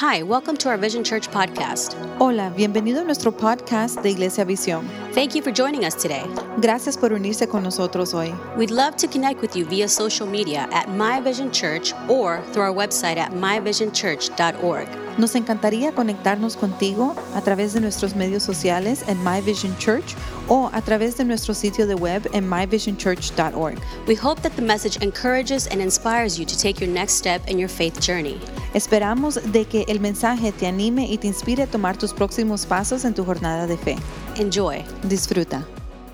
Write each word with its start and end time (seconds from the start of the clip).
Hi, 0.00 0.22
welcome 0.22 0.56
to 0.58 0.68
our 0.68 0.76
Vision 0.76 1.02
Church 1.02 1.28
podcast. 1.28 1.96
Hola, 2.20 2.52
bienvenido 2.56 3.00
a 3.00 3.04
nuestro 3.04 3.32
podcast 3.32 4.00
de 4.00 4.10
Iglesia 4.10 4.44
Visión. 4.44 4.86
Thank 5.12 5.34
you 5.34 5.42
for 5.42 5.50
joining 5.50 5.84
us 5.84 5.96
today. 5.96 6.22
Gracias 6.60 6.96
por 6.96 7.12
unirse 7.12 7.48
con 7.48 7.64
nosotros 7.64 8.14
hoy. 8.14 8.32
We'd 8.56 8.70
love 8.70 8.94
to 8.98 9.08
connect 9.08 9.40
with 9.40 9.56
you 9.56 9.64
via 9.64 9.88
social 9.88 10.28
media 10.28 10.68
at 10.70 10.88
My 10.88 11.20
Vision 11.20 11.50
Church 11.50 11.92
or 12.08 12.40
through 12.52 12.62
our 12.62 12.72
website 12.72 13.16
at 13.16 13.32
myvisionchurch.org. 13.32 15.07
Nos 15.18 15.34
encantaría 15.34 15.92
conectarnos 15.92 16.56
contigo 16.56 17.14
a 17.34 17.42
través 17.42 17.72
de 17.72 17.80
nuestros 17.80 18.14
medios 18.14 18.44
sociales 18.44 19.02
en 19.08 19.18
My 19.24 19.40
Vision 19.40 19.76
Church 19.76 20.14
o 20.46 20.70
a 20.72 20.80
través 20.80 21.16
de 21.16 21.24
nuestro 21.24 21.54
sitio 21.54 21.88
de 21.88 21.96
web 21.96 22.28
en 22.32 22.48
myvisionchurch.org. 22.48 23.78
We 24.06 24.14
hope 24.14 24.40
that 24.42 24.52
the 24.52 24.62
message 24.62 25.02
encourages 25.02 25.66
and 25.66 25.82
inspires 25.82 26.38
you 26.38 26.46
to 26.46 26.56
take 26.56 26.80
your 26.80 26.88
next 26.88 27.14
step 27.14 27.42
in 27.48 27.58
your 27.58 27.68
faith 27.68 28.00
journey. 28.00 28.38
Esperamos 28.74 29.40
de 29.52 29.64
que 29.64 29.84
el 29.88 29.98
mensaje 29.98 30.52
te 30.52 30.68
anime 30.68 31.08
y 31.10 31.18
te 31.18 31.26
inspire 31.26 31.64
a 31.64 31.66
tomar 31.66 31.96
tus 31.96 32.12
próximos 32.12 32.64
pasos 32.64 33.04
en 33.04 33.12
tu 33.12 33.24
jornada 33.24 33.66
de 33.66 33.76
fe. 33.76 33.96
Enjoy. 34.36 34.84
Disfruta. 35.02 35.66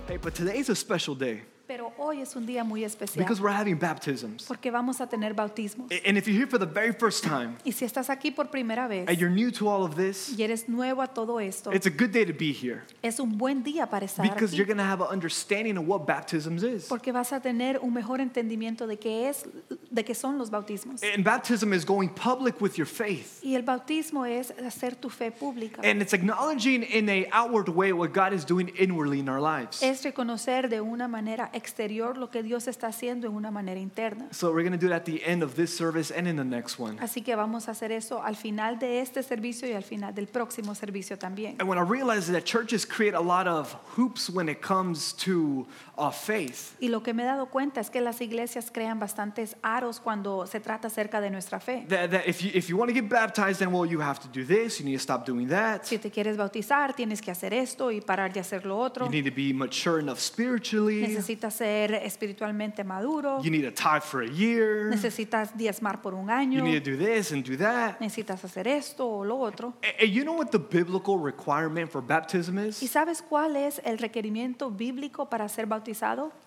Hey, 0.09 0.17
but 0.17 0.35
today's 0.35 0.71
a 0.71 0.75
special 0.75 1.15
day 1.15 1.43
Pero 1.67 1.93
hoy 1.97 2.21
es 2.21 2.37
un 2.37 2.45
día 2.45 2.63
muy 2.63 2.85
especial 2.85 3.25
because 3.25 3.41
we're 3.41 3.55
having 3.55 3.79
baptisms. 3.79 4.45
porque 4.47 4.71
vamos 4.71 5.01
a 5.01 5.07
tener 5.07 5.33
bautismos. 5.33 5.91
And 6.07 6.19
if 6.19 6.27
you're 6.27 6.37
here 6.37 6.47
for 6.47 6.59
the 6.59 6.67
very 6.67 6.93
first 6.93 7.25
time 7.25 7.57
Y 7.65 7.73
si 7.73 7.87
estás 7.87 8.11
aquí 8.11 8.31
por 8.31 8.51
primera 8.51 8.87
vez 8.87 9.09
and 9.09 9.19
you're 9.19 9.33
new 9.33 9.51
to 9.51 9.69
all 9.69 9.83
of 9.83 9.97
this, 9.97 10.35
y 10.37 10.43
eres 10.43 10.69
nuevo 10.69 11.01
a 11.01 11.07
todo 11.07 11.41
esto, 11.41 11.73
it's 11.73 11.87
a 11.87 11.91
good 11.91 12.11
day 12.11 12.25
to 12.25 12.35
be 12.35 12.53
here 12.53 12.83
es 13.03 13.19
un 13.19 13.39
buen 13.39 13.63
día 13.63 13.89
para 13.89 14.05
estar 14.05 14.23
because 14.23 14.53
aquí 14.53 14.59
you're 14.59 14.67
going 14.67 14.77
to 14.77 14.85
have 14.85 15.01
an 15.01 15.09
understanding 15.09 15.79
of 15.79 15.87
what 15.87 16.07
baptisms 16.07 16.63
is. 16.63 16.87
porque 16.87 17.13
vas 17.13 17.33
a 17.33 17.41
tener 17.41 17.79
un 17.81 17.95
mejor 17.95 18.21
entendimiento 18.21 18.87
de 18.87 18.99
qué 18.99 19.31
es 19.31 19.47
de 19.91 20.05
qué 20.05 20.15
son 20.15 20.37
los 20.39 20.51
bautismos. 20.51 21.03
And 21.03 21.25
baptism 21.25 21.73
is 21.73 21.85
going 21.85 22.11
public 22.11 22.61
with 22.61 22.77
your 22.77 22.87
faith. 22.87 23.41
Y 23.43 23.55
el 23.55 23.63
bautismo 23.63 24.27
es 24.27 24.53
hacer 24.63 24.97
tu 24.97 25.09
fe 25.09 25.31
pública. 25.31 25.81
And 25.83 26.03
it's 26.03 26.13
acknowledging 26.13 26.83
in 26.83 27.09
a 27.09 27.27
outward 27.33 27.69
way 27.69 27.93
what 27.93 28.13
God 28.13 28.33
is 28.33 28.45
doing 28.45 28.69
inwardly 28.77 29.21
in 29.21 29.29
our 29.29 29.41
lives. 29.41 29.83
Es 29.83 30.03
reconocer 30.05 30.69
de 30.69 30.81
una 30.81 31.09
manera 31.09 31.51
exterior 31.55 32.17
lo 32.17 32.31
que 32.31 32.43
Dios 32.43 32.69
está 32.69 32.89
haciendo 32.89 33.27
en 33.27 33.35
una 33.35 33.51
manera 33.51 33.81
interna. 33.81 34.29
So 34.33 34.53
we're 34.53 34.69
going 34.69 34.79
to 34.79 34.87
do 34.87 34.93
it 34.93 34.97
at 34.97 35.05
the 35.05 35.23
end 35.25 35.43
of 35.43 35.55
this 35.55 35.75
service 35.75 36.11
and 36.11 36.27
in 36.27 36.37
the 36.37 36.45
next 36.45 36.79
one. 36.79 36.99
Así 37.01 37.23
que 37.23 37.35
vamos 37.37 37.69
a 37.69 37.73
hacer 37.73 37.93
eso 37.93 38.23
al 38.23 38.37
final 38.37 38.79
de 38.79 39.01
este 39.01 39.23
servicio 39.23 39.69
y 39.69 39.73
al 39.73 39.85
final 39.85 40.15
del 40.15 40.27
próximo 40.27 40.75
servicio 40.75 41.19
también. 41.19 41.57
And 41.61 41.69
when 41.69 41.79
I 41.79 41.83
realized 41.83 42.33
that 42.33 42.45
churches 42.45 42.85
create 42.85 43.15
a 43.15 43.21
lot 43.21 43.47
of 43.47 43.73
hoops 43.97 44.29
when 44.29 44.49
it 44.49 44.61
comes 44.61 45.13
to 45.25 45.67
uh, 45.97 46.11
faith, 46.11 46.77
Y 46.81 46.89
lo 46.89 47.03
que 47.03 47.13
me 47.13 47.25
he 47.25 47.27
dado 47.27 47.47
cuenta 47.47 47.81
es 47.81 47.91
que 47.91 48.01
las 48.01 48.21
iglesias 48.21 48.71
crean 48.71 49.01
bastantes 49.01 49.57
aros 49.63 50.01
cuando 50.01 50.47
se 50.47 50.61
trata 50.61 50.89
acerca 50.89 51.21
de 51.21 51.31
nuestra 51.31 51.59
fe. 51.61 51.85
that, 51.89 52.11
that 52.11 52.27
if 52.27 52.43
you, 52.43 52.51
if 52.55 52.69
you 52.69 52.77
want 52.77 52.89
to 52.89 52.95
get 52.95 53.09
baptized, 53.09 53.59
then 53.59 53.73
well, 53.73 53.85
you 53.85 54.01
have 54.01 54.21
to 54.21 54.29
do 54.29 54.45
this, 54.45 54.79
you 54.79 54.85
need 54.85 54.97
to 54.97 55.03
stop 55.03 55.27
doing 55.27 55.49
that. 55.49 55.85
Si 55.85 55.99
te 55.99 56.11
quieres 56.11 56.37
bautizar, 56.37 56.95
tienes 56.95 57.21
que 57.21 57.33
hacer 57.33 57.53
esto 57.53 57.91
y 57.91 58.01
parar 58.01 58.33
de 58.33 58.41
hacer 58.41 58.65
lo 58.65 58.79
otro. 58.79 59.07
You 59.07 59.11
need 59.11 59.25
to 59.25 59.35
be 59.35 59.53
mature 59.53 60.01
enough 60.01 60.19
spiritually. 60.19 61.03
Necesitas 61.03 61.55
ser 61.55 61.95
espiritualmente 61.95 62.85
maduro. 62.85 63.43
You 63.43 63.51
need 63.51 63.65
to 63.65 63.73
tithe 63.73 64.03
for 64.03 64.23
a 64.23 64.29
year. 64.29 64.91
Necesitas 64.91 65.57
diezmar 65.57 66.01
por 66.01 66.15
un 66.15 66.31
año. 66.31 66.59
You 66.59 66.65
need 66.65 66.85
to 66.85 66.91
do 66.91 66.97
this 66.97 67.33
and 67.33 67.45
do 67.45 67.57
that. 67.57 67.99
Necesitas 68.01 68.45
hacer 68.45 68.69
esto 68.69 69.09
o 69.09 69.25
lo 69.25 69.39
otro. 69.39 69.75
And 69.83 70.05
and 70.05 70.13
you 70.13 70.23
know 70.23 70.35
what 70.35 70.51
the 70.51 70.59
biblical 70.59 71.19
requirement 71.19 71.91
for 71.91 72.03
baptism 72.03 72.59
is? 72.59 72.83
¿Y 72.83 72.89
sabes 72.89 73.23
cuál 73.23 73.57
es 73.57 73.81
el 73.85 73.99
requerimiento 73.99 74.71
bíblico 74.71 75.29
para 75.29 75.49
ser 75.49 75.67
bautizado? 75.67 75.84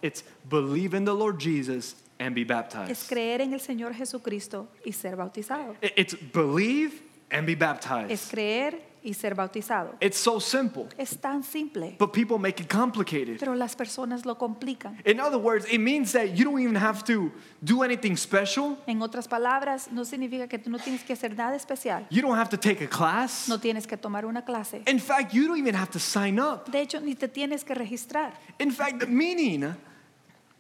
It's 0.02 0.24
believe 0.50 0.96
in 0.96 1.06
the 1.06 1.14
Lord 1.14 1.40
Jesus 1.40 1.96
and 2.20 2.36
be 2.36 2.44
baptized. 2.44 2.92
Es 2.92 3.08
creer 3.08 3.42
en 3.42 3.54
el 3.54 3.60
Señor 3.60 3.94
Jesucristo 3.94 4.68
y 4.86 4.92
ser 4.92 5.16
bautizado. 5.16 5.76
It's 5.82 6.16
believe 6.34 7.02
and 7.32 7.46
be 7.46 7.56
baptized. 7.56 8.12
Es 8.12 8.30
creer 8.30 8.82
y 9.08 9.14
ser 9.14 9.34
bautizado. 9.36 9.96
It's 10.02 10.18
so 10.18 10.40
simple, 10.40 10.88
Es 10.98 11.18
tan 11.18 11.44
simple, 11.44 11.96
but 11.98 12.12
people 12.12 12.38
make 12.38 12.62
it 12.62 12.70
complicated. 12.70 13.40
pero 13.40 13.56
las 13.56 13.76
personas 13.76 14.26
lo 14.26 14.38
complican. 14.38 15.00
In 15.06 15.20
other 15.20 15.38
words, 15.40 15.66
it 15.72 15.80
means 15.80 16.12
that 16.12 16.36
you 16.36 16.44
don't 16.44 16.60
even 16.60 16.76
have 16.76 17.04
to 17.06 17.32
do 17.62 17.84
anything 17.84 18.18
special. 18.18 18.78
En 18.86 19.02
otras 19.02 19.28
palabras, 19.28 19.90
no 19.92 20.04
significa 20.04 20.48
que 20.48 20.60
tú 20.60 20.70
no 20.70 20.78
tienes 20.78 21.04
que 21.04 21.14
hacer 21.14 21.36
nada 21.38 21.56
especial. 21.56 22.06
You 22.10 22.22
don't 22.22 22.38
have 22.38 22.50
to 22.50 22.58
take 22.58 22.84
a 22.84 22.88
class. 22.90 23.48
No 23.48 23.60
tienes 23.60 23.88
que 23.88 23.96
tomar 23.98 24.26
una 24.26 24.44
clase. 24.44 24.84
In 24.88 25.00
fact, 25.00 25.34
you 25.34 25.48
don't 25.48 25.58
even 25.60 25.76
have 25.76 25.92
to 25.92 26.00
sign 26.00 26.40
up. 26.40 26.70
De 26.70 26.82
hecho, 26.82 27.00
ni 27.00 27.16
te 27.16 27.28
tienes 27.28 27.64
que 27.64 27.74
registrar. 27.74 28.34
In 28.60 28.72
fact, 28.72 29.08
meaning, 29.08 29.74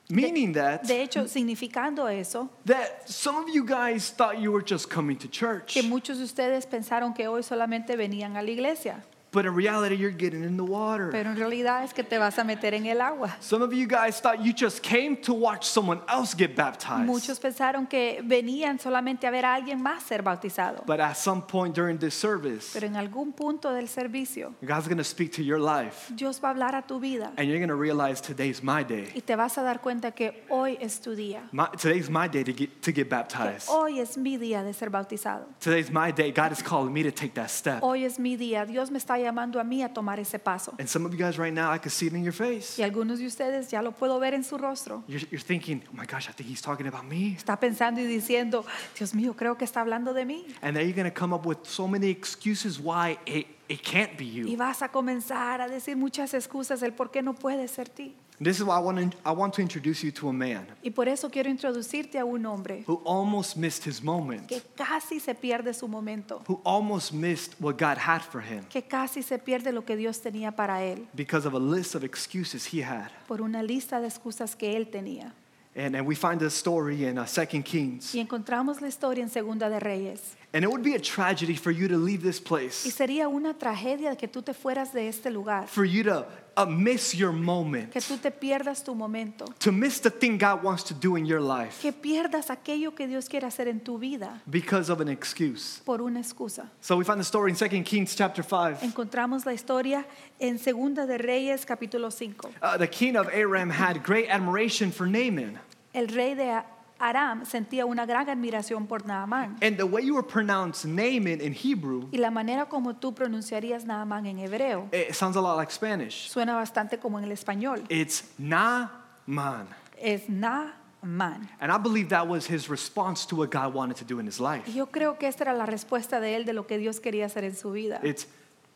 meaning 0.10 0.54
that 0.54 0.84
De 0.84 1.02
hecho, 1.02 1.28
significando 1.28 2.08
eso, 2.08 2.50
that 2.66 3.08
some 3.08 3.38
of 3.38 3.50
you 3.50 3.66
guys 3.66 4.10
thought 4.10 4.40
you 4.40 4.52
were 4.52 4.64
just 4.64 4.90
coming 4.90 5.18
to 5.18 5.28
church, 5.28 5.74
que 5.74 5.84
muchos 5.84 6.18
de 6.18 6.24
ustedes 6.24 6.66
pensaron 6.66 7.14
que 7.14 7.28
hoy 7.28 7.44
solamente 7.44 7.96
venían 7.96 8.38
a 8.38 8.42
la 8.42 8.50
iglesia, 8.50 9.04
but 9.32 9.46
in 9.46 9.54
reality, 9.56 9.96
you're 9.96 10.12
getting 10.16 10.44
in 10.44 10.58
the 10.58 10.64
water. 10.64 11.10
pero 11.12 11.30
en 11.30 11.36
realidad 11.36 11.84
es 11.84 11.94
que 11.94 12.04
te 12.04 12.18
vas 12.18 12.38
a 12.40 12.44
meter 12.44 12.74
en 12.74 12.86
el 12.86 13.02
agua. 13.02 13.36
Some 13.40 13.62
of 13.64 13.74
you 13.74 13.88
guys 13.88 14.20
thought 14.22 14.40
you 14.44 14.54
just 14.54 14.82
came 14.82 15.18
to 15.22 15.34
watch 15.34 15.64
someone 15.66 16.02
else 16.08 16.34
get 16.36 16.56
baptized. 16.56 17.06
Muchos 17.06 17.40
pensaron 17.40 17.88
que 17.88 18.22
venían 18.24 18.80
solamente 18.80 19.28
a 19.28 19.32
ver 19.32 19.46
a 19.46 19.54
alguien 19.54 19.82
más 19.82 20.04
ser 20.04 20.22
bautizado, 20.24 20.84
But 20.86 21.00
at 21.00 21.16
some 21.16 21.42
point 21.42 21.76
during 21.76 21.98
this 21.98 22.14
service, 22.14 22.70
pero 22.74 22.88
en 22.88 22.96
algún 22.96 23.34
punto 23.34 23.74
del 23.74 23.88
servicio, 23.88 24.54
God's 24.62 24.88
going 24.88 24.98
to 24.98 25.04
speak 25.04 25.32
to 25.34 25.44
your 25.44 25.60
life, 25.60 26.12
Dios 26.16 26.40
va 26.44 26.50
a 26.50 26.52
hablar 26.52 26.76
a 26.76 26.82
tu 26.86 27.00
vida 27.00 27.32
and 27.38 27.48
you're 27.48 27.60
going 27.60 27.68
to 27.70 27.76
realize 27.76 28.22
today's 28.22 28.64
my 28.64 28.84
day. 28.84 29.12
y 29.16 29.22
te 29.22 29.36
vas 29.36 29.58
a 29.58 29.62
dar 29.64 29.82
cuenta 29.82 30.12
que 30.12 30.44
hoy 30.50 30.78
es 30.80 31.00
tu 31.02 31.16
día. 31.16 31.48
My, 31.52 31.68
today's 31.78 32.10
my 32.10 32.28
day 32.28 32.44
to 32.44 32.54
get, 32.54 32.82
to 32.82 32.92
get 32.92 33.08
Que 33.08 33.16
baptized. 33.16 33.68
hoy 33.70 34.00
es 34.00 34.18
mi 34.18 34.38
día 34.38 34.64
de 34.64 34.74
ser 34.74 34.90
bautizado. 34.90 35.46
Today's 35.60 35.92
my 35.92 36.12
day. 36.12 36.32
God 36.32 36.52
is 36.52 36.62
calling 36.64 36.94
me 36.94 37.04
to 37.04 37.12
take 37.12 37.34
that 37.36 37.50
step. 37.50 37.82
Hoy 37.84 38.04
es 38.06 38.18
mi 38.20 38.36
día. 38.36 38.66
Dios 38.66 38.90
me 38.92 38.98
está 38.98 39.17
llamando 39.20 39.60
a 39.60 39.64
mí 39.64 39.84
a 39.84 39.94
tomar 39.94 40.20
ese 40.20 40.40
paso. 40.40 40.74
And 40.80 40.88
some 40.88 41.06
of 41.06 41.14
you 41.14 41.18
guys 41.20 41.38
right 41.38 41.54
now, 41.54 41.74
I 41.74 41.80
can 41.80 41.90
see 41.90 42.08
it 42.08 42.14
in 42.14 42.24
your 42.24 42.34
face. 42.34 42.80
Y 42.80 42.84
algunos 42.84 43.20
de 43.20 43.26
ustedes 43.28 43.70
ya 43.70 43.82
lo 43.82 43.92
puedo 43.92 44.20
ver 44.20 44.34
en 44.34 44.44
su 44.44 44.58
rostro. 44.58 45.04
You're, 45.08 45.28
you're 45.32 45.44
thinking, 45.44 45.84
oh 45.92 45.96
my 45.96 46.06
gosh, 46.06 46.28
I 46.30 46.34
think 46.34 46.50
he's 46.50 46.62
talking 46.62 46.88
about 46.88 47.04
me. 47.06 47.34
Está 47.38 47.60
pensando 47.60 48.00
y 48.02 48.06
diciendo, 48.06 48.66
Dios 48.98 49.14
mío, 49.14 49.36
creo 49.36 49.58
que 49.58 49.66
está 49.66 49.82
hablando 49.82 50.14
de 50.14 50.26
mí. 50.26 50.46
And 50.62 50.76
then 50.76 50.88
you're 50.88 50.96
going 50.96 51.12
to 51.12 51.20
come 51.20 51.34
up 51.34 51.46
with 51.46 51.60
so 51.64 51.88
many 51.88 52.10
excuses 52.10 52.80
why 52.80 53.18
it, 53.26 53.48
it 53.70 53.82
can't 53.84 54.18
be 54.18 54.26
Y 54.26 54.52
you. 54.52 54.58
vas 54.58 54.82
a 54.82 54.90
comenzar 54.90 55.62
a 55.62 55.68
decir 55.68 55.98
muchas 55.98 56.34
excusas 56.34 56.80
del 56.80 56.94
por 56.94 57.12
qué 57.12 57.22
no 57.22 57.34
puede 57.34 57.68
ser 57.68 57.90
ti. 57.90 58.16
This 58.40 58.58
is 58.58 58.64
why 58.66 58.76
I 58.76 58.80
want, 58.80 59.14
to, 59.14 59.18
I 59.26 59.32
want 59.32 59.56
to 59.56 59.64
introduce 59.64 60.04
you 60.04 60.12
to 60.12 60.30
a 60.30 60.34
man 60.34 60.68
Y 60.84 60.92
por 60.92 61.08
eso 61.08 61.28
quiero 61.30 61.50
introducirte 61.50 62.20
a 62.20 62.26
un 62.26 62.46
hombre 62.46 62.84
who 62.86 63.02
almost 63.04 63.58
missed 63.58 63.84
his 63.88 64.02
moment, 64.04 64.48
que 64.48 64.62
casi 64.76 65.20
se 65.20 65.34
pierde 65.34 65.74
su 65.74 65.88
momento, 65.88 66.44
who 66.48 66.62
almost 66.64 67.14
missed 67.14 67.56
what 67.60 67.78
God 67.78 67.98
had 67.98 68.22
for 68.22 68.42
him 68.42 68.66
que 68.70 68.84
casi 68.84 69.24
se 69.24 69.40
pierde 69.40 69.72
lo 69.74 69.84
que 69.84 69.96
Dios 69.96 70.20
tenía 70.22 70.56
para 70.56 70.84
él 70.84 71.08
because 71.16 71.48
of 71.48 71.56
a 71.56 71.60
list 71.60 71.96
of 71.96 72.04
excuses 72.04 72.66
he 72.72 72.84
had. 72.84 73.10
por 73.28 73.42
una 73.42 73.64
lista 73.64 74.00
de 74.00 74.08
excusas 74.08 74.56
que 74.56 74.78
él 74.78 74.92
tenía. 74.92 75.34
And, 75.76 75.96
and 75.96 76.08
we 76.08 76.16
find 76.16 76.40
this 76.40 76.56
story 76.56 77.06
in 77.06 77.20
uh, 77.20 77.26
2 77.26 77.62
Kings. 77.64 78.16
Y 78.16 78.20
encontramos 78.20 78.82
la 78.82 78.88
historia 78.88 79.24
en 79.24 79.30
Segunda 79.30 79.70
de 79.70 79.80
Reyes. 79.80 80.36
And 80.54 80.64
it 80.64 80.72
would 80.72 80.82
be 80.82 80.96
a 80.96 81.00
tragedy 81.00 81.56
for 81.56 81.72
you 81.72 81.90
to 81.90 81.98
leave 81.98 82.24
this 82.24 82.40
Y 82.40 82.44
place, 82.44 82.92
sería 82.92 83.28
una 83.28 83.54
tragedia 83.54 84.16
que 84.18 84.28
tú 84.30 84.42
te 84.42 84.54
fueras 84.54 84.94
de 84.94 85.10
este 85.10 85.30
lugar, 85.30 85.68
for 85.68 85.84
you 85.84 86.04
to 86.04 86.26
uh, 86.56 86.66
miss 86.66 87.14
your 87.14 87.34
moment, 87.34 87.92
que 87.92 88.00
tú 88.00 88.18
te 88.18 88.32
pierdas 88.32 88.82
tu 88.84 88.96
momento, 88.96 89.46
to 89.60 89.74
miss 89.74 90.00
the 90.00 90.10
thing 90.10 90.38
God 90.38 90.64
wants 90.64 90.84
to 90.84 90.94
do 90.94 91.18
in 91.18 91.26
your 91.26 91.42
life 91.42 91.82
que 91.82 91.92
pierdas 91.92 92.50
aquello 92.50 92.96
que 92.96 93.08
Dios 93.08 93.28
quiere 93.28 93.46
hacer 93.46 93.68
en 93.68 93.82
tu 93.82 94.00
vida 94.00 94.42
because 94.50 94.90
of 94.90 95.02
an 95.02 95.10
excuse. 95.10 95.82
por 95.86 96.02
una 96.02 96.20
excusa. 96.22 96.70
So 96.80 96.96
we 96.96 97.04
find 97.04 97.20
the 97.20 97.26
story 97.26 97.52
in 97.52 97.58
2 97.58 97.84
Kings 97.84 98.16
chapter 98.16 98.42
5. 98.42 98.84
Encontramos 98.84 99.46
la 99.46 99.52
historia 99.52 100.06
en 100.40 100.58
Segunda 100.60 101.06
de 101.06 101.18
Reyes 101.18 101.66
capítulo 101.66 102.10
5. 102.10 102.54
Uh, 102.62 102.78
the 102.78 102.88
king 102.88 103.18
of 103.18 103.28
Aram 103.34 103.70
had 103.70 104.02
great 104.02 104.30
admiration 104.30 104.92
for 104.92 105.06
Naaman. 105.06 105.60
El 105.94 106.08
rey 106.08 106.36
de 106.36 106.64
Aram 107.00 107.46
sentía 107.46 107.86
una 107.86 108.06
gran 108.06 108.30
admiración 108.30 108.88
por 108.88 109.06
Naamán. 109.06 109.58
And 109.62 109.78
the 109.78 109.84
way 109.86 110.06
you 110.06 110.14
would 110.16 110.28
pronounce 110.28 110.88
Naaman 110.88 111.42
in 111.42 111.54
Hebrew, 111.54 112.08
Y 112.12 112.18
la 112.18 112.32
manera 112.32 112.66
como 112.68 112.96
tú 112.96 113.14
pronunciarías 113.14 113.86
Naamán 113.86 114.26
en 114.26 114.40
hebreo 114.40 114.88
eh, 114.92 115.08
it 115.10 115.16
sounds 115.16 115.38
a 115.38 115.42
lot 115.42 115.58
like 115.58 115.72
Spanish. 115.72 116.30
suena 116.30 116.56
bastante 116.56 116.98
como 116.98 117.18
en 117.20 117.26
el 117.26 117.32
español. 117.32 117.84
It's 117.90 118.24
Naaman. 118.40 119.68
Es 120.00 120.28
Naamán. 120.30 121.48
And 121.60 121.72
I 121.72 121.78
believe 121.78 122.10
that 122.10 122.28
was 122.28 122.48
his 122.50 122.70
response 122.70 123.26
to 123.28 123.36
what 123.36 123.50
God 123.52 123.74
wanted 123.74 123.98
to 123.98 124.06
do 124.06 124.20
in 124.20 124.28
his 124.28 124.40
life. 124.40 124.64
Y 124.68 124.74
yo 124.74 124.88
creo 124.88 125.18
que 125.18 125.28
esta 125.28 125.44
era 125.44 125.54
la 125.54 125.66
respuesta 125.66 126.20
de 126.20 126.36
él 126.36 126.46
de 126.46 126.54
lo 126.54 126.66
que 126.68 126.78
Dios 126.78 127.00
quería 127.00 127.26
hacer 127.26 127.44
en 127.44 127.56
su 127.56 127.72
vida. 127.72 128.00
It's 128.04 128.28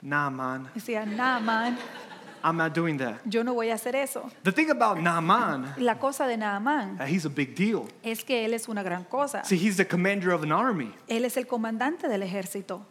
Naaman. 0.02 0.70
Decía, 0.74 1.06
Naamán, 1.06 1.78
I'm 2.44 2.58
not 2.58 2.74
doing 2.74 2.98
that. 2.98 3.22
yo 3.26 3.44
no 3.44 3.54
voy 3.54 3.70
a 3.70 3.76
hacer 3.76 3.96
eso. 3.96 4.30
The 4.44 4.52
thing 4.52 4.70
about 4.70 5.00
Naaman, 5.00 5.74
la 5.78 5.96
cosa 5.96 6.28
de 6.28 6.38
Naamán 6.38 7.00
uh, 7.00 7.06
he's 7.06 7.26
a 7.26 7.30
big 7.30 7.56
deal. 7.56 7.88
es 8.04 8.24
que 8.24 8.46
él 8.46 8.54
es 8.54 8.68
una 8.68 8.84
gran 8.84 9.06
cosa. 9.06 9.44
See, 9.46 9.58
he's 9.58 9.78
the 9.78 9.86
commander 9.86 10.32
of 10.32 10.44
an 10.44 10.52
army. 10.52 10.92
Él 11.08 11.26
es 11.26 11.38
el 11.38 11.46
comandante 11.46 12.08
del 12.08 12.22
ejército. 12.22 12.86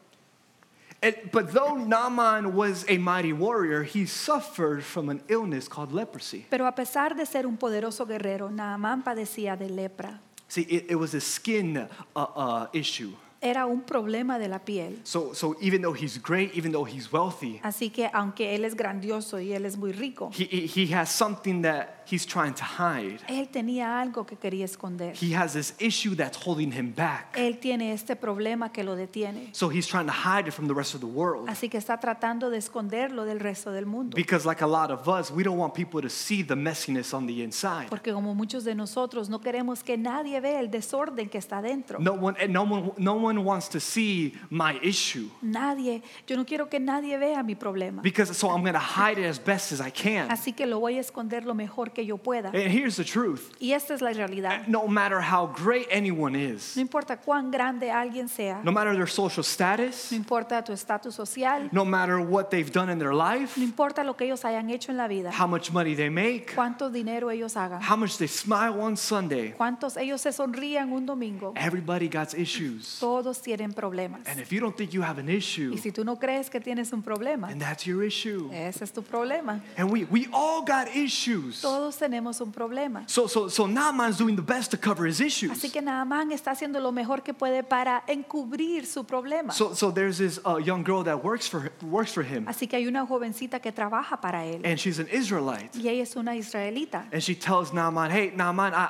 And, 1.02 1.14
but 1.32 1.52
though 1.52 1.76
Naaman 1.76 2.54
was 2.54 2.84
a 2.88 2.98
mighty 2.98 3.32
warrior, 3.32 3.84
he 3.84 4.04
suffered 4.04 4.84
from 4.84 5.08
an 5.08 5.22
illness 5.28 5.66
called 5.66 5.92
leprosy. 5.92 6.46
Pero 6.50 6.66
a 6.66 6.74
pesar 6.74 7.16
de 7.16 7.24
ser 7.24 7.46
un 7.46 7.56
poderoso 7.56 8.06
guerrero, 8.06 8.50
Naamán 8.50 9.02
padecía 9.02 9.56
de 9.58 9.70
lepra. 9.70 10.20
See, 10.48 10.62
it, 10.62 10.90
it 10.90 10.96
was 10.96 11.14
a 11.14 11.20
skin 11.20 11.76
uh, 11.78 11.86
uh, 12.14 12.66
issue. 12.74 13.12
Era 13.42 13.64
un 13.66 13.82
problema 13.82 14.38
de 14.38 14.48
la 14.48 14.58
piel. 14.58 15.00
So, 15.04 15.34
so 15.34 15.56
even 15.60 15.80
though 15.80 15.96
he's 15.96 16.20
great, 16.22 16.54
even 16.54 16.72
though 16.72 16.86
he's 16.86 17.10
wealthy, 17.10 17.58
Así 17.62 17.90
que 17.90 18.10
aunque 18.12 18.54
él 18.54 18.64
es 18.64 18.74
grandioso 18.74 19.40
y 19.40 19.52
él 19.52 19.64
es 19.64 19.78
muy 19.78 19.92
rico, 19.92 20.30
he, 20.36 20.94
has 20.94 21.10
something 21.10 21.62
that 21.62 21.99
he's 22.10 22.26
trying 22.26 22.54
to 22.54 22.64
hide. 22.64 23.20
él 23.28 23.48
tenía 23.48 24.00
algo 24.00 24.26
que 24.26 24.36
quería 24.36 24.64
esconder. 24.64 25.14
He 25.14 25.34
has 25.34 25.52
this 25.52 25.74
issue 25.78 26.14
that's 26.14 26.36
holding 26.36 26.72
him 26.72 26.92
back. 26.94 27.36
Él 27.36 27.58
tiene 27.58 27.92
este 27.92 28.16
problema 28.16 28.72
que 28.72 28.84
lo 28.84 28.96
detiene. 28.96 29.50
So 29.52 29.68
he's 29.68 29.86
trying 29.86 30.06
to 30.06 30.12
hide 30.12 30.48
it 30.48 30.52
from 30.52 30.68
the 30.68 30.74
rest 30.74 30.94
of 30.94 31.00
the 31.00 31.06
world. 31.06 31.48
Así 31.48 31.68
que 31.68 31.78
está 31.78 31.98
tratando 31.98 32.50
de 32.50 32.58
esconderlo 32.58 33.24
del 33.24 33.40
resto 33.40 33.72
del 33.72 33.86
mundo. 33.86 34.16
Because, 34.16 34.46
like 34.46 34.62
a 34.62 34.66
lot 34.66 34.90
of 34.90 35.08
us, 35.08 35.30
we 35.30 35.42
don't 35.42 35.58
want 35.58 35.74
people 35.74 36.00
to 36.00 36.08
see 36.08 36.42
the 36.42 36.56
messiness 36.56 37.14
on 37.14 37.26
the 37.26 37.42
inside. 37.42 37.88
Porque 37.88 38.12
como 38.12 38.34
muchos 38.34 38.64
de 38.64 38.74
nosotros 38.74 39.28
no 39.28 39.40
queremos 39.40 39.82
que 39.82 39.96
nadie 39.96 40.40
vea 40.40 40.60
el 40.60 40.70
desorden 40.70 41.28
que 41.28 41.38
está 41.38 41.62
dentro. 41.62 41.98
No 41.98 42.12
one, 42.12 42.36
eh, 42.38 42.48
no 42.48 42.62
one, 42.62 42.92
no 42.98 43.14
one 43.14 43.38
wants 43.42 43.68
to 43.68 43.80
see 43.80 44.34
my 44.50 44.78
issue. 44.82 45.28
Nadie, 45.42 46.02
yo 46.26 46.36
no 46.36 46.44
quiero 46.44 46.68
que 46.68 46.80
nadie 46.80 47.18
vea 47.18 47.42
mi 47.42 47.54
problema. 47.54 48.02
Because, 48.02 48.34
so 48.34 48.48
I'm 48.48 48.62
going 48.62 48.74
to 48.74 48.78
hide 48.78 49.18
it 49.18 49.26
as 49.26 49.38
best 49.38 49.72
as 49.72 49.80
I 49.80 49.90
can. 49.90 50.30
Así 50.30 50.52
que 50.52 50.66
lo 50.66 50.80
voy 50.80 50.96
a 50.96 51.00
esconder 51.00 51.44
lo 51.44 51.54
mejor 51.54 51.92
que 51.92 51.99
yo 52.06 52.16
pueda. 52.18 52.48
And 52.48 52.70
here's 52.72 52.96
the 52.96 53.04
truth 53.04 53.52
Y 53.60 53.72
esta 53.72 53.94
es 53.94 54.00
la 54.00 54.12
realidad. 54.12 54.62
Eh, 54.62 54.64
no 54.68 54.86
matter 54.86 55.20
how 55.20 55.46
great 55.46 55.86
anyone 55.90 56.32
No 56.32 56.54
is, 56.54 56.76
importa 56.76 57.16
cuán 57.20 57.50
grande 57.50 57.90
alguien 57.90 58.28
sea, 58.28 58.60
no 58.62 58.72
matter 58.72 58.94
their 58.94 59.08
social 59.08 59.44
status, 59.44 60.10
no 60.10 60.16
importa 60.16 60.62
tu 60.64 60.72
estatus 60.72 61.14
social, 61.14 61.68
no 61.72 61.84
matter 61.84 62.18
what 62.18 62.50
they've 62.50 62.72
done 62.72 62.90
in 62.90 62.98
their 62.98 63.14
life, 63.14 63.56
no 63.56 63.64
importa 63.64 64.04
lo 64.04 64.14
que 64.16 64.26
ellos 64.26 64.44
hayan 64.44 64.70
hecho 64.70 64.90
en 64.92 64.96
la 64.98 65.08
vida, 65.08 65.30
how 65.32 65.46
much 65.46 65.72
money 65.72 65.94
they 65.94 66.10
make, 66.10 66.54
cuánto 66.54 66.90
dinero 66.90 67.30
ellos 67.30 67.56
hagan, 67.56 67.80
how 67.82 67.96
much 67.96 68.16
they 68.18 68.28
smile 68.28 68.80
on 68.80 68.96
Sunday, 68.96 69.52
cuántos 69.56 69.96
ellos 69.96 70.20
se 70.20 70.32
sonrían 70.32 70.92
un 70.92 71.06
domingo, 71.06 71.52
everybody 71.56 72.08
got 72.08 72.34
issues. 72.34 72.98
todos 73.00 73.40
tienen 73.40 73.72
problemas. 73.72 74.20
And 74.26 74.40
if 74.40 74.52
you 74.52 74.60
don't 74.60 74.76
think 74.76 74.92
you 74.92 75.02
have 75.02 75.18
an 75.18 75.28
issue, 75.28 75.72
Y 75.74 75.78
si 75.78 75.90
tú 75.92 76.04
no 76.04 76.16
crees 76.18 76.50
que 76.50 76.60
tienes 76.60 76.92
un 76.92 77.02
problema, 77.02 77.48
then 77.48 77.58
that's 77.58 77.84
your 77.86 78.02
issue. 78.04 78.50
ese 78.52 78.82
es 78.82 78.92
tu 78.92 79.02
problema. 79.02 79.60
And 79.76 79.90
we, 79.90 80.04
we 80.04 80.28
all 80.32 80.62
got 80.62 80.88
issues. 80.94 81.60
Todos 81.60 81.89
tenemos 81.96 82.40
un 82.40 82.52
problema. 82.52 83.04
So, 83.08 83.26
so, 83.28 83.48
so 83.48 83.66
Naaman's 83.66 84.18
doing 84.18 84.36
the 84.36 84.42
best 84.42 84.70
to 84.70 84.76
cover 84.78 85.06
his 85.06 85.20
issues. 85.20 85.50
Así 85.52 85.70
que 85.70 85.80
Naamán 85.82 86.32
está 86.32 86.52
haciendo 86.52 86.80
lo 86.80 86.92
mejor 86.92 87.22
que 87.22 87.34
puede 87.34 87.62
para 87.62 88.02
encubrir 88.06 88.86
su 88.86 89.04
problema. 89.04 89.52
So, 89.52 89.74
so 89.74 89.90
there's 89.92 90.18
this 90.18 90.40
uh, 90.44 90.58
young 90.58 90.84
girl 90.84 91.02
that 91.04 91.22
works 91.24 91.48
for, 91.48 91.72
works 91.82 92.12
for 92.12 92.22
him, 92.24 92.46
Así 92.48 92.66
que 92.68 92.76
hay 92.76 92.86
una 92.86 93.06
jovencita 93.06 93.60
que 93.60 93.72
trabaja 93.72 94.20
para 94.20 94.44
él 94.44 94.60
and 94.64 94.78
she's 94.78 94.98
an 94.98 95.08
Israelite. 95.12 95.70
y 95.74 95.88
ella 95.88 96.02
es 96.02 96.16
una 96.16 96.36
israelita. 96.36 97.06
And 97.12 97.22
she 97.22 97.34
tells 97.34 97.72
Naaman, 97.72 98.10
hey, 98.10 98.32
Naaman, 98.34 98.72
I, 98.74 98.88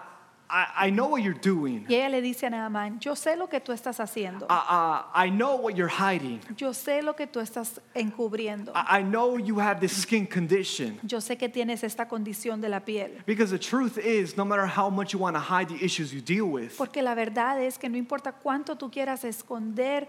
I, 0.51 0.87
I 0.87 0.91
know 0.91 1.07
what 1.07 1.23
you're 1.23 1.33
doing. 1.33 1.87
Y 1.89 1.95
ella 1.95 2.09
le 2.09 2.21
dice 2.21 2.47
a 2.47 2.51
Naamán, 2.51 2.99
yo 2.99 3.15
sé 3.15 3.37
lo 3.37 3.49
que 3.49 3.61
tú 3.61 3.73
estás 3.73 4.01
haciendo. 4.01 4.47
I, 4.51 4.55
uh, 4.69 5.27
I 5.27 5.31
know 5.31 5.57
what 5.57 5.77
you're 5.77 5.89
hiding. 5.89 6.41
Yo 6.57 6.73
sé 6.73 7.03
lo 7.03 7.15
que 7.15 7.27
tú 7.27 7.41
estás 7.41 7.81
encubriendo. 7.95 8.73
I, 8.75 8.99
I 8.99 9.03
know 9.03 9.39
you 9.39 9.61
have 9.61 9.81
this 9.81 9.97
skin 10.03 10.27
condition. 10.27 10.99
Yo 11.05 11.21
sé 11.21 11.39
que 11.39 11.49
tienes 11.49 11.85
esta 11.85 12.09
condición 12.09 12.61
de 12.61 12.69
la 12.69 12.81
piel. 12.81 13.23
Because 13.27 13.51
the 13.51 13.59
truth 13.59 13.97
is, 13.97 14.37
no 14.37 14.45
matter 14.45 14.67
how 14.67 14.91
much 14.91 15.13
you 15.13 15.21
want 15.21 15.37
to 15.37 15.41
hide 15.41 15.69
the 15.69 15.85
issues 15.85 16.13
you 16.13 16.21
deal 16.21 16.47
with, 16.47 16.77
Porque 16.77 17.03
la 17.03 17.15
verdad 17.15 17.63
es 17.63 17.79
que 17.79 17.89
no 17.89 17.97
importa 17.97 18.33
cuánto 18.33 18.77
tú 18.77 18.91
quieras 18.91 19.25
esconder 19.25 20.09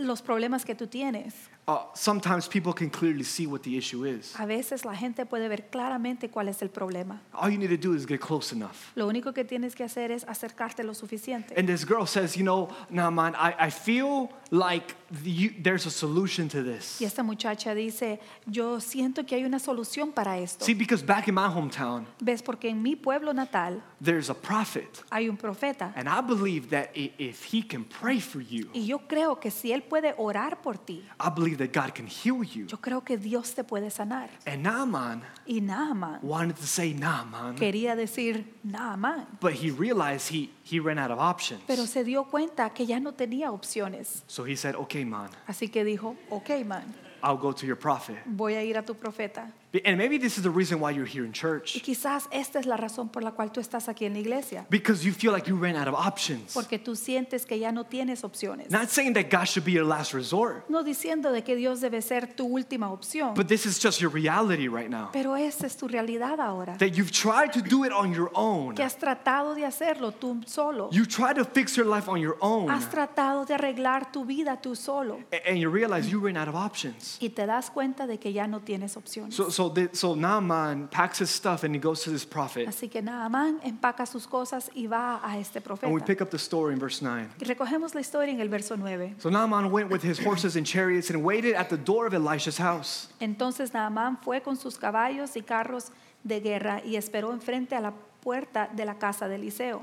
los 0.00 0.20
problemas 0.22 0.64
que 0.64 0.74
tú 0.74 0.86
tienes, 0.86 1.34
uh, 1.68 1.84
sometimes 1.94 2.48
people 2.48 2.72
can 2.72 2.88
clearly 2.90 3.22
see 3.22 3.46
what 3.46 3.62
the 3.62 3.76
issue 3.76 4.04
is. 4.04 4.34
a 4.38 4.46
veces 4.46 4.84
la 4.84 4.94
gente 4.94 5.26
puede 5.26 5.48
ver 5.48 5.68
claramente 5.70 6.30
cuál 6.30 6.48
es 6.48 6.62
el 6.62 6.70
problema. 6.70 7.20
All 7.34 7.50
you 7.50 7.58
need 7.58 7.68
to 7.70 7.76
do 7.76 7.94
is 7.94 8.06
get 8.06 8.20
close 8.20 8.52
enough. 8.52 8.90
Lo 8.96 9.06
único 9.06 9.34
que 9.34 9.44
tienes 9.44 9.74
que 9.74 9.84
hacer 9.84 10.10
es 10.10 10.24
acercarte 10.24 10.82
lo 10.82 10.94
suficiente. 10.94 11.54
And 11.56 11.68
this 11.68 11.84
girl 11.84 12.06
says, 12.06 12.36
you 12.36 12.42
know, 12.42 12.68
Naaman, 12.90 13.34
I, 13.34 13.54
I 13.66 13.70
feel 13.70 14.30
like 14.50 14.96
the, 15.10 15.30
you, 15.30 15.50
there's 15.62 15.84
a 15.86 15.90
solution 15.90 16.48
to 16.48 16.62
this. 16.62 16.98
Y 17.00 17.04
esta 17.04 17.22
muchacha 17.22 17.74
dice, 17.74 18.18
yo 18.46 18.80
siento 18.80 19.26
que 19.26 19.36
hay 19.36 19.44
una 19.44 19.58
solución 19.58 20.12
para 20.12 20.38
esto. 20.38 20.64
See, 20.64 20.74
because 20.74 21.04
back 21.04 21.28
in 21.28 21.34
my 21.34 21.48
hometown, 21.48 22.06
¿Ves? 22.20 22.42
Porque 22.42 22.70
en 22.70 22.82
mi 22.82 22.96
pueblo 22.96 23.34
natal 23.34 23.82
there's 24.02 24.30
a 24.30 24.34
prophet. 24.34 25.04
hay 25.10 25.28
un 25.28 25.36
profeta. 25.36 25.92
And 25.96 26.08
I 26.08 26.22
believe 26.22 26.70
that 26.70 26.90
if 26.94 27.44
he 27.44 27.62
can 27.62 27.84
pray 27.84 28.20
for 28.20 28.40
you, 28.40 28.70
Y 28.72 28.86
yo 28.86 29.00
creo 29.06 29.38
que 29.38 29.50
si 29.50 29.72
él 29.72 29.82
puede 29.82 30.14
orar 30.16 30.62
por 30.62 30.78
ti, 30.78 31.04
I 31.20 31.28
believe 31.28 31.57
that 31.58 31.72
God 31.72 31.94
can 31.94 32.06
heal 32.06 32.42
you. 32.42 32.66
yo 32.66 32.78
creo 32.78 33.04
que 33.04 33.16
Dios 33.18 33.54
te 33.54 33.62
puede 33.64 33.90
sanar. 33.90 34.28
And 34.46 34.62
Naaman 34.62 35.22
Y 35.46 35.60
Naaman 35.60 36.20
wanted 36.22 36.56
to 36.56 36.66
say 36.66 36.92
Naaman, 36.94 37.56
quería 37.56 37.94
decir 37.96 38.44
Naaman, 38.64 39.26
but 39.40 39.52
he 39.52 39.70
realized 39.70 40.28
he, 40.30 40.50
he 40.64 40.80
ran 40.80 40.98
out 40.98 41.10
of 41.10 41.18
options. 41.18 41.60
pero 41.66 41.84
se 41.86 42.04
dio 42.04 42.24
cuenta 42.24 42.70
que 42.70 42.86
ya 42.86 42.98
no 43.00 43.12
tenía 43.12 43.50
opciones. 43.52 44.22
So 44.26 44.44
he 44.44 44.56
said, 44.56 44.74
okay, 44.76 45.04
man, 45.04 45.28
Así 45.46 45.68
que 45.70 45.84
dijo, 45.84 46.16
ok, 46.30 46.64
man, 46.64 46.94
I'll 47.22 47.36
go 47.36 47.52
to 47.52 47.66
your 47.66 47.76
prophet. 47.76 48.16
voy 48.26 48.54
a 48.54 48.62
ir 48.62 48.76
a 48.78 48.82
tu 48.82 48.94
profeta. 48.94 49.52
And 49.84 49.98
maybe 49.98 50.18
this 50.18 50.38
is 50.38 50.42
the 50.44 50.50
reason 50.50 50.80
why 50.80 50.92
you're 50.92 51.04
here 51.06 51.24
in 51.24 51.30
Y 51.30 51.34
church. 51.34 51.82
quizás 51.82 52.26
esta 52.30 52.58
es 52.58 52.64
la 52.64 52.78
razón 52.78 53.10
por 53.10 53.22
la 53.22 53.32
cual 53.32 53.52
tú 53.52 53.60
estás 53.60 53.88
aquí 53.88 54.06
en 54.06 54.14
la 54.14 54.20
iglesia. 54.20 54.66
Because 54.70 55.04
you 55.04 55.12
feel 55.12 55.30
like 55.32 55.46
you 55.46 55.56
ran 55.56 55.76
out 55.76 55.86
of 55.88 55.94
options. 55.94 56.54
Porque 56.54 56.78
tú 56.78 56.96
sientes 56.96 57.44
que 57.44 57.58
ya 57.58 57.70
no 57.70 57.84
tienes 57.84 58.24
opciones. 58.24 58.70
Not 58.70 58.88
saying 58.88 59.12
that 59.14 59.28
God 59.30 59.44
should 59.46 59.64
be 59.66 59.72
your 59.72 59.84
last 59.84 60.14
resort, 60.14 60.64
No 60.70 60.82
diciendo 60.82 61.30
de 61.32 61.42
que 61.44 61.54
Dios 61.54 61.80
debe 61.82 62.00
ser 62.00 62.34
tu 62.34 62.46
última 62.46 62.90
opción. 62.90 63.34
but 63.34 63.46
this 63.48 63.66
is 63.66 63.78
just 63.78 64.00
your 64.00 64.10
reality 64.10 64.68
right 64.68 64.88
now. 64.88 65.10
Pero 65.12 65.36
esa 65.36 65.66
es 65.66 65.76
tu 65.76 65.86
realidad 65.86 66.40
ahora. 66.40 66.78
That 66.78 66.94
you've 66.96 67.12
tried 67.12 67.52
to 67.52 67.60
do 67.60 67.84
it 67.84 67.92
on 67.92 68.12
your 68.14 68.30
own. 68.34 68.74
Que 68.74 68.82
has 68.84 68.96
tratado 68.96 69.54
de 69.54 69.66
hacerlo 69.66 70.12
tú 70.12 70.40
solo. 70.46 70.88
You 70.92 71.04
tried 71.04 71.36
to 71.36 71.44
fix 71.44 71.76
your 71.76 71.86
life 71.86 72.08
on 72.08 72.20
your 72.22 72.38
own. 72.40 72.70
Has 72.70 72.88
tratado 72.90 73.44
de 73.44 73.52
arreglar 73.54 74.12
tu 74.12 74.24
vida 74.24 74.58
tú 74.62 74.74
solo. 74.74 75.20
a- 75.30 75.46
And 75.50 75.58
you 75.58 75.68
realize 75.70 76.08
you 76.10 76.20
ran 76.20 76.38
out 76.38 76.48
of 76.48 76.54
options. 76.54 77.18
Y 77.20 77.28
te 77.28 77.44
das 77.44 77.70
cuenta 77.70 78.06
de 78.06 78.18
que 78.18 78.32
ya 78.32 78.46
no 78.46 78.60
tienes 78.60 78.96
opciones. 78.96 79.34
So, 79.34 79.50
so, 79.58 79.68
the, 79.68 79.90
so 79.92 80.14
Naaman 80.14 80.86
packs 80.86 81.18
his 81.18 81.30
stuff 81.30 81.64
and 81.64 81.74
he 81.74 81.80
goes 81.80 82.02
to 82.02 82.10
this 82.10 82.24
prophet. 82.24 82.68
Así 82.68 82.88
que 82.88 83.02
Naamán 83.02 83.60
empaca 83.64 84.06
sus 84.06 84.24
cosas 84.24 84.70
y 84.76 84.86
va 84.86 85.20
a 85.20 85.36
este 85.36 85.60
profeta. 85.60 85.86
And 85.86 85.94
we 85.94 86.00
pick 86.00 86.20
up 86.20 86.30
the 86.30 86.38
story 86.38 86.74
in 86.74 86.78
verse 86.78 87.02
9. 87.02 87.28
Y 87.40 87.44
recogemos 87.44 87.92
la 87.92 88.00
historia 88.00 88.32
en 88.32 88.40
el 88.40 88.48
verso 88.48 88.76
9. 88.76 89.16
So 89.18 89.30
Naaman 89.30 89.72
went 89.72 89.90
with 89.90 90.02
his 90.02 90.20
horses 90.20 90.54
and 90.54 90.64
chariots 90.64 91.10
and 91.10 91.24
waited 91.24 91.54
at 91.54 91.70
the 91.70 91.76
door 91.76 92.06
of 92.06 92.14
Elisha's 92.14 92.58
house. 92.58 93.08
Entonces 93.20 93.72
Naamán 93.72 94.22
fue 94.22 94.40
con 94.42 94.56
sus 94.56 94.78
caballos 94.78 95.36
y 95.36 95.42
carros 95.42 95.90
de 96.22 96.40
guerra 96.40 96.80
y 96.84 96.94
esperó 96.94 97.32
enfrente 97.32 97.74
a 97.74 97.80
la 97.80 97.92
puerta 98.22 98.68
de 98.72 98.84
la 98.84 98.94
casa 98.94 99.26
de 99.26 99.34
Eliseo. 99.34 99.82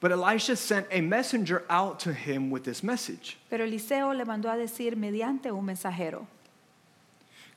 But 0.00 0.12
Elisha 0.12 0.56
sent 0.56 0.86
a 0.90 1.00
messenger 1.00 1.64
out 1.70 1.98
to 2.00 2.12
him 2.12 2.50
with 2.50 2.64
this 2.64 2.82
message 2.82 3.38
Pero 3.48 3.64
Eliseo 3.64 4.12
le 4.12 4.24
mandó 4.24 4.50
a 4.50 4.56
decir 4.56 4.96
mediante 4.96 5.50
un 5.50 5.64
mensajero, 5.64 6.26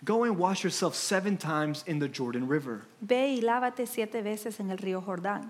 Go 0.04 0.24
and 0.24 0.38
wash 0.38 0.64
yourself 0.64 0.96
seven 0.96 1.38
times 1.38 1.84
in 1.88 2.00
the 2.00 2.10
Jordan 2.10 2.48
River. 2.48 2.82
ve 3.00 3.36
y 3.36 3.42
lávate 3.42 3.88
siete 3.88 4.22
veces 4.22 4.60
en 4.60 4.70
el 4.70 4.78
río 4.78 5.02
Jordán. 5.02 5.50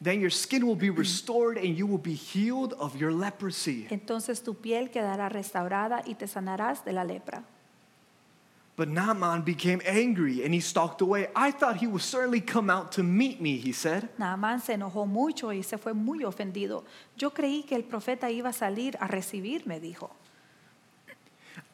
Then 0.00 0.20
your 0.20 0.30
skin 0.30 0.66
will 0.66 0.76
be 0.76 0.90
restored 0.90 1.58
and 1.58 1.76
you 1.76 1.86
will 1.86 1.98
be 1.98 2.14
healed 2.14 2.74
of 2.74 2.96
your 2.96 3.12
leprosy. 3.12 3.86
Entonces 3.90 4.42
tu 4.42 4.54
piel 4.54 4.90
quedará 4.90 5.28
restaurada 5.28 6.02
y 6.06 6.14
te 6.14 6.26
sanarás 6.26 6.84
de 6.84 6.92
la 6.92 7.04
lepra. 7.04 7.42
But 8.76 8.88
Naaman 8.88 9.42
became 9.42 9.80
angry 9.84 10.44
and 10.44 10.54
he 10.54 10.60
stalked 10.60 11.00
away. 11.00 11.26
I 11.34 11.50
thought 11.50 11.78
he 11.78 11.88
would 11.88 12.00
certainly 12.00 12.40
come 12.40 12.70
out 12.70 12.92
to 12.92 13.02
meet 13.02 13.40
me, 13.40 13.56
he 13.56 13.72
said. 13.72 14.08
Naamán 14.18 14.60
se 14.60 14.74
enojó 14.74 15.04
mucho 15.04 15.52
y 15.52 15.62
se 15.62 15.78
fue 15.78 15.94
muy 15.94 16.22
ofendido. 16.22 16.84
Yo 17.16 17.30
creí 17.30 17.64
que 17.64 17.74
el 17.74 17.82
profeta 17.82 18.30
iba 18.30 18.50
a 18.50 18.52
salir 18.52 18.96
a 19.00 19.08
recibirme, 19.08 19.80
dijo. 19.80 20.10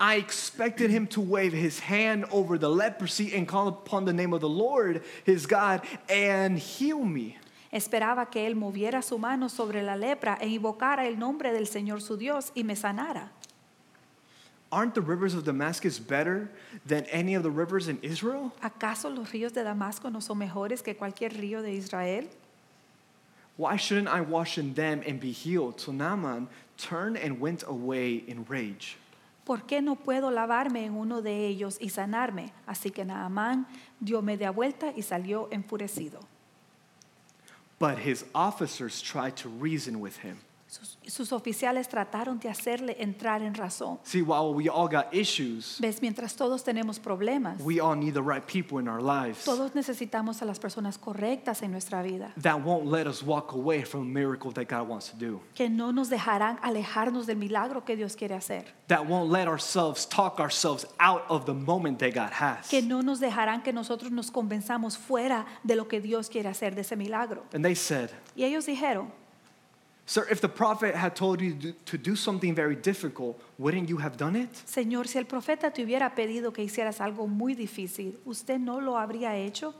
I 0.01 0.17
expected 0.17 0.91
him 0.91 1.07
to 1.09 1.21
wave 1.21 1.53
his 1.53 1.79
hand 1.79 2.25
over 2.33 2.59
the 2.59 2.69
leprosy 2.69 3.35
and 3.35 3.47
call 3.47 3.69
upon 3.69 4.05
the 4.05 4.13
name 4.13 4.33
of 4.33 4.41
the 4.41 4.49
Lord, 4.49 5.03
his 5.25 5.47
God, 5.47 5.83
and 6.09 6.59
heal 6.59 7.05
me. 7.05 7.39
Esperaba 7.73 8.31
que 8.31 8.41
él 8.47 8.55
moviera 8.55 9.03
su 9.03 9.19
mano 9.19 9.49
sobre 9.49 9.83
la 9.83 9.95
lepra 9.95 10.39
e 10.41 10.49
invocara 10.49 11.07
el 11.07 11.17
nombre 11.17 11.53
del 11.53 11.67
Señor 11.67 12.01
su 12.01 12.17
Dios 12.17 12.53
y 12.57 12.63
me 12.63 12.75
sanara. 12.75 13.31
Aren't 14.71 14.95
the 14.95 15.01
rivers 15.01 15.35
of 15.35 15.45
Damascus 15.45 16.01
better 16.01 16.51
than 16.85 17.05
any 17.05 17.35
of 17.35 17.45
the 17.45 17.51
rivers 17.51 17.87
in 17.87 17.99
Israel? 18.03 18.53
¿Acaso 18.61 19.15
los 19.15 19.31
ríos 19.31 19.53
de 19.53 19.63
Damasco 19.63 20.11
no 20.11 20.19
son 20.19 20.39
mejores 20.39 20.83
que 20.83 20.95
cualquier 20.95 21.31
río 21.31 21.63
de 21.63 21.73
Israel? 21.73 22.25
Why 23.57 23.77
shouldn't 23.77 24.09
I 24.09 24.21
wash 24.21 24.59
in 24.59 24.75
them 24.75 25.03
and 25.07 25.21
be 25.21 25.31
healed? 25.31 25.81
So 25.81 25.93
Naaman 25.93 26.49
turned 26.77 27.17
and 27.17 27.41
went 27.41 27.63
away 27.69 28.25
in 28.27 28.45
rage. 28.49 28.97
¿Por 29.45 29.67
qué 29.67 29.83
no 29.83 29.97
puedo 29.97 30.31
lavarme 30.31 30.87
en 30.87 30.95
uno 30.95 31.21
de 31.21 31.47
ellos 31.47 31.77
y 31.81 31.91
sanarme? 31.91 32.53
Así 32.67 32.91
que 32.91 33.05
Naamán 33.05 33.67
dio 34.01 34.23
media 34.23 34.51
vuelta 34.51 34.93
y 34.97 35.03
salió 35.03 35.49
enfurecido. 35.51 36.21
But 37.79 37.99
his 37.99 38.25
officers 38.35 39.03
tried 39.03 39.37
to 39.37 39.51
reason 39.51 40.01
with 40.01 40.17
him. 40.23 40.39
Sus, 40.75 40.99
sus 41.07 41.33
oficiales 41.33 41.89
trataron 41.89 42.41
de 42.41 42.49
hacerle 42.49 42.97
entrar 42.99 43.43
en 43.43 43.55
razón. 43.55 44.01
See, 44.03 44.23
while 44.23 44.53
we 44.53 44.69
all 44.69 44.89
got 44.89 45.07
issues, 45.15 45.79
Ves, 45.81 46.03
mientras 46.03 46.35
todos 46.35 46.65
tenemos 46.65 46.99
problemas, 46.99 47.61
we 47.61 47.79
all 47.79 47.95
need 47.95 48.15
the 48.15 48.21
right 48.23 48.45
people 48.45 48.81
in 48.81 48.89
our 48.89 49.01
lives 49.01 49.45
todos 49.45 49.73
necesitamos 49.77 50.43
a 50.43 50.45
las 50.45 50.59
personas 50.59 50.99
correctas 50.99 51.63
en 51.63 51.71
nuestra 51.71 52.03
vida, 52.03 52.33
that 52.43 52.61
won't 52.61 52.87
let 52.87 53.07
us 53.07 53.23
walk 53.23 53.53
away 53.53 53.85
from 53.85 54.01
a 54.03 54.05
miracle 54.05 54.51
that 54.51 54.67
God 54.69 54.89
wants 54.89 55.11
to 55.11 55.17
do. 55.17 55.41
que 55.55 55.69
no 55.71 55.93
nos 55.93 56.09
dejarán 56.11 56.59
alejarnos 56.61 57.27
del 57.27 57.37
milagro 57.37 57.85
que 57.85 57.95
Dios 57.95 58.17
quiere 58.17 58.35
hacer, 58.35 58.65
That 58.89 59.07
won't 59.07 59.31
let 59.31 59.47
ourselves 59.47 60.07
talk 60.09 60.41
ourselves 60.41 60.87
out 60.99 61.23
of 61.29 61.47
the 61.47 61.55
moment 61.55 62.01
that 62.01 62.15
God 62.15 62.33
has. 62.33 62.69
que 62.69 62.83
no 62.83 63.01
nos 63.01 63.21
dejarán 63.21 63.63
que 63.63 63.73
nosotros 63.73 64.11
nos 64.11 64.33
convenzamos 64.33 64.99
fuera 64.99 65.47
de 65.63 65.77
lo 65.77 65.87
que 65.87 66.01
Dios 66.01 66.29
quiere 66.29 66.49
hacer, 66.49 66.75
de 66.75 66.81
ese 66.81 66.97
milagro. 66.97 67.45
And 67.53 67.65
they 67.65 67.77
said, 67.77 68.11
Y 68.35 68.43
ellos 68.43 68.67
dijeron, 68.67 69.13
Sir, 70.07 70.27
if 70.31 70.41
the 70.41 70.49
prophet 70.49 70.95
had 70.95 71.15
told 71.17 71.41
you 71.41 71.75
to 71.87 71.97
do- 71.97 72.15
something 72.15 72.55
very 72.55 72.77
difficult, 72.77 73.41
wouldn't 73.59 73.89
you 73.89 73.97
have 73.97 74.17
done 74.19 74.37
it? 74.37 74.51
Señor, 74.67 75.09
si 75.09 75.19
el 75.19 75.25
profeta 75.25 75.71
te 75.73 75.83
hubiera 75.83 76.15
pedido 76.15 76.53
que 76.53 76.63
hicieras 76.63 77.01
algo 77.01 77.27
muy 77.27 77.55
difícil, 77.55 78.19
¿usted 78.27 78.59
no 78.59 78.81
lo 78.81 78.99
habría 78.99 79.35
hecho? 79.37 79.75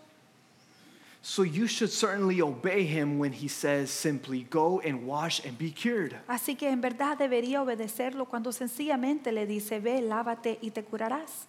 So 1.21 1.43
you 1.43 1.67
should 1.67 1.91
certainly 1.91 2.43
obey 2.43 2.85
him 2.87 3.19
when 3.19 3.33
he 3.33 3.49
says 3.49 3.91
simply, 3.91 4.47
Go 4.51 4.81
and 4.85 5.07
wash 5.07 5.41
and 5.47 5.57
be 5.59 5.71
cured. 5.71 6.15
Así 6.29 6.55
que 6.55 6.69
en 6.69 6.81
verdad 6.83 7.17
debería 7.19 7.63
obedecerlo 7.63 8.27
cuando 8.27 8.53
sencillamente 8.53 9.33
le 9.33 9.47
dice, 9.47 9.81
ve, 9.81 10.03
lávate 10.03 10.59
y 10.61 10.71
te 10.71 10.85
curarás. 10.85 11.49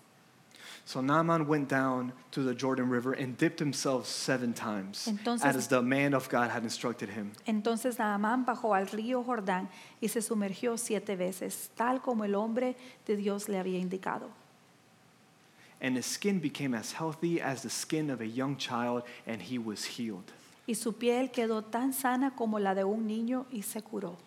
So 0.88 1.02
Naaman 1.02 1.48
went 1.48 1.68
down 1.68 2.14
to 2.32 2.44
the 2.44 2.54
Jordan 2.54 2.90
River 2.90 3.14
and 3.14 3.36
dipped 3.36 3.60
himself 3.60 4.06
seven 4.06 4.54
times, 4.54 5.08
Entonces- 5.08 5.44
as 5.44 5.68
the 5.68 5.82
man 5.82 6.14
of 6.14 6.30
God 6.30 6.52
had 6.52 6.64
instructed 6.64 7.10
him. 7.10 7.32
Entonces 7.48 7.98
Naamán 7.98 8.46
bajó 8.46 8.76
al 8.76 8.86
río 8.88 9.24
Jordán 9.24 9.68
y 10.00 10.08
se 10.10 10.22
sumergió 10.22 10.78
siete 10.78 11.16
veces, 11.16 11.72
tal 11.76 12.02
como 12.02 12.24
el 12.24 12.36
hombre 12.36 12.76
de 13.08 13.16
Dios 13.16 13.50
le 13.50 13.58
había 13.58 13.80
indicado. 13.80 14.30
And 15.82 15.98
his 15.98 16.06
skin 16.06 16.40
became 16.40 16.76
as 16.76 16.94
healthy 16.94 17.42
as 17.42 17.64
the 17.64 17.70
skin 17.70 18.12
of 18.12 18.22
a 18.22 18.28
young 18.28 18.56
child, 18.56 19.04
and 19.26 19.42
he 19.42 19.58
was 19.58 19.86
healed. 19.98 20.32
Y 20.68 20.76
su 20.76 20.94
piel 20.94 21.32
quedó 21.32 21.64
tan 21.64 21.94
sana 21.94 22.36
como 22.36 22.60
la 22.60 22.76
de 22.76 22.84
un 22.84 23.08
niño 23.08 23.48
y 23.52 23.62
se 23.62 23.82
curó. 23.82 24.18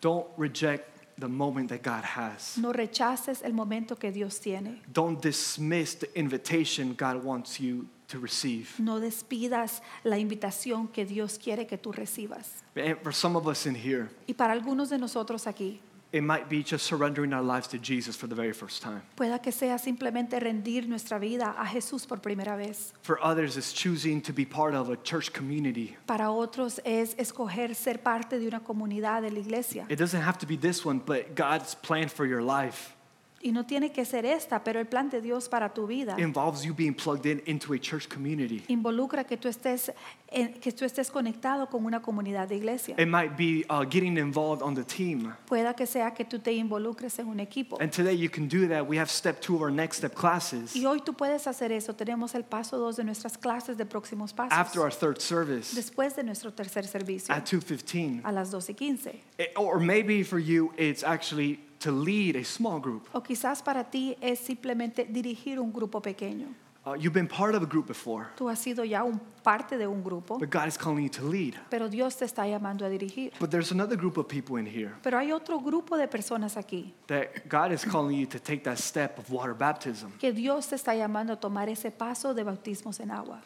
Don't 0.00 0.26
reject 0.36 0.97
the 1.18 1.28
moment 1.28 1.68
that 1.70 1.82
God 1.82 2.04
has. 2.04 2.56
No 2.58 2.72
rechaces 2.72 3.42
el 3.42 3.52
momento 3.52 3.96
que 3.96 4.12
Dios 4.12 4.38
tiene. 4.40 4.80
Don't 4.92 5.20
dismiss 5.20 5.94
the 5.96 6.08
invitation 6.18 6.94
God 6.96 7.22
wants 7.24 7.60
you 7.60 7.86
to 8.08 8.18
receive. 8.18 8.70
No 8.78 9.00
despidas 9.00 9.82
la 10.04 10.18
invitación 10.18 10.88
que 10.88 11.04
Dios 11.04 11.38
quiere 11.38 11.66
que 11.66 11.76
tú 11.78 11.92
recibas. 11.92 12.62
And 12.76 12.98
for 13.02 13.12
some 13.12 13.36
of 13.36 13.46
us 13.46 13.66
in 13.66 13.74
here, 13.74 14.08
Y 14.26 14.34
para 14.34 14.52
algunos 14.52 14.90
de 14.90 14.98
nosotros 14.98 15.46
aquí, 15.46 15.80
it 16.12 16.22
might 16.22 16.48
be 16.48 16.62
just 16.62 16.86
surrendering 16.86 17.32
our 17.32 17.42
lives 17.42 17.68
to 17.68 17.78
Jesus 17.78 18.16
for 18.16 18.26
the 18.26 18.34
very 18.34 18.52
first 18.52 18.82
time. 18.82 19.02
pueda 19.14 19.40
que 19.40 19.52
sea 19.52 19.78
simplemente 19.78 20.38
rendir 20.40 20.88
nuestra 20.88 21.18
vida 21.18 21.54
a 21.58 21.66
Jesús 21.66 22.06
por 22.06 22.18
primera 22.20 22.56
vez. 22.56 22.92
For 23.02 23.18
others, 23.22 23.56
it's 23.56 23.72
choosing 23.72 24.20
to 24.22 24.32
be 24.32 24.44
part 24.44 24.74
of 24.74 24.90
a 24.90 24.96
church 24.96 25.32
community. 25.32 25.96
Para 26.06 26.30
otros 26.30 26.80
es 26.84 27.14
escoger 27.18 27.74
ser 27.74 27.98
parte 28.02 28.38
de 28.38 28.46
una 28.46 28.60
comunidad 28.60 29.22
de 29.22 29.30
la 29.30 29.40
iglesia. 29.40 29.86
It 29.88 29.98
doesn't 29.98 30.22
have 30.22 30.38
to 30.38 30.46
be 30.46 30.56
this 30.56 30.84
one, 30.84 30.98
but 30.98 31.34
God's 31.34 31.74
plan 31.74 32.08
for 32.08 32.26
your 32.26 32.42
life 32.42 32.94
Y 33.40 33.52
no 33.52 33.64
tiene 33.66 33.92
que 33.92 34.04
ser 34.04 34.26
esta, 34.26 34.64
pero 34.64 34.80
el 34.80 34.86
plan 34.88 35.10
de 35.10 35.20
Dios 35.20 35.48
para 35.48 35.72
tu 35.72 35.86
vida 35.86 36.16
involves 36.18 36.62
you 36.64 36.74
being 36.74 36.92
plugged 36.92 37.24
in 37.24 37.40
into 37.46 37.72
a 37.72 37.78
church 37.78 38.08
community. 38.08 38.64
involucra 38.66 39.22
que 39.24 39.36
tú 39.36 39.46
estés 39.48 39.92
en- 40.28 40.54
que 40.54 40.72
tú 40.72 40.84
estés 40.84 41.08
conectado 41.08 41.68
con 41.68 41.84
una 41.84 42.02
comunidad 42.02 42.48
de 42.48 42.56
iglesia. 42.56 42.96
It 42.98 43.06
might 43.06 43.36
be 43.36 43.64
uh, 43.70 43.84
getting 43.88 44.18
involved 44.18 44.60
on 44.60 44.74
the 44.74 44.82
team. 44.82 45.32
Pueda 45.46 45.74
que 45.74 45.86
sea 45.86 46.12
que 46.14 46.24
tú 46.24 46.40
te 46.40 46.52
involucres 46.52 47.16
en 47.20 47.28
un 47.28 47.38
equipo. 47.38 47.78
And 47.80 47.92
today 47.92 48.16
you 48.18 48.28
can 48.28 48.48
do 48.48 48.66
that. 48.68 48.88
We 48.88 48.98
have 48.98 49.08
step 49.08 49.40
two 49.40 49.54
of 49.54 49.62
our 49.62 49.70
next 49.70 49.98
step 49.98 50.14
classes. 50.14 50.74
Y 50.74 50.84
hoy 50.84 51.00
tú 51.00 51.14
puedes 51.14 51.46
hacer 51.46 51.70
eso. 51.70 51.94
Tenemos 51.94 52.34
el 52.34 52.42
paso 52.44 52.76
dos 52.76 52.96
de 52.96 53.04
nuestras 53.04 53.38
clases 53.38 53.76
de 53.76 53.86
próximos 53.86 54.32
pasos. 54.32 54.52
After 54.58 54.80
our 54.82 54.92
third 54.92 55.20
service 55.20 55.76
Después 55.76 56.16
de 56.16 56.24
nuestro 56.24 56.52
tercer 56.52 56.88
servicio, 56.88 57.32
at 57.32 57.44
2.15. 57.44 58.22
a 58.24 58.32
las 58.32 58.50
12 58.50 58.72
y 58.72 58.74
15. 58.74 59.10
It- 59.38 59.50
or 59.56 59.78
maybe 59.78 60.24
for 60.24 60.40
you, 60.40 60.72
it's 60.76 61.04
actually 61.04 61.60
to 61.80 61.90
lead 61.92 62.36
a 62.36 62.44
small 62.44 62.80
group. 62.80 63.08
O 63.12 63.22
quizás 63.22 63.62
para 63.62 63.84
ti 63.84 64.16
es 64.20 64.38
simplemente 64.40 65.04
dirigir 65.04 65.58
un 65.60 65.72
grupo 65.72 66.00
pequeño. 66.00 66.48
Uh, 66.86 66.94
you've 66.94 67.12
been 67.12 67.28
part 67.28 67.54
of 67.54 67.62
a 67.62 67.66
group 67.66 67.86
before, 67.86 68.28
Tú 68.34 68.48
has 68.48 68.58
sido 68.58 68.82
ya 68.82 69.02
un 69.04 69.20
parte 69.42 69.76
de 69.76 69.86
un 69.86 70.02
grupo, 70.02 70.38
but 70.38 70.48
God 70.48 70.68
is 70.68 70.78
calling 70.78 71.02
you 71.02 71.10
to 71.10 71.22
lead. 71.22 71.54
pero 71.68 71.86
Dios 71.88 72.16
te 72.16 72.24
está 72.24 72.46
llamando 72.46 72.86
a 72.86 72.88
dirigir. 72.88 73.32
But 73.38 73.50
there's 73.50 73.72
another 73.72 73.94
group 73.96 74.16
of 74.16 74.26
people 74.26 74.58
in 74.58 74.64
here 74.64 74.94
Pero 75.02 75.18
hay 75.18 75.30
otro 75.32 75.60
grupo 75.60 75.98
de 75.98 76.08
personas 76.08 76.56
aquí 76.56 76.94
that 77.08 77.46
God 77.48 77.72
is 77.72 77.84
calling 77.84 78.16
you 78.18 78.26
to 78.26 78.38
take 78.38 78.62
that 78.64 78.78
step 78.78 79.18
of 79.18 79.30
water 79.30 79.54
baptism. 79.54 80.12
que 80.18 80.32
Dios 80.32 80.68
te 80.68 80.76
está 80.76 80.94
llamando 80.94 81.34
a 81.34 81.36
tomar 81.36 81.68
ese 81.68 81.90
paso 81.90 82.32
de 82.32 82.42
bautismos 82.44 83.00
en 83.00 83.10
agua. 83.10 83.42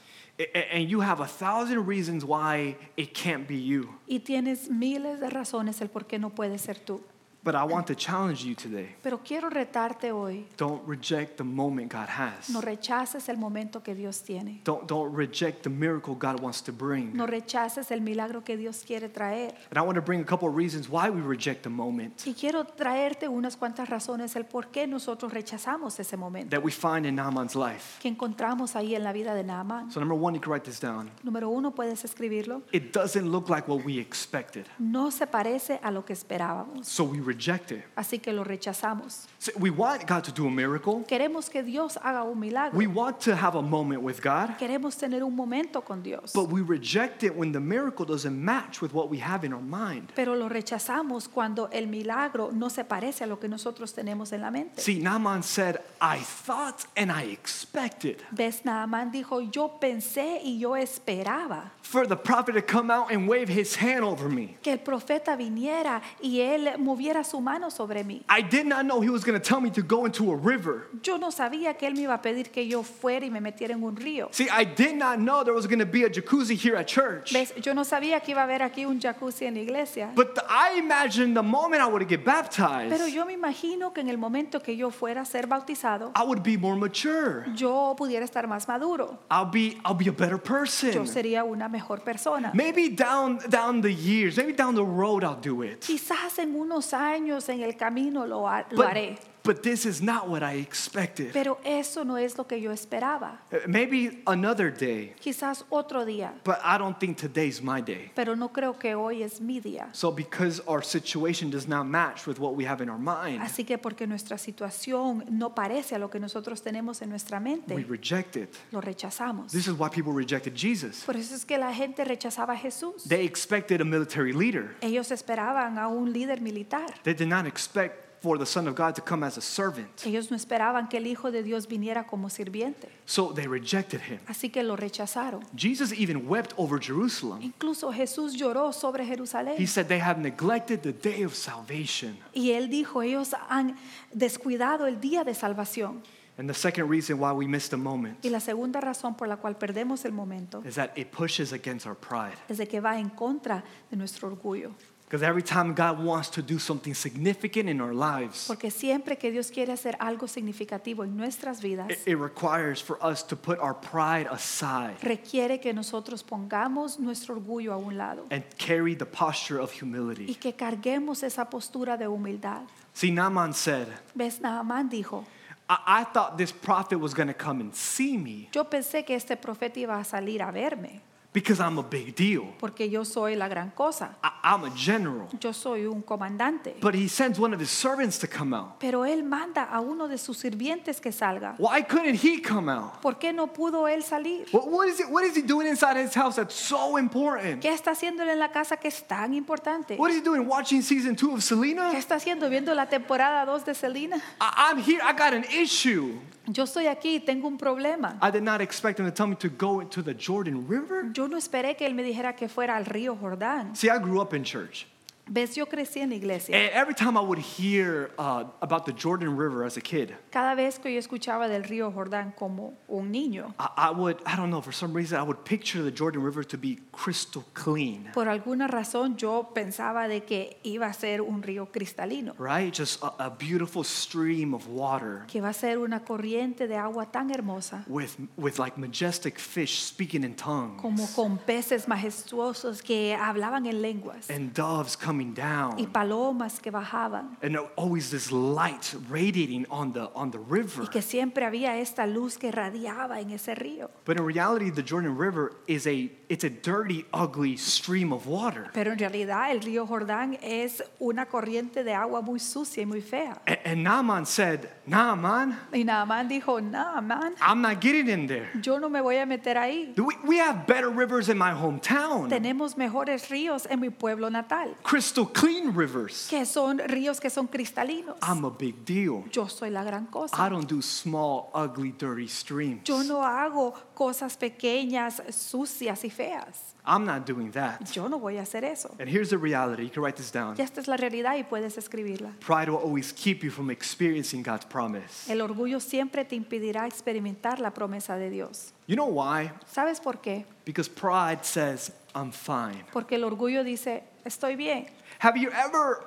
And 0.73 0.89
you 0.89 1.01
have 1.01 1.21
a 1.21 1.27
thousand 1.27 1.87
reasons 1.87 2.25
why 2.25 2.77
it 2.97 3.13
can't 3.13 3.49
be 3.49 3.57
you. 3.57 3.89
Y 4.07 4.21
tienes 4.21 4.71
miles 4.71 5.19
de 5.21 5.29
razones 5.31 5.81
el 5.81 5.89
por 5.89 6.07
qué 6.07 6.19
no 6.21 6.31
puedes 6.31 6.61
ser 6.61 6.79
tú. 6.79 7.01
But 7.45 7.57
I 7.57 7.65
want 7.65 7.89
to 7.89 7.97
challenge 7.97 8.45
you 8.45 8.55
today. 8.55 8.95
Pero 9.03 9.19
quiero 9.19 9.51
retarte 9.51 10.13
hoy. 10.13 10.47
Don't 10.57 10.87
reject 10.87 11.39
the 11.39 11.45
moment 11.45 11.93
God 11.93 12.09
has. 12.09 12.49
No 12.51 12.61
rechaces 12.61 13.29
el 13.29 13.37
momento 13.37 13.83
que 13.83 13.97
Dios 13.97 14.23
tiene. 14.23 14.61
Don't, 14.63 14.87
don't 14.87 15.13
reject 15.13 15.65
the 15.65 15.71
miracle 15.71 16.15
God 16.15 16.41
wants 16.41 16.63
to 16.63 16.73
bring. 16.73 17.17
No 17.17 17.27
rechaces 17.27 17.91
el 17.91 18.01
milagro 18.01 18.45
que 18.45 18.57
Dios 18.57 18.85
quiere 18.87 19.09
traer. 19.09 19.55
And 19.71 19.79
I 19.79 19.81
want 19.81 19.97
to 19.97 20.03
bring 20.03 20.21
a 20.21 20.25
couple 20.25 20.49
of 20.49 20.55
reasons 20.55 20.89
why 20.89 21.11
we 21.11 21.21
reject 21.21 21.65
the 21.65 21.69
moment 21.69 22.23
Y 22.25 22.35
quiero 22.35 22.65
traerte 22.65 23.27
unas 23.27 23.57
cuantas 23.57 23.89
razones 23.89 24.37
el 24.37 24.45
por 24.45 24.69
qué 24.69 24.87
nosotros 24.87 25.33
rechazamos 25.33 25.99
ese 25.99 26.17
momento 26.17 26.51
that 26.51 26.63
we 26.65 26.71
find 26.71 27.07
in 27.07 27.17
Naaman's 27.17 27.57
life. 27.57 27.99
que 28.01 28.07
encontramos 28.09 28.77
ahí 28.77 28.95
en 28.95 29.03
la 29.03 29.13
vida 29.13 29.35
de 29.35 29.43
Naamán. 29.43 29.91
So, 29.91 29.99
number 29.99 30.17
one, 30.17 30.35
you 30.37 30.41
can 30.41 30.53
write 30.53 30.65
this 30.65 30.79
down. 30.79 31.11
Número 31.25 31.49
uno, 31.49 31.73
puedes 31.75 32.05
escribirlo. 32.05 32.63
It 32.71 32.93
doesn't 32.93 33.27
look 33.29 33.49
like 33.49 33.67
what 33.69 33.85
we 33.85 33.99
expected. 33.99 34.67
No 34.79 35.11
se 35.11 35.27
parece 35.27 35.81
a 35.83 35.91
lo 35.91 36.05
que 36.05 36.13
esperábamos. 36.13 36.87
So 36.87 37.03
we 37.03 37.32
reject 37.33 37.73
it. 37.73 37.85
Así 37.97 38.21
que 38.21 38.33
lo 38.33 38.45
rechazamos. 38.45 39.27
So 39.39 39.53
we 39.59 39.71
want 39.71 40.07
God 40.07 40.25
to 40.25 40.33
do 40.33 40.47
a 40.47 40.51
miracle. 40.51 41.05
Queremos 41.07 41.51
que 41.51 41.63
Dios 41.63 41.97
haga 42.03 42.25
un 42.25 42.39
milagro. 42.39 42.77
We 42.77 42.87
want 42.87 43.21
to 43.21 43.35
have 43.35 43.57
a 43.57 43.63
moment 43.63 44.03
with 44.03 44.21
God. 44.23 44.57
Queremos 44.59 44.97
tener 44.97 45.23
un 45.23 45.35
momento 45.35 45.83
con 45.83 46.03
Dios. 46.03 46.33
But 46.33 46.51
we 46.51 46.61
reject 46.61 47.23
it 47.25 47.35
when 47.35 47.53
the 47.53 47.61
miracle 47.61 48.05
doesn't 48.05 48.39
match 48.39 48.81
with 48.81 48.93
what 48.93 49.09
we 49.09 49.19
have 49.19 49.45
in 49.45 49.53
our 49.53 49.63
mind. 49.63 50.13
Pero 50.15 50.35
lo 50.35 50.49
rechazamos 50.49 51.29
cuando 51.29 51.69
el 51.73 51.87
milagro 51.87 52.51
no 52.53 52.69
se 52.69 52.85
parece 52.85 53.25
a 53.25 53.27
lo 53.27 53.39
que 53.39 53.49
nosotros 53.49 53.93
tenemos 53.93 54.33
en 54.33 54.41
la 54.41 54.51
mente. 54.51 54.81
See, 54.81 54.99
Naaman 54.99 55.43
said, 55.43 55.79
I 56.01 56.19
thought 56.19 56.87
and 56.97 57.11
I 57.11 57.25
expected 57.33 58.23
Ves, 58.31 58.65
Naamán 58.65 59.11
dijo, 59.11 59.41
yo 59.41 59.79
pensé 59.81 60.41
y 60.43 60.59
yo 60.59 60.77
esperaba 60.77 61.73
for 61.83 62.07
the 62.07 62.17
prophet 62.17 62.53
to 62.53 62.63
come 62.63 62.91
out 62.91 63.13
and 63.13 63.29
wave 63.29 63.49
his 63.49 63.77
hand 63.77 64.05
over 64.05 64.29
me. 64.29 64.57
que 64.63 64.73
el 64.73 64.79
profeta 64.79 65.37
viniera 65.37 66.01
y 66.21 66.41
él 66.41 66.79
moviera 66.79 67.22
su 67.25 67.41
mano 67.41 67.71
sobre 67.71 68.05
mí. 68.05 68.23
I 68.29 68.43
did 68.43 68.67
not 68.67 68.85
know 68.85 69.01
he 69.01 69.11
was 69.11 69.25
going 69.25 69.39
to 69.39 69.43
tell 69.43 69.61
me 69.61 69.71
to 69.71 69.83
go 69.83 70.05
into 70.07 70.33
a 70.33 70.37
river. 70.37 70.89
Yo 71.03 71.17
no 71.19 71.31
sabía 71.31 71.77
que 71.77 71.87
él 71.89 71.95
me 71.95 72.03
iba 72.03 72.15
a 72.15 72.23
pedir 72.23 72.51
que 72.51 72.67
yo 72.67 72.83
fuera 72.83 73.25
y 73.27 73.31
me 73.31 73.41
metiera 73.41 73.75
en 73.75 73.83
un 73.83 73.97
río. 73.97 74.29
See, 74.33 74.49
I 74.51 74.65
did 74.65 74.95
not 74.97 75.19
know 75.19 75.43
there 75.45 75.55
was 75.55 75.67
going 75.67 75.79
to 75.81 75.87
be 75.87 76.05
a 76.05 76.09
jacuzzi 76.11 76.57
here 76.57 76.77
at 76.77 76.87
church. 76.87 77.33
¿Ves? 77.33 77.53
Yo 77.63 77.75
no 77.75 77.83
sabía 77.85 78.21
que 78.21 78.33
iba 78.33 78.41
a 78.41 78.45
haber 78.45 78.63
aquí 78.63 78.85
un 78.87 79.01
jacuzzi 79.01 79.47
en 79.47 79.55
la 79.55 79.61
iglesia. 79.61 80.11
But 80.15 80.35
the- 80.35 80.45
I 80.49 80.79
imagined 80.79 81.35
the 81.37 81.43
moment 81.43 81.83
I 81.83 81.87
would 81.87 82.07
get 82.09 82.25
baptized, 82.25 82.91
Pero 82.91 83.07
yo 83.07 83.25
me 83.25 83.33
imagino 83.35 83.93
que 83.93 84.01
en 84.01 84.09
el 84.09 84.19
momento 84.19 84.61
que 84.61 84.77
yo 84.77 84.91
fuera 84.91 85.23
a 85.23 85.25
ser 85.25 85.47
bautizado, 85.47 86.13
I 86.17 86.23
would 86.25 86.43
be 86.43 86.57
more 86.57 86.77
mature. 86.77 87.45
yo 87.55 87.95
pudiera 87.97 88.25
estar 88.25 88.47
más 88.47 88.69
maduro. 88.69 89.19
I'll 89.31 89.51
be, 89.51 89.79
I'll 89.85 89.95
be 89.97 90.09
a 90.09 90.13
better 90.13 90.39
person. 90.39 90.93
Yo 90.93 91.05
sería 91.07 91.45
una 91.45 91.69
mejor 91.69 92.03
persona. 92.03 92.51
Maybe 92.55 92.89
down, 92.89 93.39
down 93.49 93.81
the 93.81 93.93
years, 93.93 94.37
maybe 94.37 94.53
down 94.53 94.75
the 94.75 94.85
road, 94.85 95.23
I'll 95.25 95.41
do 95.41 95.63
it. 95.63 95.81
Quizás 95.81 96.39
en 96.39 96.55
unos 96.55 96.93
años 96.93 97.12
en 97.49 97.63
el 97.63 97.77
camino 97.77 98.27
lo, 98.27 98.49
ha- 98.49 98.67
lo 98.71 98.83
haré. 98.83 99.19
But, 99.45 99.63
this 99.63 99.87
is 99.87 100.01
not 100.01 100.29
what 100.29 100.43
I 100.43 100.55
expected. 100.59 101.33
Pero 101.33 101.59
eso 101.65 102.05
no 102.05 102.17
es 102.17 102.37
lo 102.39 102.45
que 102.47 102.61
yo 102.61 102.71
esperaba. 102.71 103.39
Uh, 103.53 103.57
Maybe 103.67 104.23
another 104.27 104.71
day, 104.71 105.15
Quizás 105.21 105.65
otro 105.71 106.05
día. 106.05 106.33
but 106.45 106.59
I 106.65 106.79
don't 106.79 106.99
think 106.99 107.17
today's 107.19 107.61
my 107.61 107.81
day. 107.81 108.11
Pero 108.15 108.35
no 108.37 108.49
creo 108.53 108.79
que 108.79 108.95
hoy 108.95 109.23
es 109.23 109.41
mi 109.41 109.61
día. 109.61 109.89
So, 109.93 110.11
because 110.13 110.61
our 110.67 110.83
situation 110.85 111.51
does 111.51 111.67
not 111.67 111.87
match 111.87 112.27
with 112.27 112.39
what 112.39 112.55
we 112.55 112.65
have 112.65 112.81
in 112.83 112.89
our 112.89 112.99
mind, 112.99 113.43
Así 113.43 113.65
que 113.65 113.79
porque 113.79 114.07
nuestra 114.07 114.39
situación 114.39 115.25
no 115.29 115.55
parece 115.55 115.95
a 115.97 115.99
lo 115.99 116.09
que 116.09 116.21
nosotros 116.21 116.63
tenemos 116.63 117.03
en 117.03 117.11
nuestra 117.11 117.41
mente. 117.41 117.75
we 117.75 117.85
reject 117.85 118.37
it. 118.37 118.55
lo 118.71 118.81
rechazamos. 118.81 119.51
This 119.53 119.67
is 119.67 119.75
why 119.75 119.89
people 119.89 120.13
rejected 120.13 120.55
Jesus. 120.55 121.03
Por 121.05 121.17
eso 121.17 121.35
es 121.35 121.45
que 121.45 121.59
la 121.59 121.73
gente 121.73 122.05
rechazaba 122.05 122.55
a 122.55 122.57
Jesús. 122.57 123.05
They 123.09 123.25
expected 123.25 123.81
a 123.81 123.85
military 123.85 124.33
leader, 124.33 124.77
Ellos 124.81 125.11
esperaban 125.11 125.79
a 125.79 125.89
un 125.89 126.13
líder 126.13 126.41
militar. 126.41 126.87
they 127.03 127.15
did 127.15 127.29
not 127.29 127.47
expect 127.47 128.12
for 128.23 128.39
the 128.39 128.47
Son 128.47 128.69
of 128.69 128.77
God 128.77 128.95
to 128.95 129.03
come 129.03 129.25
as 129.27 129.37
a 129.37 129.41
servant. 129.41 130.07
Ellos 130.07 130.31
no 130.31 130.37
esperaban 130.37 130.89
que 130.89 130.99
el 130.99 131.07
Hijo 131.07 131.31
de 131.33 131.43
Dios 131.43 131.67
viniera 131.67 132.07
como 132.07 132.29
sirviente, 132.31 132.89
So 133.05 133.33
they 133.35 133.47
rejected 133.49 134.01
him. 134.01 134.21
así 134.29 134.49
que 134.51 134.63
lo 134.63 134.77
rechazaron. 134.77 135.43
Jesus 135.57 135.93
even 135.93 136.29
wept 136.29 136.55
over 136.57 136.79
Jerusalem. 136.81 137.43
Incluso 137.43 137.93
Jesús 137.93 138.35
lloró 138.35 138.73
sobre 138.73 139.05
Jerusalén. 139.05 139.57
He 139.59 139.67
said, 139.67 139.89
They 139.89 139.99
have 140.01 140.21
neglected 140.21 140.83
the 140.83 140.93
day 140.93 141.25
of 141.25 141.35
salvation. 141.35 142.17
Y 142.33 142.51
él 142.53 142.69
dijo, 142.71 143.03
ellos 143.03 143.35
han 143.49 143.77
descuidado 144.13 144.87
el 144.87 145.01
día 145.01 145.25
de 145.25 145.35
salvación. 145.35 146.03
And 146.39 146.49
the 146.49 146.55
second 146.55 146.89
reason 146.89 147.19
why 147.21 147.33
we 147.33 147.47
missed 147.47 147.71
the 147.71 147.77
moment 147.77 148.25
Y 148.25 148.31
la 148.31 148.41
segunda 148.41 148.81
razón 148.81 149.15
por 149.17 149.29
la 149.29 149.37
cual 149.37 149.57
perdemos 149.59 150.07
el 150.07 150.13
momento 150.13 150.63
is 150.67 150.77
that 150.77 150.91
it 150.97 151.11
pushes 151.11 151.53
against 151.53 151.87
our 151.87 151.95
pride. 151.95 152.37
es 152.49 152.57
de 152.57 152.67
que 152.67 152.81
va 152.81 152.99
en 152.99 153.11
contra 153.11 153.63
de 153.91 153.97
nuestro 153.99 154.29
orgullo. 154.29 154.71
Because 155.13 155.23
every 155.23 155.43
time 155.43 155.75
God 155.75 156.03
wants 156.03 156.31
to 156.31 156.43
do 156.43 156.59
something 156.59 156.95
significant 156.95 157.69
in 157.69 157.83
our 157.83 157.93
lives, 157.93 158.47
Porque 158.47 158.71
siempre 158.71 159.19
que 159.19 159.31
Dios 159.31 159.51
quiere 159.51 159.71
hacer 159.71 159.95
algo 160.01 160.27
significativo 160.27 161.05
en 161.05 161.19
nuestras 161.19 161.61
vidas, 161.61 161.91
it, 161.91 161.99
it 162.07 162.17
requires 162.17 162.81
for 162.81 162.97
us 163.05 163.23
to 163.25 163.37
put 163.37 163.59
our 163.59 163.75
pride 163.75 164.27
aside 164.31 164.97
requiere 165.03 165.61
que 165.61 165.75
nosotros 165.75 166.23
pongamos 166.23 166.99
nuestro 166.99 167.35
orgullo 167.35 167.75
a 167.75 167.77
un 167.77 167.99
lado 167.99 168.25
and 168.31 168.43
carry 168.57 168.95
the 168.95 169.05
posture 169.05 169.61
of 169.61 169.71
y 169.75 169.81
humility. 169.83 170.35
que 170.35 170.55
carguemos 170.55 171.23
esa 171.23 171.45
postura 171.45 171.99
de 171.99 172.09
humildad. 172.09 172.63
See, 172.95 173.11
Naaman 173.11 173.53
said, 173.53 173.89
¿Ves? 174.15 174.41
Naamán 174.41 174.89
dijo, 174.89 175.27
I, 175.69 176.01
I 176.01 176.05
thought 176.05 176.39
this 176.39 176.53
prophet 176.53 176.99
was 176.99 177.13
going 177.13 177.29
to 177.29 177.35
come 177.35 177.61
and 177.61 177.75
see 177.75 178.17
me 178.17 178.49
yo 178.55 178.65
pensé 178.65 179.05
que 179.05 179.15
este 179.15 179.37
profeta 179.37 179.79
iba 179.79 179.99
a 180.01 180.05
salir 180.05 180.41
a 180.41 180.51
verme 180.51 181.03
because 181.33 181.61
I'm 181.61 181.79
a 181.79 181.83
big 181.83 182.15
deal. 182.15 182.55
porque 182.59 182.91
yo 182.91 183.05
soy 183.05 183.37
la 183.37 183.49
gran 183.49 183.71
cosa. 183.71 184.17
I, 184.23 184.31
I'm 184.45 184.65
a 184.65 184.71
general. 184.77 185.29
Yo 185.41 185.53
soy 185.53 185.87
un 185.87 186.03
comandante. 186.03 186.77
But 186.81 186.95
he 186.95 187.09
sends 187.09 187.39
one 187.39 187.55
of 187.55 187.61
his 187.61 187.71
servants 187.71 188.19
to 188.19 188.27
come 188.27 188.55
out. 188.55 188.79
Pero 188.79 189.05
él 189.05 189.25
manda 189.25 189.65
a 189.65 189.81
uno 189.81 190.09
de 190.09 190.19
sus 190.19 190.39
sirvientes 190.39 191.01
que 191.01 191.11
salga. 191.13 191.55
Why 191.59 191.83
couldn't 191.83 192.17
he 192.23 192.41
come 192.43 192.71
out? 192.71 193.01
¿Por 193.01 193.19
qué 193.19 193.33
no 193.33 193.53
pudo 193.53 193.89
él 193.89 194.03
salir? 194.03 194.47
What, 194.53 194.69
what, 194.69 194.89
is 194.89 195.01
it, 195.01 195.09
what 195.09 195.25
is 195.25 195.35
he 195.35 195.43
doing 195.43 195.67
inside 195.67 195.97
his 195.97 196.15
house 196.15 196.37
that's 196.37 196.55
so 196.55 196.99
important? 196.99 197.63
¿Qué 197.63 197.73
está 197.73 197.93
haciendo 197.93 198.23
en 198.23 198.39
la 198.39 198.51
casa 198.51 198.77
que 198.77 198.89
es 198.89 199.03
tan 199.07 199.33
importante? 199.33 199.97
What 199.97 200.11
is 200.11 200.19
he 200.19 200.23
doing 200.23 200.47
watching 200.47 200.83
season 200.83 201.17
two 201.17 201.33
of 201.33 201.43
Selena? 201.43 201.91
¿Qué 201.91 201.99
está 201.99 202.17
haciendo 202.17 202.51
viendo 202.51 202.75
la 202.75 202.89
temporada 202.89 203.47
2 203.47 203.65
de 203.65 203.75
Selena? 203.75 204.17
I, 204.41 204.71
I'm 204.71 204.79
here, 204.79 205.01
I 205.03 205.13
got 205.13 205.33
an 205.33 205.45
issue. 205.45 206.19
Yo 206.47 206.65
estoy 206.65 206.87
aquí 206.87 207.17
y 207.17 207.21
tengo 207.21 207.47
un 207.47 207.57
problema. 207.57 208.19
I 208.21 208.31
did 208.31 208.43
not 208.43 208.61
expect 208.61 208.99
him 208.99 209.07
to 209.07 209.13
tell 209.13 209.29
me 209.29 209.37
to 209.37 209.49
go 209.49 209.81
into 209.81 210.03
the 210.03 210.15
Jordan 210.15 210.67
River. 210.69 211.11
Yo 211.13 211.29
no 211.29 211.37
esperé 211.37 211.77
que 211.77 211.87
él 211.87 211.95
me 211.95 212.03
dijera 212.03 212.35
que 212.35 212.49
fuera 212.49 212.77
al 212.77 212.85
río 212.85 213.17
Jordán. 213.17 213.77
See, 213.77 213.89
I 213.89 213.99
grew 213.99 214.21
up 214.21 214.35
in 214.35 214.43
church. 214.43 214.87
Ves, 215.29 215.55
yo 215.55 215.67
crecí 215.67 216.01
en 216.01 216.11
la 216.11 216.17
iglesia. 216.17 216.55
And 216.55 216.71
every 216.75 216.95
time 216.95 217.17
I 217.17 217.21
would 217.21 217.39
hear 217.39 218.11
uh, 218.19 218.45
about 218.61 218.85
the 218.87 218.93
Jordan 218.93 219.37
River 219.37 219.65
as 219.65 219.77
a 219.77 219.81
kid, 219.81 220.13
Cada 220.31 220.55
vez 220.57 220.81
que 220.81 220.91
yo 220.91 220.99
escuchaba 220.99 221.49
del 221.49 221.63
río 221.63 221.93
Jordán 221.93 222.33
como 222.37 222.75
un 222.89 223.13
niño, 223.13 223.55
I, 223.59 223.89
I 223.89 223.91
would, 223.91 224.21
I 224.27 224.35
don't 224.37 224.51
know, 224.51 224.61
for 224.61 224.73
some 224.73 224.93
reason, 224.93 225.19
I 225.19 225.23
would 225.23 225.45
picture 225.45 225.83
the 225.83 225.93
Jordan 225.93 226.23
River 226.23 226.43
to 226.45 226.59
be 226.59 226.81
crystal 226.91 227.45
clean, 227.55 228.11
por 228.13 228.29
alguna 228.29 228.67
razón 228.67 229.17
yo 229.17 229.51
pensaba 229.55 230.09
de 230.09 230.25
que 230.25 230.59
iba 230.65 230.87
a 230.87 230.93
ser 230.93 231.23
un 231.23 231.43
río 231.43 231.71
cristalino, 231.71 232.35
right? 232.39 232.75
Just 232.75 233.03
a, 233.03 233.27
a 233.27 233.31
beautiful 233.31 233.85
stream 233.85 234.53
of 234.55 234.67
water. 234.69 235.25
Que 235.29 235.41
va 235.41 235.51
a 235.51 235.55
ser 235.55 235.79
una 235.79 236.01
corriente 236.01 236.67
de 236.67 236.77
agua 236.77 237.07
tan 237.07 237.31
hermosa, 237.31 237.85
with, 237.87 238.17
with 238.37 238.59
like 238.59 238.77
majestic 238.77 239.39
fish 239.39 239.83
speaking 239.85 240.25
in 240.25 240.35
tongues. 240.35 240.83
Como 240.83 241.07
con 241.15 241.39
peces 241.39 241.87
majestuosos 241.87 242.83
que 242.83 243.15
hablaban 243.15 243.67
en 243.67 243.81
lenguas. 243.81 244.29
And 244.29 244.53
doves 244.53 244.97
coming 244.97 245.12
y 245.21 245.35
down. 245.35 245.87
palomas 245.93 246.61
que 246.61 246.71
bajaban. 246.71 247.37
And 247.43 247.57
always 247.77 248.11
this 248.11 248.31
light 248.33 248.95
radiating 249.09 249.67
on 249.71 249.93
the, 249.93 250.11
on 250.15 250.31
the 250.31 250.39
river. 250.39 250.85
Y 250.85 250.89
que 250.89 251.03
siempre 251.03 251.45
había 251.45 251.79
esta 251.79 252.07
luz 252.07 252.39
que 252.39 252.51
radiaba 252.51 253.21
en 253.21 253.31
ese 253.31 253.55
río. 253.55 253.91
But 254.05 254.19
in 254.19 254.25
reality, 254.27 254.71
the 254.71 254.83
Jordan 254.83 255.17
River 255.17 255.53
is 255.67 255.87
a, 255.87 256.11
it's 256.29 256.45
a 256.45 256.51
dirty, 256.51 257.05
ugly 257.13 257.57
stream 257.57 258.13
of 258.13 258.27
water. 258.27 258.71
Pero 258.73 258.93
en 258.93 258.99
realidad 258.99 259.51
el 259.51 259.61
río 259.61 259.87
Jordán 259.87 260.39
es 260.43 260.83
una 260.99 261.27
corriente 261.27 261.85
de 261.85 261.95
agua 261.95 262.21
muy 262.23 262.39
sucia 262.41 262.83
y 262.83 262.87
muy 262.87 263.01
fea. 263.01 263.41
And, 263.47 263.59
and 263.65 263.83
Naaman 263.83 264.27
said, 264.27 264.69
Naaman, 264.87 265.59
Y 265.73 265.85
Naamán 265.85 266.29
dijo, 266.29 266.61
no, 266.61 267.01
man, 267.03 267.35
I'm 267.41 267.61
not 267.63 267.81
getting 267.81 268.09
in 268.09 268.27
there. 268.27 268.51
yo 268.61 268.79
no 268.79 268.89
me 268.89 269.01
voy 269.01 269.17
a 269.17 269.27
meter 269.27 269.57
ahí. 269.57 269.95
We, 269.97 270.17
we 270.25 270.39
have 270.39 270.67
better 270.67 270.89
rivers 270.91 271.29
in 271.29 271.39
my 271.39 271.53
hometown. 271.53 272.29
Tenemos 272.29 272.77
mejores 272.77 273.29
ríos 273.29 273.67
en 273.71 273.81
mi 273.81 273.91
pueblo 273.91 274.31
natal, 274.31 274.77
Crystal 275.03 275.27
clean 275.27 275.75
rivers. 275.75 276.29
que 276.31 276.47
son 276.47 276.79
ríos 276.79 277.19
que 277.19 277.29
son 277.29 277.49
cristalinos. 277.49 278.17
I'm 278.23 278.45
a 278.45 278.51
big 278.51 278.85
deal. 278.85 279.25
Yo 279.33 279.49
soy 279.49 279.71
la 279.71 279.83
gran 279.83 280.07
cosa. 280.07 280.37
I 280.37 280.49
don't 280.49 280.69
do 280.69 280.81
small, 280.81 281.51
ugly, 281.53 281.91
dirty 281.91 282.29
streams. 282.29 282.85
Yo 282.85 283.03
no 283.03 283.25
hago 283.25 283.75
cosas 283.95 284.37
pequeñas, 284.37 285.21
sucias 285.31 286.05
y 286.05 286.11
feas. 286.11 286.77
I'm 286.87 287.05
not 287.05 287.27
doing 287.27 287.51
that. 287.51 287.81
Yo 287.93 288.09
no 288.09 288.21
voy 288.21 288.39
a 288.39 288.43
hacer 288.43 288.65
eso. 288.65 288.95
And 289.01 289.09
here's 289.09 289.31
the 289.31 289.39
reality. 289.39 289.83
You 289.83 289.91
can 289.91 290.05
write 290.05 290.17
this 290.17 290.31
down. 290.31 290.55
Y 290.57 290.63
esta 290.63 290.81
es 290.81 290.87
la 290.87 290.97
realidad 290.97 291.37
y 291.37 291.43
puedes 291.43 291.77
escribirla. 291.77 292.37
Pride 292.39 292.71
will 292.71 292.79
always 292.79 293.13
keep 293.13 293.43
you 293.43 293.51
from 293.51 293.73
experiencing 293.73 294.45
God's 294.45 294.67
promise. 294.67 295.29
El 295.29 295.41
orgullo 295.41 295.81
siempre 295.81 296.25
te 296.25 296.37
impedirá 296.37 296.87
experimentar 296.87 297.59
la 297.59 297.73
promesa 297.73 298.17
de 298.17 298.31
Dios. 298.31 298.73
You 298.87 298.95
know 298.95 299.07
why? 299.07 299.51
¿Sabes 299.67 300.01
por 300.01 300.21
qué? 300.21 300.45
Because 300.65 300.89
pride 300.89 301.45
says, 301.45 301.91
I'm 302.15 302.31
fine. 302.31 302.85
Porque 302.93 303.17
el 303.17 303.25
orgullo 303.25 303.65
dice, 303.65 304.05
estoy 304.25 304.57
bien. 304.57 304.87
Have 305.23 305.37
you 305.37 305.51
ever 305.53 306.03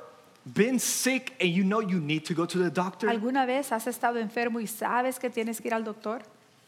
been 0.45 0.78
sick 0.78 1.34
and 1.39 1.49
you 1.49 1.63
know 1.63 1.80
you 1.80 2.01
need 2.01 2.25
to 2.25 2.34
go 2.34 2.45
to 2.45 2.58
the 2.58 2.69
doctor? 2.69 3.08
¿Alguna 3.08 3.45
vez 3.45 3.71
has 3.71 3.88
estado 3.88 4.19
enfermo 4.19 4.60
y 4.60 4.67
sabes 4.67 5.19
que 5.19 5.30
tienes 5.30 5.62
que 5.62 5.69
ir 5.69 5.73
al 5.73 5.86
doctor? 5.86 6.21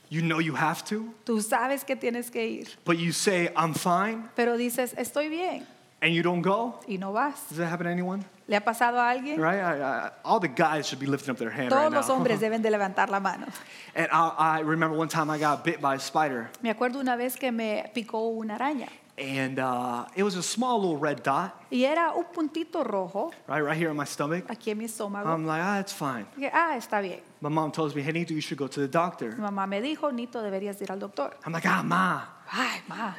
You 0.09 0.21
know 0.21 0.39
you 0.39 0.55
have 0.55 0.85
to, 0.85 1.13
Tú 1.25 1.41
sabes 1.41 1.83
que 1.83 1.97
tienes 1.97 2.31
que 2.31 2.47
ir, 2.47 2.67
but 2.85 2.97
you 2.97 3.11
say, 3.11 3.49
I'm 3.53 3.73
fine, 3.73 4.29
pero 4.33 4.55
dices, 4.55 4.93
estoy 4.97 5.27
bien 5.27 5.67
and 6.01 6.13
you 6.13 6.23
don't 6.23 6.41
go? 6.41 6.79
y 6.87 6.95
no 6.95 7.11
vas. 7.11 7.49
Does 7.49 7.57
that 7.57 7.67
happen 7.67 7.85
to 7.85 7.91
anyone? 7.91 8.23
¿Le 8.47 8.55
ha 8.55 8.61
pasado 8.61 8.97
a 8.97 9.09
alguien? 9.11 9.37
Right? 9.37 9.59
I, 9.59 9.81
I, 9.81 10.11
all 10.23 10.39
the 10.39 10.47
guys 10.47 10.87
should 10.87 11.01
be 11.01 11.05
lifting 11.05 11.31
up 11.31 11.37
their 11.37 11.51
hand 11.51 11.69
Todos 11.69 11.83
right 11.83 11.91
los 11.91 12.07
now. 12.07 12.15
hombres 12.15 12.39
deben 12.39 12.61
de 12.61 12.69
levantar 12.71 13.09
la 13.09 13.19
mano. 13.19 13.47
and 13.93 14.07
I, 14.09 14.59
I 14.59 14.59
remember 14.61 14.97
one 14.97 15.09
time 15.09 15.29
I 15.29 15.37
got 15.37 15.65
bit 15.65 15.81
by 15.81 15.95
a 15.95 15.99
spider, 15.99 16.49
Me 16.63 16.69
acuerdo 16.69 17.01
una 17.01 17.17
vez 17.17 17.35
que 17.35 17.51
me 17.51 17.91
picó 17.93 18.29
una 18.29 18.55
araña 18.55 18.87
and 19.17 19.57
uh, 19.57 20.05
it 20.15 20.21
was 20.23 20.35
a 20.35 20.43
small 20.43 20.79
little 20.79 20.97
red 20.97 21.23
dot, 21.23 21.51
y 21.71 21.83
era 21.83 22.13
un 22.15 22.25
puntito 22.25 22.85
rojo 22.85 23.31
right, 23.47 23.61
right 23.61 23.77
here 23.77 23.89
in 23.89 23.95
my 23.97 24.05
stomach. 24.05 24.45
aquí 24.47 24.69
en 24.71 24.77
mi 24.77 24.85
estómago. 24.85 25.25
I'm 25.25 25.45
like, 25.45 25.61
ah, 25.63 25.79
it's 25.79 25.93
fine. 25.93 26.25
Dije, 26.37 26.51
ah, 26.53 26.75
está 26.77 27.01
bien. 27.01 27.19
My 27.41 27.49
mom 27.49 27.71
tells 27.71 27.95
me, 27.95 28.01
hey, 28.01 28.11
Nito, 28.11 28.33
you 28.33 28.41
should 28.41 28.57
go 28.57 28.67
to 28.67 28.79
the 28.79 28.87
doctor. 28.87 29.31
Mi 29.31 29.43
mamá 29.43 29.67
me 29.67 29.81
dijo, 29.81 30.13
Nito, 30.13 30.39
deberías 30.41 30.79
ir 30.81 30.91
al 30.91 30.99
doctor. 30.99 31.31
I'm 31.45 31.51
like, 31.53 31.65
ah, 31.65 31.81
ma, 31.83 32.21
Ay, 32.51 32.81
ma, 32.87 33.13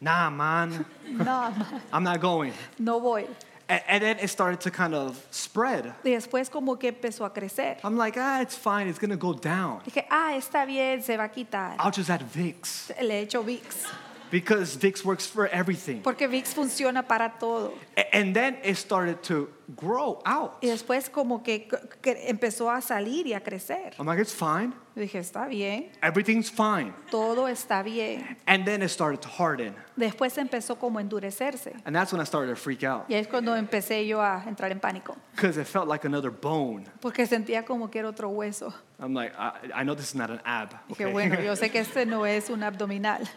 nah, 0.00 0.30
man, 0.30 0.84
no, 1.10 1.24
ma, 1.24 1.52
I'm 1.92 2.02
not 2.02 2.20
going. 2.20 2.52
no 2.78 2.98
voy. 2.98 3.26
And, 3.68 3.82
and 3.88 4.02
then 4.04 4.18
it 4.20 4.28
started 4.28 4.60
to 4.60 4.70
kind 4.70 4.94
of 4.94 5.26
spread. 5.30 5.92
Y 6.04 6.10
después 6.12 6.48
como 6.50 6.76
que 6.76 6.90
empezó 6.92 7.26
a 7.26 7.30
crecer. 7.30 7.78
I'm 7.84 7.96
like, 7.98 8.16
ah, 8.16 8.40
it's 8.40 8.56
fine, 8.56 8.88
it's 8.88 8.98
gonna 8.98 9.16
go 9.16 9.34
down. 9.34 9.80
Dije, 9.84 10.04
ah, 10.10 10.32
está 10.34 10.64
bien, 10.66 11.02
se 11.02 11.16
va 11.16 11.24
a 11.24 11.28
quitar. 11.28 11.74
I'll 11.78 11.90
just 11.90 12.08
add 12.08 12.22
Vicks 12.22 12.90
Le 13.02 13.22
echo 13.22 13.42
Vicks. 13.42 13.84
Because 14.30 14.76
Vicks 14.76 15.04
works 15.04 15.26
for 15.26 15.48
everything. 15.52 16.02
Porque 16.02 16.28
Vicks 16.28 16.54
funciona 16.54 17.06
para 17.06 17.34
todo. 17.38 17.72
And 18.12 18.34
then 18.34 18.58
it 18.64 18.76
started 18.76 19.22
to 19.24 19.48
grow 19.76 20.20
out. 20.24 20.58
Y 20.62 20.68
después 20.68 21.08
como 21.10 21.42
que, 21.42 21.68
que 22.00 22.28
empezó 22.28 22.70
a 22.70 22.80
salir 22.80 23.26
y 23.26 23.32
a 23.34 23.40
crecer. 23.40 23.94
I'm 23.98 24.06
like, 24.06 24.20
it's 24.20 24.32
fine, 24.32 24.72
dije, 24.94 25.18
está 25.18 25.46
bien, 25.48 25.90
everything's 26.02 26.48
fine. 26.50 26.92
todo 27.10 27.48
está 27.48 27.82
bien. 27.82 28.36
And 28.46 28.64
then 28.64 28.82
it 28.82 28.90
started 28.90 29.20
to 29.22 29.28
harden. 29.28 29.74
Después 29.96 30.36
empezó 30.38 30.78
como 30.78 30.98
a 30.98 31.02
endurecerse. 31.02 31.72
And 31.84 31.94
that's 31.94 32.12
when 32.12 32.20
I 32.20 32.24
started 32.24 32.50
to 32.50 32.56
freak 32.56 32.84
out 32.84 33.06
Y 33.08 33.14
es 33.14 33.26
cuando 33.26 33.54
empecé 33.56 34.06
yo 34.06 34.20
a 34.20 34.44
entrar 34.46 34.70
en 34.70 34.78
pánico. 34.80 35.16
because 35.34 35.56
it 35.58 35.66
felt 35.66 35.88
like 35.88 36.04
another 36.06 36.30
bone. 36.30 36.84
Porque 37.00 37.26
sentía 37.26 37.64
como 37.64 37.88
que 37.90 37.98
era 37.98 38.08
otro 38.08 38.28
hueso. 38.28 38.72
I'm 39.00 39.14
like, 39.14 39.32
I, 39.36 39.80
I 39.80 39.84
know 39.84 39.94
this 39.94 40.08
is 40.10 40.14
not 40.14 40.30
an 40.30 40.40
ab. 40.44 40.70
Dije, 40.88 41.10
bueno, 41.12 41.40
yo 41.42 41.52
sé 41.56 41.70
que 41.70 41.80
este 41.80 42.06
no 42.06 42.24
es 42.24 42.50
un 42.50 42.62
abdominal. 42.62 43.28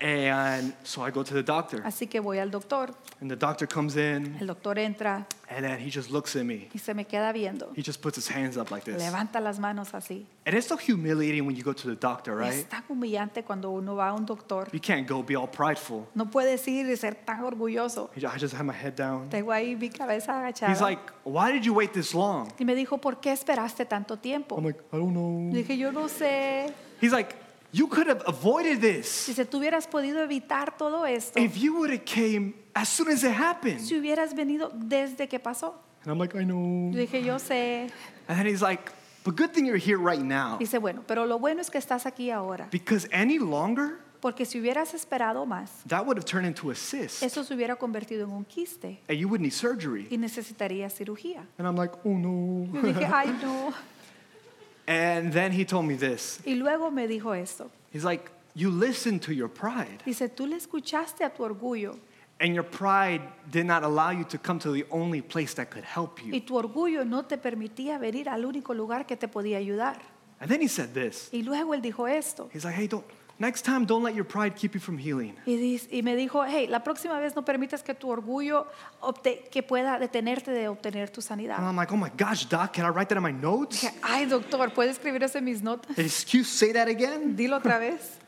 And 0.00 0.74
so 0.84 1.02
I 1.02 1.10
go 1.10 1.22
to 1.22 1.34
the 1.34 1.42
doctor, 1.42 1.82
Así 1.84 2.06
que 2.08 2.20
voy 2.20 2.38
al 2.38 2.50
doctor. 2.50 2.90
and 3.20 3.30
the 3.30 3.36
doctor 3.36 3.66
comes 3.66 3.96
in, 3.96 4.36
El 4.40 4.46
doctor 4.48 4.78
entra 4.78 5.26
and 5.48 5.64
then 5.64 5.78
he 5.80 5.88
just 5.90 6.10
looks 6.10 6.34
at 6.36 6.44
me. 6.44 6.68
y 6.74 6.78
se 6.78 6.92
me 6.92 7.04
queda 7.06 7.32
viendo. 7.32 7.72
He 7.74 7.82
just 7.82 8.00
puts 8.02 8.16
his 8.16 8.28
hands 8.28 8.56
up 8.56 8.70
like 8.70 8.84
this. 8.84 8.98
Levanta 9.00 9.40
las 9.40 9.58
manos 9.58 9.94
así. 9.94 10.26
And 10.44 10.54
it's 10.56 10.66
so 10.66 10.76
humiliating 10.76 11.46
when 11.46 11.56
you 11.56 11.62
go 11.62 11.72
to 11.72 11.88
the 11.88 11.94
doctor, 11.96 12.42
Es 12.42 12.56
right? 12.56 12.68
tan 12.68 12.84
humillante 12.88 13.42
cuando 13.44 13.70
uno 13.70 13.94
va 13.96 14.08
a 14.10 14.12
un 14.14 14.26
doctor. 14.26 14.68
You 14.72 14.80
can't 14.80 15.06
go 15.08 15.22
be 15.22 15.34
all 15.36 15.48
prideful. 15.48 16.06
No 16.14 16.26
puedes 16.30 16.66
ir 16.68 16.86
y 16.86 16.96
ser 16.96 17.14
tan 17.14 17.42
orgulloso. 17.44 18.10
I 18.16 18.38
just 18.38 18.54
have 18.54 18.64
my 18.64 18.74
head 18.74 18.94
down. 18.96 19.28
Tengo 19.30 19.50
ahí 19.52 19.76
mi 19.76 19.88
cabeza 19.88 20.38
agachada. 20.38 20.70
He's 20.72 20.80
like, 20.80 21.00
Why 21.24 21.52
did 21.52 21.64
you 21.64 21.72
wait 21.74 21.92
this 21.92 22.12
long? 22.14 22.52
y 22.58 22.64
me 22.64 22.74
dijo, 22.74 22.98
¿por 22.98 23.20
qué 23.20 23.32
esperaste 23.32 23.86
tanto 23.86 24.16
tiempo? 24.18 24.56
I'm 24.56 24.64
like, 24.66 24.80
I 24.92 24.96
don't 24.98 25.12
know. 25.14 25.50
Dije, 25.52 25.76
yo 25.78 25.90
no 25.90 26.06
sé. 26.08 26.72
He's 27.00 27.12
like, 27.12 27.34
You 27.76 27.88
could 27.88 28.06
have 28.08 28.22
avoided 28.26 28.80
this 28.80 29.06
Si 29.06 29.34
se 29.34 29.44
tú 29.44 29.58
hubieras 29.58 29.86
podido 29.86 30.22
evitar 30.22 30.76
todo 30.78 31.04
esto, 31.04 31.38
if 31.38 31.56
you 31.58 31.74
would 31.76 31.90
have 31.90 32.04
came 32.06 32.54
as 32.74 32.88
soon 32.88 33.08
as 33.08 33.22
it 33.22 33.32
happened. 33.32 33.80
si 33.80 33.94
hubieras 33.96 34.34
venido 34.34 34.70
desde 34.74 35.28
que 35.28 35.38
pasó. 35.38 35.74
And 36.02 36.10
I'm 36.10 36.18
like, 36.18 36.34
I 36.34 36.44
know. 36.44 36.90
Yo 36.92 36.98
dije, 37.00 37.22
yo 37.22 37.38
sé. 37.38 37.90
And 38.28 38.38
then 38.38 38.46
he's 38.46 38.62
like, 38.62 38.90
but 39.24 39.36
good 39.36 39.52
thing 39.52 39.66
you're 39.66 39.76
here 39.76 39.98
right 39.98 40.22
now. 40.22 40.56
Dice, 40.58 40.78
bueno, 40.78 41.02
pero 41.06 41.26
lo 41.26 41.38
bueno 41.38 41.60
es 41.60 41.68
que 41.68 41.78
estás 41.78 42.06
aquí 42.06 42.30
ahora. 42.30 42.68
Because 42.70 43.06
any 43.12 43.38
longer, 43.38 43.98
Porque 44.22 44.46
si 44.46 44.58
hubieras 44.58 44.94
esperado 44.94 45.44
más, 45.44 45.82
that 45.86 46.06
would 46.06 46.16
have 46.16 46.24
turned 46.24 46.46
into 46.46 46.70
a 46.70 46.74
cyst. 46.74 47.22
eso 47.22 47.44
se 47.44 47.54
hubiera 47.54 47.76
convertido 47.76 48.24
en 48.24 48.30
un 48.30 48.44
quiste 48.46 49.00
And 49.08 49.18
you 49.18 49.28
would 49.28 49.42
need 49.42 49.52
surgery. 49.52 50.06
y 50.10 50.16
necesitarías 50.16 50.94
cirugía. 50.94 51.46
And 51.58 51.66
I'm 51.68 51.76
like, 51.76 51.94
oh 52.04 52.16
no. 52.16 52.66
Yo 52.72 52.80
dije, 52.80 53.04
ay 53.04 53.36
no. 53.42 53.74
And 54.86 55.32
then 55.32 55.52
he 55.52 55.64
told 55.64 55.86
me 55.86 55.96
this. 55.96 56.40
Y 56.46 56.54
luego 56.54 56.90
me 56.90 57.06
dijo 57.08 57.32
esto. 57.36 57.70
He's 57.92 58.04
like, 58.04 58.30
you 58.54 58.70
listen 58.70 59.18
to 59.20 59.32
your 59.32 59.48
pride. 59.48 60.02
Dice, 60.04 60.28
tú 60.28 60.46
le 60.46 60.56
escuchaste 60.56 61.24
a 61.24 61.30
tu 61.30 61.42
orgullo 61.42 61.98
And 62.38 62.54
your 62.54 62.64
pride 62.64 63.22
did 63.50 63.64
not 63.64 63.82
allow 63.82 64.10
you 64.10 64.24
to 64.24 64.36
come 64.38 64.58
to 64.58 64.70
the 64.70 64.84
only 64.90 65.22
place 65.22 65.54
that 65.54 65.70
could 65.70 65.84
help 65.84 66.20
y 66.22 66.32
you. 66.32 66.40
tu 66.40 66.54
orgullo 66.54 67.04
no 67.04 67.22
te 67.22 67.38
permitía 67.38 67.98
venir 67.98 68.28
al 68.28 68.44
único 68.44 68.74
lugar 68.74 69.06
que 69.06 69.16
te 69.16 69.26
podía 69.26 69.56
ayudar. 69.56 70.02
And 70.38 70.50
then 70.50 70.60
he 70.60 70.68
said 70.68 70.92
this. 70.92 71.30
Y 71.32 71.42
luego 71.42 71.72
él 71.72 71.80
dijo 71.80 72.06
esto. 72.06 72.50
He's 72.52 72.64
like, 72.64 72.74
hey, 72.76 72.88
don't, 72.88 73.06
next 73.38 73.64
time, 73.64 73.84
don't 73.84 74.02
let 74.02 74.14
your 74.14 74.24
pride 74.24 74.54
keep 74.56 74.74
you 74.74 74.80
from 74.80 74.98
healing. 74.98 75.34
Y, 75.46 75.80
y 75.90 76.02
me 76.02 76.16
dijo, 76.16 76.44
hey, 76.44 76.66
la 76.66 76.82
próxima 76.82 77.18
vez 77.18 77.34
no 77.34 77.44
permitas 77.44 77.82
que 77.82 77.94
tu 77.94 78.08
orgullo 78.08 78.66
que 79.50 79.62
pueda 79.62 79.98
detenerte 79.98 80.50
de 80.50 80.68
obtener 80.68 81.10
tu 81.10 81.20
And 81.20 81.24
sanidad. 81.28 81.58
I'm 81.58 81.76
like, 81.76 81.92
oh 81.92 81.96
my 81.96 82.10
gosh, 82.16 82.46
doc, 82.46 82.72
can 82.72 82.84
I 82.84 82.88
write 82.88 83.08
that 83.08 83.16
in 83.16 83.22
my 83.22 83.32
notes? 83.32 83.80
Dije, 83.80 83.92
ay, 84.02 84.26
doctor, 84.26 84.72
¿puedes 84.72 84.98
escribir 84.98 85.22
eso 85.22 85.38
en 85.38 85.44
mis 85.44 85.62
notas? 85.62 85.98
Excuse, 85.98 86.48
say 86.48 86.72
that 86.72 86.88
again? 86.88 87.36
Dilo 87.36 87.56
otra 87.56 87.78
vez. 87.78 88.18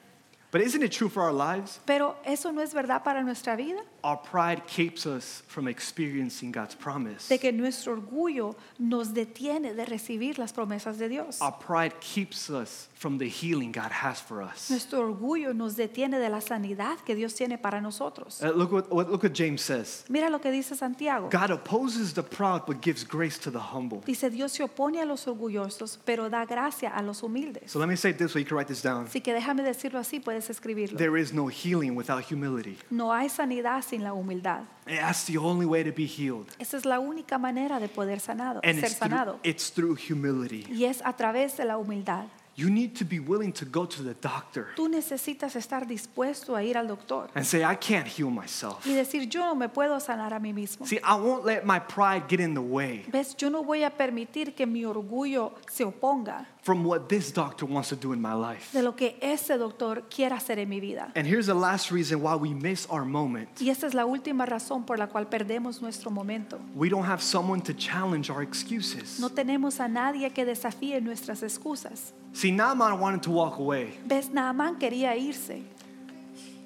But 0.50 0.62
isn't 0.62 0.82
it 0.82 0.92
true 0.92 1.10
for 1.10 1.22
our 1.22 1.32
lives? 1.32 1.78
Pero 1.84 2.16
eso 2.24 2.50
no 2.52 2.62
es 2.62 2.72
verdad 2.72 3.04
para 3.04 3.22
nuestra 3.22 3.54
vida, 3.54 3.82
Our 4.02 4.16
pride 4.16 4.62
keeps 4.66 5.04
us 5.04 5.42
from 5.48 5.68
experiencing 5.68 6.52
God's 6.52 6.74
promise. 6.74 7.28
de 7.28 7.38
que 7.38 7.52
nuestro 7.52 7.92
orgullo 7.92 8.56
nos 8.78 9.12
detiene 9.12 9.74
de 9.74 9.84
recibir 9.84 10.38
las 10.38 10.52
promesas 10.54 10.96
de 10.98 11.08
Dios. 11.08 11.40
Our 11.42 11.52
pride 11.58 11.94
keeps 12.00 12.48
us 12.48 12.88
from 12.94 13.18
the 13.18 13.28
healing 13.28 13.72
God 13.72 13.90
has 13.90 14.20
for 14.20 14.40
us. 14.40 14.70
Nuestro 14.70 15.00
orgullo 15.00 15.52
nos 15.52 15.74
detiene 15.76 16.18
de 16.18 16.28
la 16.30 16.40
sanidad 16.40 16.98
que 17.04 17.14
Dios 17.14 17.34
tiene 17.34 17.58
para 17.58 17.80
nosotros. 17.82 18.40
Uh, 18.42 18.52
look, 18.54 18.72
what, 18.72 18.90
what, 18.90 19.10
look 19.10 19.22
what 19.24 19.34
James 19.34 19.60
says. 19.60 20.04
Mira 20.08 20.30
lo 20.30 20.38
que 20.40 20.50
dice 20.50 20.74
Santiago. 20.76 21.28
God 21.28 21.50
opposes 21.50 22.14
the 22.14 22.22
proud 22.22 22.64
but 22.66 22.80
gives 22.80 23.04
grace 23.04 23.36
to 23.38 23.50
the 23.50 23.58
humble. 23.60 24.00
Dice, 24.06 24.30
Dios 24.30 24.52
se 24.52 24.62
opone 24.62 25.02
a 25.02 25.04
los 25.04 25.26
orgullosos, 25.26 25.98
pero 26.06 26.30
da 26.30 26.46
gracia 26.46 26.88
a 26.88 27.02
los 27.02 27.22
humildes. 27.22 27.70
So 27.70 27.78
let 27.78 27.88
me 27.88 27.96
say 27.96 28.12
this 28.12 28.34
way, 28.34 28.42
you 28.42 28.46
can 28.48 28.56
write 28.56 28.68
this 28.68 28.80
down. 28.80 29.06
Así 29.06 29.20
que 29.20 29.34
déjame 29.34 29.62
decirlo 29.62 29.98
así, 29.98 30.20
puedes 30.20 30.37
escribirlo. 30.48 30.96
There 30.98 31.20
is 31.20 31.32
no 31.32 31.48
healing 31.48 31.96
without 31.96 32.24
humility. 32.24 32.78
No 32.90 33.12
hay 33.12 33.28
sanidad 33.28 33.82
sin 33.82 34.02
la 34.04 34.12
humildad. 34.12 34.62
That's 34.86 35.24
the 35.26 35.38
only 35.38 35.66
way 35.66 35.84
to 35.84 35.92
be 35.92 36.06
healed. 36.06 36.46
Esa 36.58 36.76
es 36.76 36.84
la 36.84 36.98
única 36.98 37.38
manera 37.38 37.78
de 37.80 37.88
poder 37.88 38.20
sanado, 38.20 38.60
And 38.64 38.78
ser 38.80 38.84
it's 38.86 38.98
through, 38.98 39.10
sanado. 39.10 39.38
it's 39.42 39.70
through 39.72 39.96
humility. 39.96 40.64
Y 40.70 40.84
es 40.84 41.02
a 41.04 41.14
través 41.14 41.56
de 41.56 41.64
la 41.64 41.76
humildad. 41.76 42.26
You 42.56 42.70
need 42.70 42.96
to 42.98 43.04
be 43.04 43.20
willing 43.20 43.52
to 43.52 43.64
go 43.64 43.86
to 43.86 44.02
the 44.02 44.14
doctor 44.20 44.70
Tú 44.74 44.88
necesitas 44.88 45.54
estar 45.54 45.86
dispuesto 45.86 46.56
a 46.56 46.64
ir 46.64 46.76
al 46.76 46.88
doctor 46.88 47.30
and 47.36 47.46
say, 47.46 47.62
I 47.62 47.76
can't 47.76 48.08
heal 48.08 48.30
myself. 48.30 48.84
y 48.84 48.94
decir, 48.94 49.28
yo 49.28 49.44
no 49.44 49.54
me 49.54 49.68
puedo 49.68 50.00
sanar 50.00 50.34
a 50.34 50.40
mí 50.40 50.52
mismo. 50.52 50.84
See, 50.84 50.98
I 51.04 51.14
won't 51.14 51.44
let 51.44 51.64
my 51.64 51.78
pride 51.78 52.24
get 52.28 52.40
in 52.40 52.54
the 52.54 52.60
way 52.60 53.04
Ves, 53.12 53.36
yo 53.36 53.48
no 53.48 53.62
voy 53.62 53.84
a 53.84 53.90
permitir 53.90 54.56
que 54.56 54.66
mi 54.66 54.84
orgullo 54.84 55.54
se 55.70 55.84
oponga 55.84 56.48
from 56.62 56.84
what 56.84 57.08
this 57.08 57.32
doctor 57.32 57.64
wants 57.64 57.88
to 57.88 57.96
do 57.96 58.12
in 58.12 58.20
my 58.20 58.34
life. 58.34 58.72
de 58.72 58.82
lo 58.82 58.94
que 58.94 59.16
ese 59.22 59.56
doctor 59.56 60.02
quiera 60.08 60.36
hacer 60.36 60.58
en 60.58 60.68
mi 60.68 60.80
vida. 60.80 61.10
And 61.14 61.26
here's 61.26 61.46
the 61.46 61.54
last 61.54 61.90
reason 61.90 62.20
why 62.20 62.34
we 62.34 62.50
miss 62.52 62.86
our 62.90 63.04
moment. 63.04 63.48
Y 63.60 63.70
esta 63.70 63.86
es 63.86 63.94
la 63.94 64.04
última 64.04 64.44
razón 64.46 64.84
por 64.84 64.98
la 64.98 65.06
cual 65.06 65.28
perdemos 65.28 65.80
nuestro 65.80 66.10
momento. 66.10 66.58
We 66.74 66.88
don't 66.88 67.06
have 67.06 67.22
someone 67.22 67.62
to 67.62 67.72
challenge 67.74 68.30
our 68.30 68.42
excuses. 68.42 69.18
No 69.20 69.30
tenemos 69.30 69.80
a 69.80 69.88
nadie 69.88 70.30
que 70.30 70.44
desafíe 70.44 71.00
nuestras 71.00 71.42
excusas. 71.42 72.12
See, 72.32 72.52
Naaman 72.52 73.00
wanted 73.00 73.22
to 73.22 73.30
walk 73.30 73.58
away, 73.58 73.98
Ves, 74.04 74.30
Naamán 74.30 74.78
quería 74.78 75.16
irse, 75.16 75.62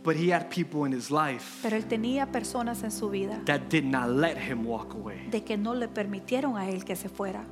but 0.03 0.17
he 0.17 0.31
had 0.33 0.51
people 0.51 0.85
in 0.85 0.93
his 0.93 1.11
life 1.13 1.61
pero 1.63 1.77
él 1.77 1.85
tenía 1.85 2.27
personas 2.33 2.83
en 2.83 2.91
su 2.91 3.09
vida 3.09 3.41
that 3.45 3.69
did 3.71 3.85
not 3.85 4.09
let 4.11 4.37
him 4.37 4.67
walk 4.67 4.95
away. 4.95 5.29
de 5.31 5.45
que 5.45 5.57
no 5.57 5.75
le 5.75 5.87
permitieron 5.87 6.57
a 6.57 6.69
él 6.69 6.85
que 6.85 6.97
se 6.97 7.09
fuera. 7.09 7.45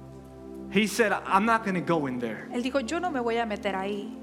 He 0.71 0.87
said, 0.87 1.13
I'm 1.13 1.45
not 1.45 1.65
going 1.65 1.75
to 1.75 1.81
go 1.81 2.07
in 2.07 2.19
there. 2.21 2.49
Él 2.53 2.63
dijo, 2.63 2.81
yo 2.89 2.99
no 3.01 3.11
me 3.11 3.21
voy 3.21 3.39
a 3.43 3.47
meter 3.47 3.73
ahí, 3.75 4.15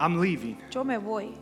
I'm 0.00 0.20
leaving. 0.20 0.58
yo 0.72 0.82
me 0.84 0.96
voy. 0.96 1.34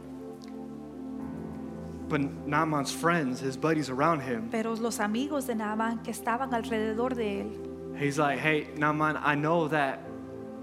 But 2.09 2.21
Naaman's 2.47 2.93
friends, 2.93 3.41
his 3.41 3.57
buddies 3.57 3.89
around 3.89 4.21
him, 4.21 4.49
Pero 4.51 4.75
los 4.77 4.99
amigos 5.01 5.47
de 5.47 5.55
Naamán 5.55 6.03
que 6.05 6.13
estaban 6.13 6.53
alrededor 6.53 7.15
de 7.15 7.41
él, 7.41 7.97
he's 7.99 8.19
like, 8.19 8.39
hey, 8.39 8.69
Naaman, 8.77 9.17
I 9.17 9.35
know 9.35 9.69
that 9.69 10.01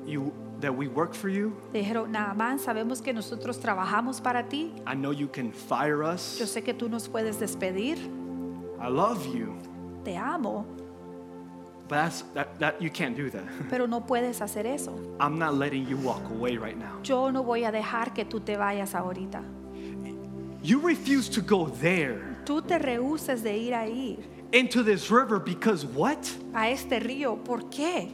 you 0.06 0.32
that 0.60 0.75
we 0.75 0.88
work 0.88 1.15
for 1.15 1.27
you. 1.30 1.58
le 1.73 1.82
dijeron, 1.82 2.12
Naamán, 2.12 2.60
sabemos 2.60 3.04
que 3.04 3.12
nosotros 3.12 3.58
trabajamos 3.60 4.21
para 4.21 4.43
ti, 4.47 4.71
I 4.86 4.93
know 4.93 5.10
you 5.12 5.27
can 5.27 5.51
fire 5.51 6.04
us. 6.04 6.38
yo 6.39 6.45
sé 6.45 6.63
que 6.63 6.75
tú 6.75 6.88
nos 6.88 7.08
puedes 7.08 7.39
despedir, 7.39 7.97
I 8.80 8.88
love 8.89 9.25
you. 9.36 9.58
te 10.06 10.15
amo, 10.15 10.65
But 11.91 12.04
that's 12.04 12.21
that, 12.34 12.60
that 12.60 12.82
you 12.82 12.89
can't 12.89 13.17
do 13.17 13.30
that. 13.32 13.43
pero 13.69 13.86
no 13.86 13.99
puedes 13.99 14.39
hacer 14.39 14.65
eso. 14.65 14.97
I'm 15.19 15.38
not 15.38 15.56
letting 15.56 15.86
you 15.89 15.97
walk 15.97 16.23
away 16.30 16.56
right 16.56 16.77
now. 16.77 16.99
Yo 17.04 17.30
no 17.32 17.43
voy 17.43 17.65
a 17.65 17.71
dejar 17.71 18.13
que 18.13 18.23
tú 18.23 18.39
te 18.39 18.56
vayas 18.56 18.95
ahorita. 18.95 19.43
You 20.63 20.80
refuse 20.80 21.27
to 21.27 21.41
go 21.41 21.67
there 21.67 22.38
Tú 22.45 22.62
te 22.62 22.80
rehuses 22.80 23.43
de 23.43 23.58
ir 23.58 23.73
ahí, 23.73 24.17
into 24.54 24.84
this 24.84 25.12
river 25.12 25.38
because 25.38 25.86
what? 25.86 26.17
a 26.54 26.69
este 26.69 27.01
río. 27.01 27.43
¿Por 27.43 27.69
qué? 27.69 28.10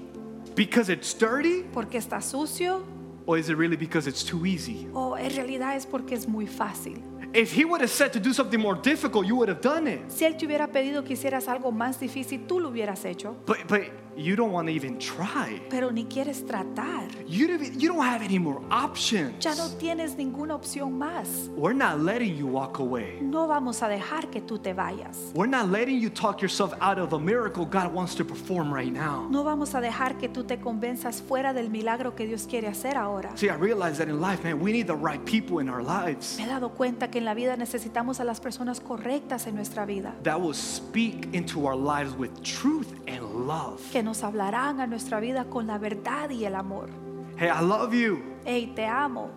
Because 0.56 0.90
it's 0.90 1.14
dirty? 1.14 1.62
¿Porque 1.72 2.00
está 2.00 2.20
sucio? 2.20 2.84
Or 3.28 3.38
is 3.38 3.50
it 3.50 3.58
really 3.58 3.78
because 3.78 4.08
it's 4.08 4.24
too 4.24 4.44
easy? 4.48 4.88
¿O 4.96 5.16
en 5.16 5.30
realidad 5.36 5.76
es 5.76 5.86
porque 5.86 6.16
es 6.16 6.28
muy 6.28 6.48
fácil? 6.48 7.04
If 7.38 7.54
he 7.54 7.66
would 7.66 7.82
have 7.82 7.92
said 7.92 8.12
to 8.14 8.20
do 8.20 8.34
something 8.34 8.60
more 8.60 8.74
difficult, 8.82 9.28
you 9.28 9.36
would 9.36 9.48
have 9.48 9.62
done 9.62 9.88
it. 9.88 10.00
Si 10.10 10.26
él 10.26 10.36
te 10.38 10.48
hubiera 10.48 10.72
pedido 10.72 11.04
que 11.04 11.14
hicieras 11.14 11.48
algo 11.48 11.72
más 11.72 12.00
difícil, 12.00 12.48
tú 12.48 12.60
lo 12.60 12.70
hubieras 12.70 13.06
hecho, 13.06 13.36
But 13.46 13.68
but 13.68 13.82
you 14.18 14.36
don't 14.36 14.52
want 14.52 14.68
to 14.68 14.74
even 14.74 14.98
try. 14.98 15.62
pero 15.70 15.92
ni 15.92 16.06
quieres 16.06 16.46
tratar. 16.46 17.08
You 17.28 17.48
don't, 17.48 17.80
you 17.80 17.88
don't 17.90 18.04
have 18.04 18.22
any 18.22 18.40
more 18.40 18.62
options. 18.72 19.44
Ya 19.44 19.54
no 19.56 19.70
tienes 19.78 20.16
ninguna 20.18 20.56
opción 20.56 20.98
más. 20.98 21.50
We're 21.56 21.74
not 21.74 22.00
letting 22.00 22.36
you 22.36 22.48
walk 22.48 22.80
away. 22.80 23.20
No 23.22 23.48
vamos 23.48 23.82
a 23.84 23.88
dejar 23.88 24.30
que 24.30 24.42
tú 24.42 24.60
te 24.60 24.74
vayas. 24.74 25.32
We're 25.34 25.50
not 25.50 25.70
letting 25.70 26.00
you 26.00 26.10
talk 26.10 26.42
yourself 26.42 26.74
out 26.82 26.98
of 26.98 27.14
a 27.14 27.20
miracle 27.20 27.66
God 27.66 27.94
wants 27.94 28.16
to 28.16 28.26
perform 28.26 28.74
right 28.74 28.92
now. 28.92 29.28
No 29.30 29.44
vamos 29.44 29.76
a 29.76 29.82
dejar 29.82 30.18
que 30.18 30.30
tú 30.30 30.44
te 30.44 30.58
convenzas 30.58 31.22
fuera 31.22 31.54
del 31.54 31.70
milagro 31.70 32.16
que 32.16 32.26
Dios 32.26 32.48
quiere 32.48 32.68
hacer 32.68 32.98
ahora. 32.98 33.36
See, 33.36 33.50
I 33.50 33.56
realize 33.56 33.98
that 33.98 34.08
in 34.08 34.20
life, 34.22 34.44
man, 34.44 34.60
we 34.60 34.72
need 34.72 34.88
the 34.88 34.96
right 34.96 35.24
people 35.26 35.60
in 35.62 35.70
our 35.70 35.84
lives 35.84 36.38
Me 36.38 36.46
he 36.46 36.48
dado 36.48 36.70
cuenta 36.70 37.10
que 37.10 37.20
en 37.20 37.26
la 37.26 37.34
vida 37.34 37.56
necesitamos 37.58 38.20
a 38.20 38.24
las 38.24 38.40
personas 38.40 38.80
correctas 38.80 39.48
en 39.48 39.56
nuestra 39.56 39.86
vida, 39.86 40.14
that 40.24 40.40
will 40.40 40.54
speak 40.54 41.28
into 41.34 41.68
our 41.68 41.76
lives 41.76 42.16
with 42.18 42.32
truth 42.42 42.88
and 43.08 43.22
love. 43.48 43.82
que 43.92 44.04
nos 44.08 44.24
hablarán 44.24 44.80
a 44.80 44.88
nuestra 44.88 45.20
vida 45.20 45.44
con 45.50 45.68
la 45.68 45.78
verdad 45.78 46.30
y 46.30 46.46
el 46.46 46.56
amor. 46.56 46.90
Hey, 47.38 47.50
I 47.54 47.62
love 47.62 47.94
you, 47.94 48.24
Hey, 48.46 48.72
te 48.74 48.86
amo, 48.86 49.30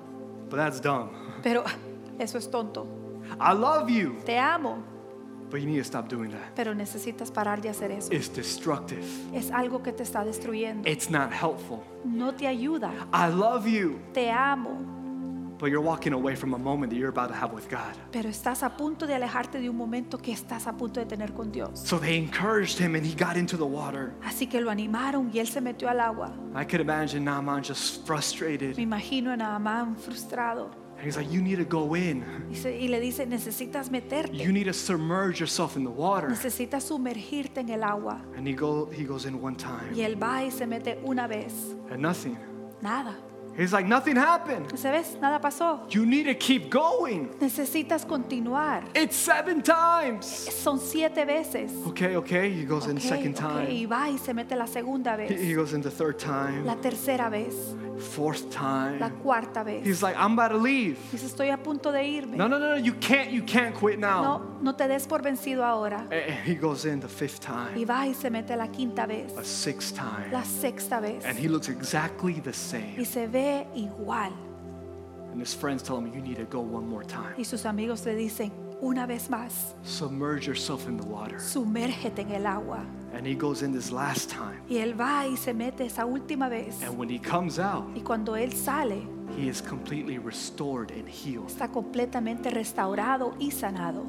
but 0.49 0.59
that's 0.59 0.81
dumb. 0.81 1.11
pero 1.43 1.65
eso 2.21 2.39
es 2.39 2.49
tonto. 2.49 2.87
I 3.41 3.53
love 3.53 3.89
you, 3.91 4.15
Te 4.25 4.39
amo, 4.39 4.79
but 5.51 5.59
you 5.61 5.67
need 5.67 5.79
to 5.79 5.85
stop 5.85 6.09
doing 6.09 6.31
that. 6.31 6.55
pero 6.55 6.73
necesitas 6.73 7.33
parar 7.33 7.61
de 7.61 7.69
hacer 7.69 7.91
eso. 7.91 8.13
It's 8.13 8.29
destructive. 8.33 9.03
Es 9.35 9.51
algo 9.51 9.83
que 9.83 9.93
te 9.93 10.05
está 10.05 10.25
destruyendo. 10.25 10.89
It's 10.89 11.11
not 11.11 11.33
helpful. 11.33 11.81
No 12.05 12.33
te 12.33 12.47
ayuda. 12.47 12.93
I 13.13 13.29
love 13.35 13.67
you, 13.67 13.99
Te 14.15 14.31
amo, 14.31 14.79
but 15.61 15.71
you're 15.71 15.81
walking 15.85 16.13
away 16.15 16.35
from 16.35 16.55
a 16.55 16.59
moment 16.59 16.91
that 16.91 16.99
you're 16.99 17.11
about 17.11 17.29
to 17.29 17.35
have 17.35 17.53
with 17.53 17.69
God. 17.69 17.95
pero 18.11 18.29
estás 18.29 18.63
a 18.63 18.71
punto 18.77 19.07
de 19.07 19.15
alejarte 19.15 19.61
de 19.61 19.69
un 19.69 19.77
momento 19.77 20.19
que 20.19 20.33
estás 20.33 20.67
a 20.67 20.73
punto 20.77 21.01
de 21.01 21.07
tener 21.07 21.33
con 21.35 21.53
Dios. 21.53 21.79
So 21.85 21.99
they 21.99 22.17
encouraged 22.17 22.79
him 22.79 22.95
and 22.95 23.05
he 23.07 23.15
got 23.15 23.37
into 23.37 23.57
the 23.57 23.67
water. 23.67 24.15
Así 24.25 24.49
que 24.49 24.61
lo 24.61 24.71
animaron 24.71 25.31
y 25.33 25.39
él 25.39 25.47
se 25.49 25.61
metió 25.61 25.89
al 25.89 26.01
agua. 26.01 26.33
I 26.55 26.65
could 26.65 26.81
imagine 26.81 27.25
Naaman 27.25 27.63
just 27.63 28.07
frustrated. 28.07 28.77
Me 28.77 28.83
imagino 28.83 29.31
a 29.33 29.37
Naamán 29.37 29.97
frustrado 29.97 30.71
And 30.97 31.07
he's 31.07 31.17
like, 31.17 31.31
You 31.33 31.41
need 31.41 31.57
to 31.57 31.65
go 31.65 31.95
in. 31.97 32.23
Y 32.51 32.89
le 32.89 33.01
dice, 33.01 33.25
necesitas 33.27 33.91
meterte, 33.91 34.35
You 34.37 34.53
need 34.53 34.67
to 34.67 34.75
submerge 34.75 35.41
yourself 35.41 35.77
in 35.77 35.83
the 35.85 35.91
water. 35.91 36.29
necesitas 36.29 36.83
sumergirte 36.85 37.61
en 37.61 37.71
el 37.71 37.83
agua. 37.85 38.21
And 38.37 38.47
he, 38.47 38.53
go, 38.55 38.91
he 38.93 39.05
goes 39.05 39.25
in 39.25 39.41
one 39.41 39.55
Y 39.55 39.57
time 39.57 40.05
él 40.05 40.23
va 40.23 40.45
y 40.45 40.51
se 40.51 40.67
mete 40.67 40.99
una 41.05 41.27
vez. 41.27 41.75
and 41.91 42.03
nothing. 42.03 42.37
Nada. 42.83 43.17
He's 43.61 43.75
like, 43.75 43.87
Nothing 43.87 44.17
happened. 44.17 44.73
Nada 45.21 45.39
pasó. 45.39 45.81
You 45.95 46.07
need 46.07 46.25
to 46.25 46.35
keep 46.35 46.71
going. 46.71 47.29
Necesitas 47.41 48.07
continuar. 48.07 48.85
It's 48.95 49.15
seven 49.17 49.61
times. 49.63 50.25
Son 50.27 50.79
siete 50.81 51.27
veces. 51.27 51.71
Okay, 51.89 52.17
okay. 52.17 52.51
He 52.51 52.65
goes 52.65 52.87
in 52.87 52.97
Ok, 52.97 53.03
second 53.03 53.37
ok, 53.37 53.41
time. 53.41 53.71
Y 53.71 53.85
va 53.87 54.09
y 54.09 54.17
se 54.19 54.33
mete 54.33 54.57
la 54.57 54.67
segunda 54.67 55.15
He, 55.19 55.27
he 55.35 55.55
vez. 55.55 55.57
goes 55.57 55.73
in 55.75 55.83
the 55.83 55.91
third 55.91 56.19
time. 56.19 56.65
La 56.65 56.77
tercera 56.77 57.29
vez. 57.29 57.55
Fourth 58.01 58.45
La 58.55 58.99
time. 58.99 59.11
cuarta 59.23 59.63
vez. 59.63 59.85
He's 59.87 60.03
like, 60.03 60.17
I'm 60.17 60.33
about 60.33 60.51
to 60.53 60.57
leave. 60.59 60.99
Dice, 61.13 61.25
estoy 61.27 61.51
a 61.53 61.57
punto 61.57 61.93
de 61.93 62.03
irme. 62.03 62.37
No, 62.37 62.49
no, 62.49 62.59
no, 62.59 62.71
no, 62.71 62.77
you 62.77 62.95
can't, 62.95 63.31
you 63.31 63.43
can't 63.43 63.75
quit 63.75 63.99
now. 63.99 64.23
No, 64.23 64.43
no 64.63 64.73
te 64.75 64.89
des 64.89 65.07
por 65.07 65.23
vencido 65.23 65.65
ahora. 65.65 66.07
And 66.11 66.39
he 66.47 66.55
goes 66.55 66.85
in 66.85 67.01
the 67.01 67.09
fifth 67.09 67.41
Y 67.45 67.47
time, 67.75 67.85
va 67.87 68.07
y 68.07 68.15
se 68.15 68.31
mete 68.31 68.57
la 68.57 68.69
quinta 68.69 69.07
vez. 69.07 69.37
a 69.37 69.45
sixth 69.45 69.95
time, 69.97 70.31
La 70.33 70.43
sexta 70.45 71.01
vez. 71.01 71.25
and 71.25 71.39
he 71.39 71.49
looks 71.49 71.69
exactly 71.69 72.41
the 72.41 72.51
Y 72.51 72.53
same. 72.53 73.05
se 73.05 73.27
ve 73.27 73.67
igual. 73.75 74.33
And 75.33 75.41
his 75.41 75.55
friends 75.55 75.83
tell 75.83 75.99
him, 75.99 76.07
You 76.13 76.21
need 76.21 76.37
to 76.39 76.45
go 76.45 76.61
one 76.61 76.87
more 76.89 77.05
time. 77.05 77.35
Y 77.39 77.45
sus 77.45 77.65
amigos 77.65 78.05
le 78.05 78.15
dicen, 78.17 78.51
una 78.81 79.07
vez 79.07 79.29
más, 79.31 79.75
Submerge 79.85 80.47
yourself 80.47 80.89
in 80.89 80.97
the 80.97 81.07
water. 81.07 81.39
sumérgete 81.39 82.23
en 82.23 82.33
el 82.33 82.47
agua. 82.47 82.85
And 83.13 83.27
he 83.27 83.35
goes 83.35 83.63
in 83.63 83.73
this 83.73 83.91
last 83.91 84.31
time. 84.31 84.63
Y 84.69 84.77
él 84.79 84.95
va 84.99 85.27
y 85.27 85.37
se 85.37 85.53
mete 85.53 85.85
esa 85.87 86.05
última 86.07 86.49
vez. 86.49 86.81
And 86.83 86.97
when 86.97 87.11
he 87.11 87.19
comes 87.19 87.59
out, 87.59 87.85
Y 87.97 88.03
cuando 88.03 88.37
él 88.37 88.53
sale, 88.53 89.07
he 89.37 89.49
is 89.49 89.61
completely 89.61 90.19
restored 90.19 90.91
and 90.93 91.09
healed. 91.09 91.49
está 91.49 91.69
completamente 91.69 92.51
restaurado 92.51 93.35
y 93.39 93.51
sanado. 93.51 94.07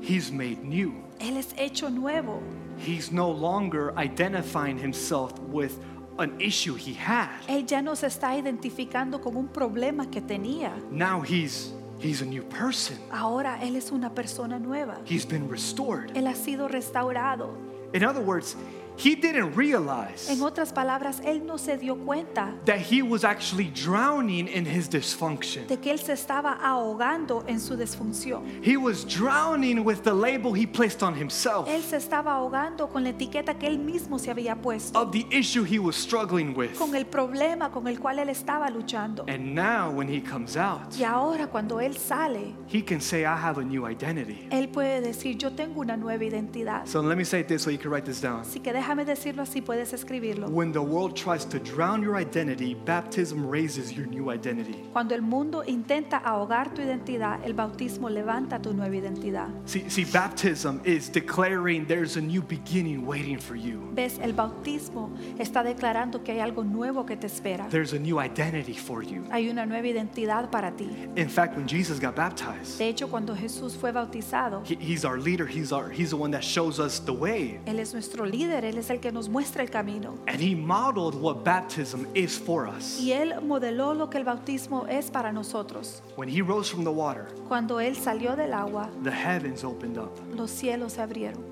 He's 0.00 0.32
made 0.32 0.62
new. 0.64 0.94
Él 1.20 1.36
es 1.36 1.54
hecho 1.58 1.90
nuevo. 1.90 2.40
He's 2.78 3.12
no 3.12 3.30
longer 3.30 3.92
identifying 3.98 4.78
himself 4.78 5.38
with 5.52 5.78
an 6.18 6.40
issue 6.40 6.74
he 6.74 6.94
had. 6.94 7.28
Él 7.46 7.66
ya 7.66 7.82
no 7.82 7.94
se 7.94 8.06
está 8.06 8.36
identificando 8.36 9.20
con 9.20 9.36
un 9.36 9.48
problema 9.48 10.10
que 10.10 10.20
tenía. 10.20 10.72
Now 10.90 11.20
he's 11.22 11.72
he's 12.00 12.22
a 12.22 12.26
new 12.26 12.42
person. 12.42 12.98
Ahora 13.10 13.58
él 13.62 13.76
es 13.76 13.92
una 13.92 14.14
persona 14.14 14.58
nueva. 14.58 14.98
He's 15.04 15.26
been 15.26 15.48
restored. 15.48 16.10
Él 16.16 16.26
ha 16.26 16.34
sido 16.34 16.68
restaurado. 16.68 17.50
In 17.92 18.04
other 18.04 18.22
words, 18.22 18.56
he 19.02 19.14
didn't 19.14 19.54
realize 19.56 20.28
En 20.30 20.42
otras 20.42 20.72
palabras, 20.72 21.20
él 21.24 21.44
no 21.46 21.56
se 21.58 21.76
dio 21.78 21.96
cuenta 21.96 22.54
that 22.66 22.78
he 22.78 23.02
was 23.02 23.24
actually 23.24 23.70
drowning 23.70 24.46
in 24.48 24.64
his 24.66 24.88
dysfunction. 24.88 25.66
de 25.66 25.78
que 25.78 25.90
él 25.90 25.98
se 25.98 26.12
estaba 26.12 26.52
ahogando 26.62 27.44
en 27.46 27.58
su 27.60 27.76
disfunción. 27.76 28.42
He 28.62 28.76
was 28.76 29.04
drowning 29.04 29.84
with 29.84 30.02
the 30.02 30.12
label 30.12 30.52
he 30.54 30.66
placed 30.66 31.02
on 31.02 31.14
himself 31.14 31.68
Él 31.68 31.82
se 31.82 31.96
estaba 31.96 32.34
ahogando 32.34 32.88
con 32.88 33.04
la 33.04 33.10
etiqueta 33.10 33.54
que 33.58 33.66
él 33.66 33.78
mismo 33.78 34.18
se 34.18 34.30
había 34.30 34.54
puesto, 34.56 34.98
of 35.00 35.12
the 35.12 35.26
issue 35.30 35.64
he 35.64 35.78
was 35.78 35.96
struggling 35.96 36.54
with. 36.56 36.76
con 36.78 36.94
el 36.94 37.06
problema 37.06 37.70
con 37.70 37.86
el 37.86 37.98
cual 37.98 38.18
él 38.18 38.28
estaba 38.28 38.68
luchando. 38.70 39.24
And 39.28 39.54
now 39.54 39.90
when 39.90 40.08
he 40.08 40.20
comes 40.20 40.56
out, 40.56 40.94
Y 40.98 41.04
ahora 41.04 41.46
cuando 41.46 41.80
él 41.80 41.96
sale, 41.96 42.54
he 42.68 42.82
can 42.82 43.00
say 43.00 43.22
I 43.24 43.36
have 43.36 43.58
a 43.58 43.64
new 43.64 43.86
identity. 43.86 44.46
él 44.50 44.68
puede 44.68 45.00
decir, 45.00 45.36
yo 45.38 45.52
tengo 45.52 45.80
una 45.80 45.96
nueva 45.96 46.24
identidad. 46.24 46.86
So 46.86 47.00
let 47.00 47.16
me 47.16 47.24
say 47.24 47.40
it 47.40 47.48
this 47.48 47.66
way 47.66 47.72
you 47.74 47.78
can 47.78 47.90
write 47.90 48.04
this 48.04 48.20
down. 48.20 48.40
Así 48.42 48.60
que 48.60 48.72
déjame 48.90 49.04
decirlo 49.04 49.42
así, 49.42 49.60
puedes 49.60 49.92
escribirlo. 49.92 50.48
When 50.48 50.72
the 50.72 50.80
world 50.80 51.14
tries 51.14 51.44
to 51.48 51.58
drown 51.60 52.02
your 52.02 52.16
identity, 52.20 52.74
baptism 52.74 53.48
raises 53.48 53.92
your 53.92 54.06
new 54.08 54.32
identity. 54.32 54.74
Cuando 54.92 55.14
el 55.14 55.22
mundo 55.22 55.62
intenta 55.64 56.16
ahogar 56.18 56.74
tu 56.74 56.82
identidad, 56.82 57.38
el 57.44 57.54
bautismo 57.54 58.10
levanta 58.10 58.60
tu 58.60 58.72
nueva 58.74 58.96
identidad. 58.96 59.46
See, 59.66 59.88
see, 59.88 60.04
baptism 60.04 60.80
is 60.84 61.08
declaring 61.08 61.86
there's 61.86 62.16
a 62.16 62.20
new 62.20 62.42
beginning 62.42 63.06
waiting 63.06 63.38
for 63.38 63.54
you. 63.54 63.80
Ves, 63.92 64.18
el 64.20 64.32
bautismo 64.32 65.10
está 65.38 65.62
declarando 65.62 66.24
que 66.24 66.32
hay 66.32 66.40
algo 66.40 66.64
nuevo 66.64 67.06
que 67.06 67.16
te 67.16 67.28
espera. 67.28 67.68
There's 67.70 67.92
a 67.92 67.98
new 67.98 68.18
identity 68.20 68.74
for 68.74 69.04
you. 69.04 69.22
Hay 69.30 69.48
una 69.48 69.66
nueva 69.66 69.86
identidad 69.86 70.50
para 70.50 70.72
ti. 70.72 70.88
In 71.14 71.28
fact, 71.28 71.56
when 71.56 71.68
Jesus 71.68 72.00
got 72.00 72.16
baptized, 72.16 72.78
De 72.78 72.88
hecho, 72.88 73.08
cuando 73.08 73.36
Jesús 73.36 73.76
fue 73.76 73.92
bautizado, 73.92 74.64
he- 74.66 74.74
he's 74.80 75.04
our 75.04 75.16
leader. 75.20 75.46
He's 75.46 75.70
our 75.70 75.88
he's 75.90 76.10
the 76.10 76.16
one 76.16 76.32
that 76.32 76.42
shows 76.42 76.80
us 76.80 76.98
the 77.04 77.12
way. 77.12 77.60
Él 77.66 77.78
es 77.78 77.92
nuestro 77.92 78.24
líder, 78.26 78.64
Él 78.64 78.79
es 78.80 78.90
el 78.90 78.98
que 79.00 79.12
nos 79.12 79.28
muestra 79.28 79.62
el 79.62 79.70
camino. 79.70 80.14
And 80.26 80.40
he 80.40 80.54
modeled 80.54 81.14
what 81.14 81.44
baptism 81.44 82.06
is 82.14 82.38
for 82.38 82.66
us. 82.66 82.98
Y 83.00 83.12
Él 83.12 83.40
modeló 83.42 83.94
lo 83.94 84.10
que 84.10 84.18
el 84.18 84.24
bautismo 84.24 84.86
es 84.88 85.10
para 85.10 85.32
nosotros. 85.32 86.02
When 86.16 86.28
he 86.28 86.42
rose 86.42 86.68
from 86.70 86.84
the 86.84 86.90
water, 86.90 87.28
Cuando 87.48 87.78
Él 87.80 87.94
salió 87.96 88.34
del 88.36 88.52
agua, 88.52 88.90
the 89.04 89.10
heavens 89.12 89.62
opened 89.64 89.96
up, 89.98 90.10
los 90.34 90.50
cielos 90.50 90.94
se 90.94 91.02
abrieron. 91.02 91.44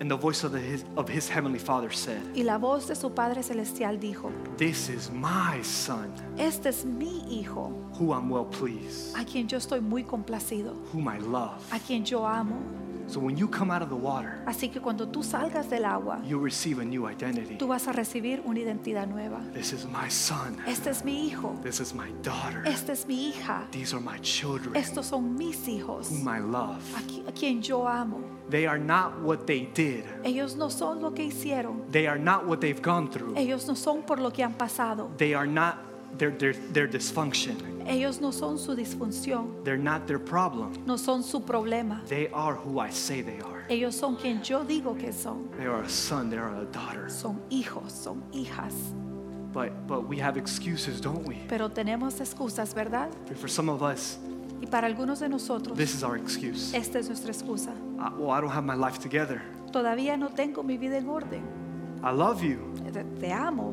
and 0.00 0.10
the 0.10 0.16
voice 0.16 0.42
of, 0.44 0.52
the, 0.52 0.58
his, 0.60 0.84
of 0.96 1.08
his 1.08 1.28
heavenly 1.28 1.58
Father 1.58 1.90
said, 1.90 2.20
Y 2.34 2.42
la 2.42 2.58
voz 2.58 2.88
de 2.88 2.94
su 2.96 3.10
Padre 3.10 3.42
Celestial 3.42 3.98
dijo, 4.00 4.30
This 4.58 4.88
is 4.88 5.10
my 5.10 5.62
son, 5.62 6.12
este 6.38 6.68
es 6.68 6.84
mi 6.84 7.22
Hijo, 7.28 7.70
who 7.98 8.12
I'm 8.12 8.28
well 8.30 8.44
pleased, 8.46 9.16
a 9.16 9.24
quien 9.24 9.46
yo 9.48 9.58
estoy 9.58 9.80
muy 9.80 10.04
complacido, 10.04 10.74
whom 10.92 11.08
I 11.08 11.18
love. 11.18 11.60
a 11.72 11.78
quien 11.78 12.04
yo 12.04 12.26
amo. 12.26 12.56
So 13.06 13.20
when 13.20 13.36
you 13.36 13.48
come 13.48 13.70
out 13.70 13.82
of 13.82 13.90
the 13.90 13.94
water, 13.96 14.42
Así 14.46 14.70
que 14.72 14.80
cuando 14.80 15.06
tú 15.08 15.22
salgas 15.22 15.68
del 15.68 15.84
agua, 15.84 16.20
you'll 16.26 16.40
receive 16.42 16.78
a 16.80 16.84
new 16.84 17.06
identity. 17.06 17.56
tú 17.58 17.66
vas 17.68 17.86
a 17.86 17.92
recibir 17.92 18.40
una 18.46 18.58
identidad 18.60 19.06
nueva. 19.06 19.40
This 19.52 19.74
is 19.74 19.84
my 19.86 20.08
son. 20.08 20.56
Este 20.66 20.88
es 20.88 21.04
mi 21.04 21.26
hijo, 21.28 21.54
This 21.62 21.80
is 21.80 21.92
my 21.94 22.10
daughter. 22.22 22.62
esta 22.64 22.92
es 22.92 23.06
mi 23.06 23.28
hija, 23.28 23.68
These 23.72 23.92
are 23.94 24.00
my 24.02 24.18
children, 24.20 24.74
estos 24.74 25.04
son 25.06 25.36
mis 25.36 25.68
hijos, 25.68 26.08
whom 26.10 26.26
I 26.28 26.38
love. 26.40 26.80
a 27.28 27.32
quien 27.32 27.60
yo 27.60 27.86
amo. 27.86 28.20
They 28.48 28.66
are 28.66 28.78
not 28.78 29.20
what 29.22 29.46
they 29.46 29.66
did. 29.74 30.04
Ellos 30.24 30.56
no 30.56 30.70
son 30.70 31.02
lo 31.02 31.12
que 31.12 31.24
hicieron, 31.24 31.82
They 31.90 32.06
are 32.06 32.18
not 32.18 32.46
what 32.46 32.60
they've 32.60 32.80
gone 32.82 33.08
through. 33.10 33.36
ellos 33.36 33.66
no 33.66 33.74
son 33.76 34.02
por 34.02 34.18
lo 34.18 34.30
que 34.32 34.42
han 34.42 34.54
pasado, 34.54 35.10
They 35.18 35.34
are 35.34 35.46
not 35.46 35.76
their, 36.18 36.30
their, 36.30 36.54
their 36.72 36.86
dysfunction. 36.88 37.56
ellos 37.86 38.20
no 38.20 38.30
son 38.32 38.58
su 38.58 38.74
disfunción, 38.74 39.62
They're 39.64 39.76
not 39.76 40.06
their 40.06 40.18
problem. 40.18 40.72
no 40.86 40.96
son 40.96 41.22
su 41.22 41.40
problema. 41.40 42.02
They 42.08 42.28
are 42.32 42.54
who 42.54 42.78
I 42.80 42.90
say 42.90 43.22
they 43.22 43.40
are. 43.40 43.64
Ellos 43.68 43.94
son 43.94 44.16
quien 44.16 44.42
yo 44.42 44.64
digo 44.64 44.96
que 44.98 45.12
son. 45.12 45.48
They 45.58 45.66
are 45.66 45.82
a 45.82 45.88
son, 45.88 46.30
they 46.30 46.38
are 46.38 46.54
a 46.54 46.64
daughter. 46.66 47.08
Son 47.10 47.40
hijos, 47.50 47.92
son 47.92 48.22
hijas. 48.32 48.72
But 49.52 49.86
but 49.86 50.08
we 50.08 50.18
have 50.18 50.36
excuses, 50.36 51.00
don't 51.00 51.26
we? 51.26 51.36
Pero 51.48 51.68
tenemos 51.70 52.20
excusas, 52.20 52.74
¿verdad? 52.74 53.10
For 53.36 53.48
some 53.48 53.68
of 53.70 53.82
us, 53.82 54.18
Y 54.60 54.66
para 54.66 54.86
algunos 54.86 55.20
de 55.20 55.28
nosotros, 55.28 55.76
this 55.76 55.94
is 55.94 56.02
our 56.02 56.16
excuse. 56.16 56.74
esta 56.74 56.98
es 56.98 57.08
nuestra 57.08 57.32
excusa. 57.32 57.70
Uh, 57.98 58.10
well, 58.18 58.30
I 58.30 58.40
don't 58.40 58.50
have 58.52 58.64
my 58.64 58.74
life 58.74 58.98
together. 58.98 59.42
Todavía 59.72 60.16
no 60.18 60.28
tengo 60.30 60.62
mi 60.62 60.76
vida 60.78 60.96
en 60.96 61.08
orden. 61.08 61.42
I 62.02 62.10
love 62.12 62.42
you, 62.42 62.58
Te, 62.92 63.02
te 63.20 63.32
amo, 63.32 63.72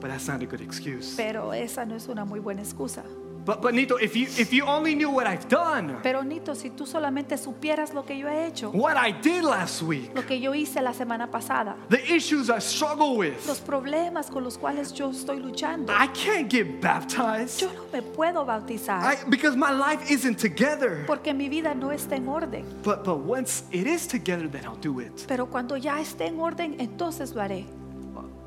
but 0.00 0.10
that's 0.10 0.26
not 0.28 0.42
a 0.42 0.46
good 0.46 0.60
excuse. 0.60 1.14
pero 1.16 1.52
esa 1.52 1.84
no 1.84 1.94
es 1.94 2.08
una 2.08 2.24
muy 2.24 2.40
buena 2.40 2.62
excusa. 2.62 3.02
But 3.42 3.62
but 3.62 3.72
Nito, 3.72 3.96
if 3.96 4.14
you 4.14 4.26
if 4.36 4.52
you 4.52 4.64
only 4.66 4.94
knew 4.94 5.08
what 5.08 5.26
I've 5.26 5.48
done, 5.48 5.96
Pero 6.02 6.22
Nito, 6.22 6.54
si 6.54 6.68
tú 6.68 6.84
solamente 6.86 7.38
supieras 7.38 7.94
lo 7.94 8.04
que 8.04 8.18
yo 8.18 8.28
he 8.28 8.46
hecho, 8.46 8.70
what 8.70 8.98
I 8.98 9.12
did 9.12 9.42
last 9.44 9.80
week, 9.82 10.14
lo 10.14 10.26
que 10.26 10.38
yo 10.38 10.52
hice 10.52 10.82
la 10.82 10.92
semana 10.92 11.30
pasada, 11.30 11.74
the 11.88 12.04
issues 12.14 12.50
I 12.50 12.58
struggle 12.60 13.16
with, 13.16 13.46
los 13.46 13.58
problemas 13.60 14.30
con 14.30 14.44
los 14.44 14.58
cuales 14.58 14.92
yo 14.92 15.10
estoy 15.10 15.40
luchando, 15.40 15.90
I 15.90 16.08
can't 16.08 16.50
get 16.50 16.82
baptized. 16.82 17.60
yo 17.60 17.72
no 17.72 17.86
me 17.90 18.02
puedo 18.02 18.44
bautizar 18.44 19.02
I, 19.02 19.16
because 19.30 19.56
my 19.56 19.70
life 19.72 20.10
isn't 20.12 20.38
together. 20.38 21.06
porque 21.06 21.32
mi 21.32 21.48
vida 21.48 21.74
no 21.74 21.92
está 21.92 22.16
en 22.16 22.28
orden. 22.28 22.66
But 22.82 23.04
but 23.04 23.20
once 23.20 23.64
it 23.72 23.86
is 23.86 24.06
together, 24.06 24.48
then 24.50 24.64
I'll 24.66 24.76
do 24.82 25.00
it. 25.00 25.24
Pero 25.26 25.46
cuando 25.46 25.78
ya 25.78 25.98
esté 25.98 26.26
en 26.26 26.38
orden, 26.38 26.76
entonces 26.78 27.34
lo 27.34 27.40
haré. 27.40 27.64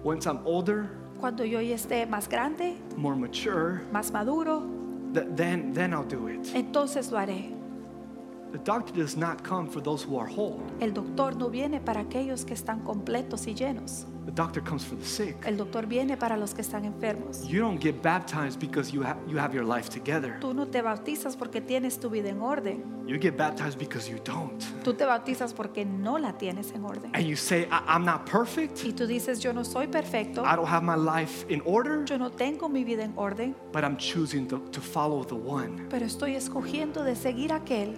Once 0.04 0.28
I'm 0.28 0.40
older, 0.46 0.90
Cuando 1.24 1.46
yo 1.46 1.62
ya 1.62 1.76
esté 1.76 2.06
más 2.06 2.28
grande, 2.28 2.76
more 2.98 3.16
mature, 3.16 3.80
más 3.94 4.12
maduro, 4.12 4.64
th- 5.14 5.26
then 5.38 5.72
then 5.74 5.94
I'll 5.94 6.04
do 6.06 6.28
it. 6.28 6.46
entonces 6.54 7.10
lo 7.14 7.18
haré. 7.18 7.50
The 8.52 8.58
doctor 8.58 8.92
does 8.94 9.16
not 9.16 9.42
come 9.42 9.70
for 9.70 9.82
those 9.82 10.04
who 10.06 10.20
are 10.20 10.28
whole. 10.30 10.60
El 10.82 10.92
doctor 10.94 11.34
no 11.38 11.48
viene 11.50 11.80
para 11.80 12.02
aquellos 12.02 12.44
que 12.44 12.54
están 12.54 12.82
completos 12.82 13.48
y 13.48 13.54
llenos. 13.56 14.06
The 14.26 14.32
doctor 14.32 14.62
comes 14.64 14.86
for 14.86 14.98
the 14.98 15.06
sick. 15.06 15.36
El 15.46 15.58
doctor 15.58 15.86
viene 15.86 16.16
para 16.16 16.38
los 16.38 16.54
que 16.54 16.62
están 16.62 16.86
enfermos. 16.86 17.46
You 17.48 17.60
don't 17.60 17.82
get 17.82 18.02
baptized 18.02 18.58
because 18.60 18.92
you 18.94 19.04
have 19.04 19.18
you 19.28 19.38
have 19.38 19.54
your 19.54 19.66
life 19.66 19.90
together. 19.90 20.38
Tú 20.40 20.54
no 20.54 20.66
te 20.68 20.82
bautizas 20.82 21.36
porque 21.36 21.60
tienes 21.60 22.00
tu 22.00 22.10
vida 22.10 22.30
en 22.30 22.42
orden. 22.42 22.84
You 23.06 23.20
get 23.20 23.36
baptized 23.36 23.78
because 23.78 24.10
you 24.10 24.18
don't. 24.24 24.64
Tú 24.84 24.94
te 24.94 25.04
bautizas 25.06 25.54
porque 25.54 25.84
no 25.84 26.18
la 26.18 26.38
tienes 26.38 26.72
en 26.72 26.86
orden. 26.86 27.12
And 27.14 27.26
you 27.26 27.36
say, 27.36 27.64
I- 27.70 27.84
I'm 27.86 28.06
not 28.06 28.26
perfect. 28.30 28.86
Y 28.86 28.94
tú 28.94 29.06
dices, 29.08 29.42
yo 29.42 29.52
no 29.52 29.66
soy 29.66 29.88
perfecto, 29.88 30.42
I 30.46 30.56
don't 30.56 30.70
have 30.70 30.84
my 30.84 30.96
life 30.96 31.46
in 31.50 31.62
order, 31.66 32.06
yo 32.06 32.18
no 32.18 32.30
tengo 32.32 32.70
mi 32.70 32.86
vida 32.86 33.04
en 33.04 33.12
orden, 33.18 33.56
but 33.74 33.84
I'm 33.84 33.98
choosing 33.98 34.48
to, 34.48 34.60
to 34.72 34.80
follow 34.80 35.26
the 35.26 35.36
one. 35.36 35.86
pero 35.90 36.06
estoy 36.06 36.36
escogiendo 36.36 37.04
de 37.04 37.18
seguir 37.18 37.52
aquel. 37.52 37.98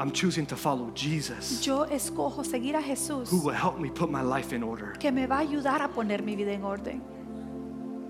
I'm 0.00 0.10
choosing 0.12 0.46
to 0.46 0.56
follow 0.56 0.90
Jesus, 0.94 1.60
Yo 1.66 1.84
escojo 1.84 2.42
seguir 2.42 2.74
a 2.74 2.80
Jesús, 2.82 3.28
who 3.30 3.38
will 3.44 3.54
help 3.54 3.78
me 3.78 3.90
put 3.90 4.10
my 4.10 4.22
life 4.22 4.54
in 4.54 4.62
order. 4.62 4.92
que 4.98 5.12
me 5.12 5.26
va 5.26 5.36
a 5.36 5.40
ayudar 5.42 5.82
a 5.82 5.88
poner 5.88 6.22
mi 6.22 6.34
vida 6.36 6.52
en 6.52 6.64
orden. 6.64 7.02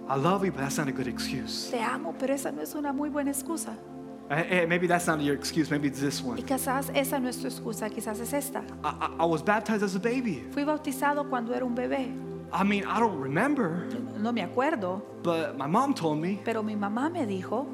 I 0.09 0.15
love 0.17 0.45
you, 0.45 0.53
but 0.53 0.61
that's 0.61 0.79
not 0.79 0.87
a 0.87 0.93
good 0.93 1.09
excuse. 1.09 1.69
Te 1.71 1.81
amo, 1.81 2.15
pero 2.17 2.33
esa 2.35 2.53
no 2.53 2.63
es 2.63 2.75
una 2.77 2.93
muy 2.93 3.09
buena 3.11 3.31
excusa. 3.33 3.77
Eh, 4.31 4.63
eh, 4.63 4.67
maybe 4.67 4.87
that's 4.87 5.09
not 5.09 5.21
your 5.21 5.35
excuse. 5.35 5.69
Maybe 5.69 5.89
it's 5.89 6.01
this 6.01 6.21
Y 6.23 6.29
one. 6.29 6.43
quizás 6.43 6.91
esa 6.95 7.19
no 7.19 7.29
es 7.29 7.39
tu 7.39 7.49
excusa, 7.49 7.91
quizás 7.91 8.21
es 8.21 8.33
esta. 8.33 8.63
I, 8.85 8.89
I, 8.89 9.11
I 9.21 9.25
was 9.25 9.43
baptized 9.43 9.83
as 9.83 9.97
a 9.97 9.99
baby. 10.01 10.45
Fui 10.53 10.63
bautizado 10.63 11.29
cuando 11.29 11.53
era 11.55 11.65
un 11.65 11.75
bebé. 11.75 12.07
I 12.53 12.63
mean, 12.63 12.85
I 12.87 13.01
don't 13.01 13.21
remember, 13.21 13.89
No 14.17 14.33
me 14.33 14.43
acuerdo, 14.43 15.03
but 15.25 15.57
my 15.59 15.67
mom 15.67 15.93
told 15.95 16.21
me 16.21 16.41
pero 16.45 16.63
mi 16.63 16.77
mamá 16.77 17.11
me 17.11 17.27
dijo, 17.27 17.67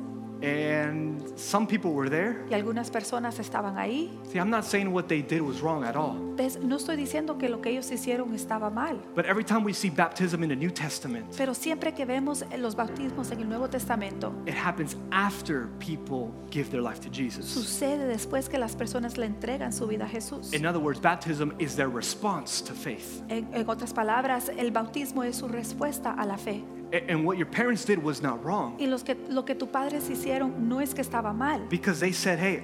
And 0.42 1.20
some 1.37 1.66
people 1.66 1.92
were 1.92 2.11
there. 2.11 2.44
y 2.51 2.55
algunas 2.55 2.90
personas 2.90 3.38
estaban 3.38 3.79
ahí. 3.79 4.11
See, 4.31 4.38
I'm 4.38 4.51
not 4.51 4.64
saying 4.64 4.92
what 4.92 5.05
they 5.09 5.22
did 5.22 5.40
was 5.40 5.61
wrong 5.62 5.85
at 5.85 5.96
all. 5.96 6.14
¿Ves? 6.37 6.59
No 6.62 6.77
estoy 6.77 6.96
diciendo 6.96 7.38
que 7.38 7.49
lo 7.49 7.61
que 7.62 7.70
ellos 7.70 7.90
hicieron 7.90 8.35
estaba 8.35 8.68
mal, 8.70 9.01
But 9.14 9.25
every 9.25 9.44
time 9.44 9.64
we 9.64 9.72
see 9.72 9.88
baptism 9.88 10.42
in 10.42 10.51
the 10.51 10.57
New 10.57 10.70
Testament, 10.70 11.35
pero 11.37 11.55
siempre 11.55 11.94
que 11.94 12.05
vemos 12.05 12.44
los 12.59 12.77
bautismos 12.77 13.31
en 13.31 13.40
el 13.40 13.49
Nuevo 13.49 13.68
Testamento, 13.68 14.33
it 14.46 14.55
happens 14.55 14.96
after 15.11 15.68
people 15.79 16.31
give 16.51 16.68
their 16.70 16.83
life 16.83 17.01
to 17.01 17.09
Jesus. 17.11 17.46
sucede 17.46 18.07
después 18.07 18.49
que 18.51 18.59
las 18.59 18.77
personas 18.77 19.16
le 19.16 19.27
entregan 19.27 19.72
su 19.72 19.87
vida 19.87 20.05
a 20.05 20.09
Jesús. 20.09 20.53
In 20.53 20.66
other 20.66 20.81
words, 20.81 21.01
baptism 21.01 21.53
is 21.59 21.75
their 21.75 21.88
response 21.88 22.62
to 22.62 22.75
faith. 22.75 23.22
En, 23.29 23.49
en 23.55 23.68
otras 23.68 23.94
palabras, 23.94 24.51
el 24.57 24.70
bautismo 24.70 25.25
es 25.25 25.37
su 25.37 25.49
respuesta 25.49 26.12
a 26.12 26.27
la 26.27 26.37
fe. 26.37 26.62
And 26.92 27.25
what 27.25 27.37
your 27.37 27.46
parents 27.46 27.85
did 27.85 28.03
was 28.03 28.22
not 28.22 28.44
wrong 28.44 28.77
Y 28.79 28.87
los 28.87 29.03
que, 29.03 29.16
lo 29.29 29.44
que 29.44 29.55
tus 29.55 29.68
padres 29.68 30.09
hicieron 30.09 30.68
no 30.68 30.81
es 30.81 30.94
que 30.94 31.03
estaba 31.03 31.33
mal, 31.33 31.66
because 31.68 31.99
they 31.99 32.12
said, 32.12 32.38
hey, 32.38 32.62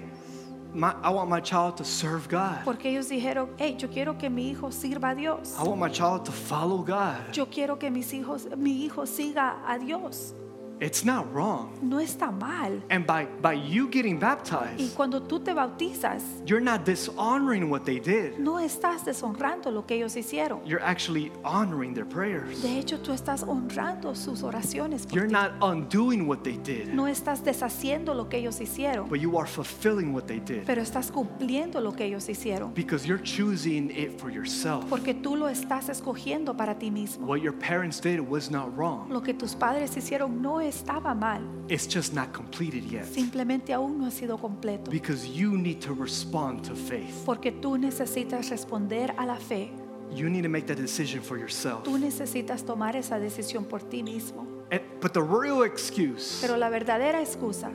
my, 0.72 0.94
I 1.02 1.10
want 1.10 1.28
my 1.28 1.40
child 1.40 1.76
to 1.78 1.84
serve 1.84 2.28
God. 2.28 2.64
porque 2.64 2.86
ellos 2.86 3.08
dijeron, 3.08 3.50
hey, 3.58 3.76
yo 3.78 3.88
quiero 3.88 4.16
que 4.16 4.30
mi 4.30 4.50
hijo 4.50 4.70
sirva 4.70 5.10
a 5.10 5.14
Dios. 5.14 5.56
I 5.58 5.64
want 5.64 5.80
my 5.80 5.88
child 5.88 6.24
to 6.26 6.32
follow 6.32 6.78
God. 6.78 7.32
Yo 7.32 7.46
quiero 7.46 7.78
que 7.78 7.90
mis 7.90 8.12
hijos, 8.12 8.46
mi 8.56 8.84
hijo 8.86 9.02
siga 9.06 9.56
a 9.66 9.78
Dios. 9.78 10.34
It's 10.82 11.04
not 11.04 11.32
wrong. 11.32 11.70
No 11.80 12.00
está 12.00 12.32
mal. 12.32 12.82
And 12.90 13.06
by, 13.06 13.26
by 13.40 13.52
you 13.54 13.88
getting 13.88 14.16
Y 14.16 14.18
baptized, 14.18 14.96
cuando 14.96 15.22
tú 15.22 15.38
te 15.38 15.52
bautizas, 15.54 16.22
you're 16.44 16.60
not 16.60 16.84
dishonoring 16.84 17.70
what 17.70 17.84
they 17.84 18.00
did. 18.00 18.36
no 18.40 18.58
estás 18.58 19.04
deshonrando 19.04 19.70
lo 19.70 19.86
que 19.86 19.94
ellos 19.94 20.16
hicieron. 20.16 20.60
You're 20.66 20.82
actually 20.82 21.30
honoring 21.44 21.94
their 21.94 22.04
prayers. 22.04 22.60
De 22.62 22.78
hecho, 22.80 22.98
tú 22.98 23.12
estás 23.12 23.44
honrando 23.44 24.16
sus 24.16 24.42
oraciones. 24.42 25.06
por 25.06 25.14
You're 25.18 25.28
ti. 25.28 25.32
not 25.32 25.52
undoing 25.62 26.26
what 26.26 26.42
they 26.42 26.56
did, 26.58 26.88
No 26.92 27.06
estás 27.06 27.44
deshaciendo 27.44 28.12
lo 28.12 28.28
que 28.28 28.38
ellos 28.38 28.60
hicieron, 28.60 29.08
but 29.08 29.20
you 29.20 29.38
are 29.38 29.46
fulfilling 29.46 30.12
what 30.12 30.26
they 30.26 30.40
did 30.40 30.64
pero 30.66 30.82
estás 30.82 31.12
cumpliendo 31.12 31.80
lo 31.80 31.92
que 31.92 32.06
ellos 32.06 32.28
hicieron. 32.28 32.74
because 32.74 33.06
you're 33.06 33.22
choosing 33.22 33.88
it 33.92 34.18
for 34.20 34.30
yourself. 34.32 34.84
Porque 34.90 35.14
tú 35.14 35.36
lo 35.36 35.46
estás 35.48 35.88
escogiendo 35.88 36.56
para 36.56 36.76
ti 36.76 36.90
mismo. 36.90 37.24
What 37.28 37.40
your 37.40 37.52
parents 37.56 38.00
did 38.00 38.18
was 38.20 38.50
not 38.50 38.76
wrong. 38.76 39.08
Lo 39.10 39.22
que 39.22 39.32
tus 39.32 39.54
padres 39.54 39.96
hicieron 39.96 40.42
no 40.42 40.60
estaba 40.72 41.14
mal, 41.14 41.42
It's 41.68 41.86
just 41.86 42.14
not 42.14 42.32
completed 42.32 42.84
yet 42.90 43.04
simplemente 43.04 43.72
aún 43.72 43.98
no 43.98 44.06
ha 44.06 44.10
sido 44.10 44.38
completo. 44.38 44.90
because 44.90 45.28
you 45.28 45.56
need 45.56 45.80
to 45.80 45.94
respond 45.94 46.62
to 46.66 46.74
faith. 46.74 47.22
Porque 47.26 47.52
tú 47.52 47.76
necesitas 47.78 48.48
responder 48.50 49.14
a 49.18 49.26
la 49.26 49.36
fe. 49.36 49.70
You 50.14 50.28
need 50.28 50.42
to 50.42 50.48
make 50.48 50.66
that 50.66 50.76
decision 50.78 51.22
for 51.22 51.38
yourself. 51.38 51.84
Tú 51.84 51.96
necesitas 51.98 52.64
tomar 52.64 52.96
esa 52.96 53.18
decisión 53.18 53.64
por 53.64 53.80
ti 53.82 54.02
mismo. 54.02 54.46
And- 54.70 54.82
but 55.00 55.12
the 55.12 55.22
real 55.22 55.62
excuse, 55.64 56.38
Pero 56.40 56.56
la 56.56 56.68
verdadera 56.70 57.20
excusa, 57.20 57.70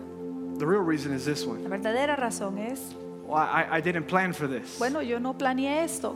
the 0.57 0.65
real 0.65 0.83
reason 0.83 1.13
is 1.13 1.25
this 1.25 1.45
la 1.45 1.53
one. 1.53 1.67
verdadera 1.69 2.15
razón 2.15 2.57
es, 2.57 2.95
Well, 3.27 3.37
I, 3.43 3.77
I 3.79 3.81
didn't 3.81 4.07
plan 4.07 4.33
for 4.33 4.47
this. 4.47 4.77
bueno, 4.79 5.01
yo 5.01 5.19
no 5.19 5.33
planeé 5.37 5.83
esto. 5.83 6.15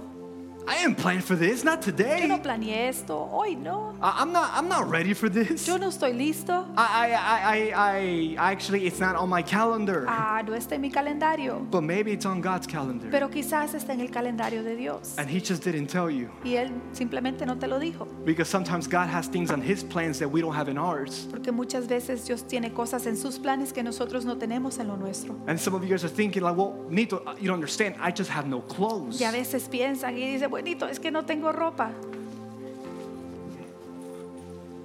I 0.67 0.78
didn't 0.84 0.97
plan 0.97 1.21
for 1.21 1.36
this, 1.36 1.63
not 1.63 1.86
Yo 1.86 1.91
today. 1.91 2.28
no 2.28 2.38
planeé 2.41 2.88
esto. 2.89 3.28
Hoy 3.32 3.56
no. 3.56 3.93
I, 4.02 4.21
I'm 4.21 4.32
not. 4.32 4.52
I'm 4.54 4.67
not 4.69 4.89
ready 4.89 5.13
for 5.13 5.30
this. 5.30 5.67
Yo 5.67 5.78
no 5.78 5.88
estoy 5.89 6.13
listo. 6.13 6.65
I, 6.78 7.12
I, 7.12 7.13
I, 7.13 7.71
I, 7.76 8.36
I 8.38 8.52
actually, 8.52 8.86
it's 8.86 9.00
not 9.00 9.15
on 9.15 9.30
my 9.30 9.41
calendar. 9.41 10.06
Ah, 10.08 10.41
no 10.45 10.54
está 10.54 10.74
en 10.76 10.82
mi 10.82 10.89
calendario. 10.91 11.60
But 11.69 11.82
maybe 11.84 12.12
it's 12.12 12.26
on 12.26 12.41
God's 12.41 12.67
calendar. 12.67 13.10
Pero 13.10 13.30
quizás 13.30 13.74
está 13.74 13.93
en 13.93 14.02
el 14.02 14.10
calendario 14.10 14.63
de 14.63 14.76
Dios. 14.76 15.15
And 15.17 15.30
He 15.30 15.39
just 15.39 15.63
didn't 15.63 15.88
tell 15.88 16.10
you. 16.10 16.30
Y 16.43 16.56
Él 16.56 16.71
simplemente 16.93 17.45
no 17.45 17.58
te 17.58 17.67
lo 17.67 17.80
dijo. 17.80 18.08
Because 18.24 18.50
sometimes 18.50 18.88
God 18.88 19.08
has 19.08 19.28
things 19.28 19.52
on 19.52 19.62
His 19.62 19.84
plans 19.84 20.19
that 20.19 20.30
we 20.30 20.41
don't 20.41 20.56
have 20.56 20.69
in 20.69 20.78
ours. 20.78 21.28
Porque 21.32 21.52
muchas 21.52 21.88
veces 21.88 22.26
Dios 22.26 22.43
tiene 22.43 22.71
cosas 22.74 23.06
en 23.08 23.17
sus 23.17 23.39
planes 23.39 23.74
que 23.74 23.84
nosotros 23.84 24.26
no 24.26 24.38
tenemos 24.38 24.80
en 24.80 24.88
lo 24.88 24.95
nuestro. 24.95 25.36
And 25.47 25.60
some 25.60 25.74
of 25.76 25.84
you 25.84 25.89
guys 25.89 26.04
are 26.04 26.10
thinking, 26.13 26.43
like, 26.43 26.56
well, 26.56 26.76
Nito, 26.89 27.21
you 27.39 27.47
don't 27.47 27.56
understand. 27.56 27.95
I 28.00 28.12
just 28.12 28.30
have 28.30 28.47
no 28.47 28.62
clothes. 28.62 29.19
Y 29.19 29.26
a 29.26 29.32
veces 29.32 29.67
piensan 29.67 30.17
y 30.17 30.21
dicen, 30.34 30.50
buenito, 30.51 30.85
es 30.87 30.99
que 30.99 31.09
no 31.09 31.23
tengo 31.23 31.51
ropa. 31.51 31.89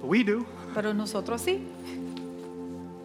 But 0.01 0.07
we 0.09 0.23
do. 0.23 0.45
Pero 0.73 0.93
nosotros 0.93 1.41
sí. 1.41 1.63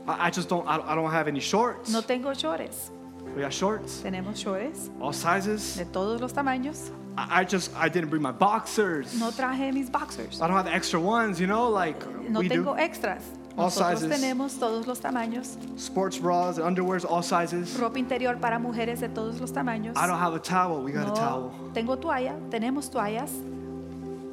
I, 0.06 0.28
I 0.28 0.30
just 0.30 0.48
don't, 0.48 0.66
I, 0.66 0.78
I 0.92 0.94
don't 0.94 1.10
have 1.10 1.28
any 1.28 1.40
shorts. 1.40 1.90
No 1.90 2.00
tengo 2.02 2.32
shorts. 2.34 2.90
We 3.36 3.42
got 3.42 3.52
shorts, 3.52 4.02
Tenemos 4.02 4.36
shorts 4.36 4.90
all 5.00 5.12
sizes. 5.12 5.76
de 5.76 5.84
todos 5.86 6.20
los 6.20 6.32
tamaños. 6.32 6.90
I, 7.16 7.40
I 7.40 7.44
just, 7.44 7.70
I 7.76 7.88
didn't 7.88 8.10
bring 8.10 8.20
my 8.22 8.32
boxers. 8.32 9.14
No 9.18 9.30
traje 9.30 9.72
mis 9.72 9.88
boxers. 9.88 10.40
I 10.42 10.48
don't 10.48 10.56
have 10.56 10.66
extra 10.66 10.98
ones, 11.00 11.38
you 11.40 11.46
know, 11.46 11.68
like 11.70 11.96
No 12.28 12.40
we 12.40 12.48
tengo 12.48 12.74
do. 12.74 12.80
extras. 12.80 13.22
All 13.56 13.64
Nosotros 13.66 14.00
sizes. 14.00 14.20
tenemos 14.20 14.54
todos 14.58 14.86
los 14.86 15.00
tamaños. 15.00 15.56
Sports 15.76 16.18
bras, 16.20 16.58
underwears, 16.58 17.04
all 17.04 17.22
sizes. 17.22 17.78
Ropa 17.78 17.98
interior 17.98 18.38
para 18.38 18.58
mujeres 18.58 19.00
de 19.00 19.08
todos 19.08 19.40
los 19.40 19.52
tamaños. 19.52 19.96
I 19.96 20.06
don't 20.06 20.18
have 20.20 20.34
a 20.34 20.40
towel. 20.40 20.82
We 20.82 20.92
got 20.92 21.08
a 21.08 21.12
towel. 21.12 21.50
No 21.60 21.72
tengo 21.74 21.96
toalla. 21.98 22.34
Tenemos 22.50 22.90
toallas. 22.90 23.30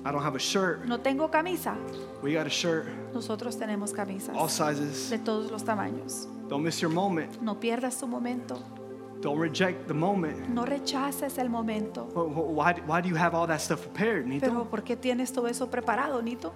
I 0.06 0.12
don't 0.12 0.24
have 0.24 0.36
a 0.36 0.40
shirt. 0.40 0.86
No 0.86 1.00
tengo 1.00 1.30
camisa. 1.30 1.76
We 2.24 2.34
got 2.34 2.48
a 2.48 2.50
shirt. 2.50 2.86
Nosotros 3.14 3.58
tenemos 3.58 3.92
camisas 3.94 4.36
All 4.36 4.48
sizes. 4.50 5.10
de 5.10 5.18
todos 5.20 5.52
los 5.52 5.64
tamaños. 5.64 6.28
Don't 6.48 6.64
miss 6.64 6.80
your 6.80 6.90
moment. 6.92 7.42
No 7.42 7.60
pierdas 7.60 8.00
tu 8.00 8.08
momento. 8.08 8.58
Don't 9.22 9.38
reject 9.38 9.88
the 9.88 9.94
moment. 9.94 10.48
No 10.48 10.64
rechaces 10.66 11.38
el 11.38 11.50
momento. 11.50 12.08
Wh- 12.16 12.32
wh- 12.34 12.54
Why, 12.56 12.74
why 12.88 13.02
do 13.02 13.10
you 13.10 13.18
have 13.18 13.36
all 13.36 13.46
that 13.48 13.60
stuff 13.60 13.82
prepared, 13.82 14.26
Nito? 14.26 14.46
Pero 14.48 14.64
¿por 14.70 14.82
qué 14.84 14.96
tienes 14.96 15.34
todo 15.34 15.48
eso 15.48 15.68
preparado, 15.70 16.22
Nito? 16.22 16.54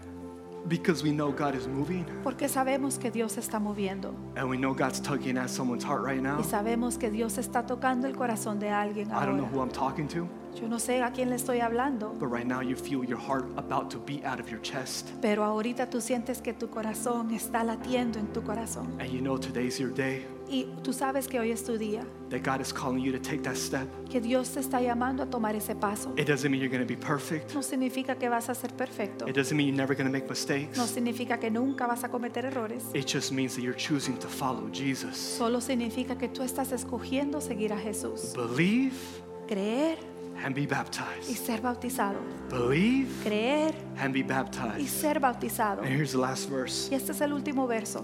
Because 0.67 1.03
we 1.03 1.11
know 1.11 1.29
God 1.31 1.55
is 1.55 1.67
moving 1.67 2.05
Porque 2.23 2.47
sabemos 2.47 2.97
que 2.97 3.11
Dios 3.11 3.37
está 3.37 3.59
moviendo 3.59 4.13
and 4.37 4.49
we 4.49 4.57
know 4.57 4.73
God's 4.73 5.01
tugging 5.01 5.37
at 5.37 5.49
someone's 5.49 5.83
heart 5.83 6.03
right 6.05 6.21
now. 6.21 6.39
y 6.39 6.43
sabemos 6.43 6.97
que 6.97 7.09
Dios 7.11 7.37
está 7.37 7.65
tocando 7.65 8.07
el 8.07 8.15
corazón 8.15 8.59
de 8.59 8.69
alguien 8.69 9.09
I 9.11 9.25
don't 9.25 9.35
know 9.37 9.43
ahora. 9.45 9.51
who 9.55 9.61
I'm 9.61 9.69
talking 9.71 10.07
to, 10.09 10.27
Yo 10.59 10.67
no 10.67 10.79
sé 10.79 11.01
a 11.01 11.11
quién 11.11 11.29
le 11.29 11.35
estoy 11.35 11.59
hablando, 11.59 12.13
but 12.19 12.29
right 12.31 12.45
now 12.45 12.61
you 12.61 12.75
feel 12.75 13.03
your 13.03 13.19
heart 13.19 13.45
about 13.57 13.89
to 13.91 13.99
beat 13.99 14.23
out 14.25 14.39
of 14.39 14.49
your 14.49 14.61
chest. 14.61 15.09
pero 15.21 15.43
ahorita 15.43 15.89
tú 15.89 15.99
sientes 15.99 16.41
que 16.41 16.53
tu 16.53 16.69
corazón 16.69 17.31
está 17.31 17.63
latiendo 17.63 18.19
en 18.19 18.27
tu 18.27 18.41
corazón 18.43 18.87
And 18.99 19.09
you 19.11 19.19
know 19.19 19.37
today's 19.37 19.79
your 19.79 19.93
day 19.93 20.25
y 20.49 20.67
tú 20.83 20.93
sabes 20.93 21.27
que 21.27 21.39
hoy 21.39 21.51
es 21.51 21.63
tu 21.63 21.77
día, 21.77 22.05
that 22.29 22.43
God 22.43 22.61
is 22.61 22.71
calling 22.71 23.01
you 23.03 23.11
to 23.11 23.19
take 23.19 23.41
that 23.43 23.55
step. 23.55 23.87
que 24.09 24.21
Dios 24.21 24.49
te 24.53 24.59
está 24.59 24.79
llamando 24.81 25.23
a 25.23 25.25
tomar 25.25 25.55
ese 25.55 25.73
paso. 25.75 26.13
It 26.17 26.27
doesn't 26.27 26.51
mean 26.51 26.61
you're 26.61 26.69
going 26.69 26.85
to 26.85 26.87
be 26.87 26.99
perfect. 26.99 27.53
No 27.55 27.63
significa 27.63 28.15
que 28.17 28.29
vas 28.29 28.49
a 28.49 28.53
ser 28.55 28.71
perfecto, 28.75 29.27
It 29.27 29.35
doesn't 29.35 29.57
mean 29.57 29.67
you're 29.69 29.77
never 29.77 29.95
going 29.95 30.05
to 30.07 30.11
make 30.11 30.29
mistakes. 30.29 30.77
no 30.77 30.85
significa 30.85 31.39
que 31.39 31.49
nunca 31.49 31.87
vas 31.87 32.03
a 32.03 32.09
cometer 32.09 32.45
errores. 32.45 32.83
It 32.93 33.07
just 33.07 33.31
means 33.31 33.55
that 33.55 33.63
you're 33.63 33.77
choosing 33.77 34.17
to 34.19 34.27
follow 34.27 34.69
Jesus. 34.71 35.17
Solo 35.17 35.59
significa 35.61 36.17
que 36.17 36.27
tú 36.29 36.43
estás 36.43 36.71
escogiendo 36.71 37.41
seguir 37.41 37.73
a 37.73 37.77
Jesús, 37.79 38.33
Believe 38.35 38.93
creer 39.47 39.97
and 40.43 40.53
be 40.53 40.61
y 40.63 40.65
baptized. 40.67 41.35
ser 41.37 41.61
bautizado, 41.61 42.17
Believe 42.49 43.07
creer 43.23 43.73
and 43.97 44.13
be 44.13 44.19
y 44.21 44.23
baptized. 44.27 44.87
ser 44.89 45.19
bautizado. 45.19 45.79
And 45.79 45.89
here's 45.89 46.11
the 46.11 46.19
last 46.19 46.49
verse. 46.49 46.89
Y 46.91 46.95
este 46.95 47.11
es 47.11 47.21
el 47.21 47.31
último 47.31 47.67
verso. 47.67 48.03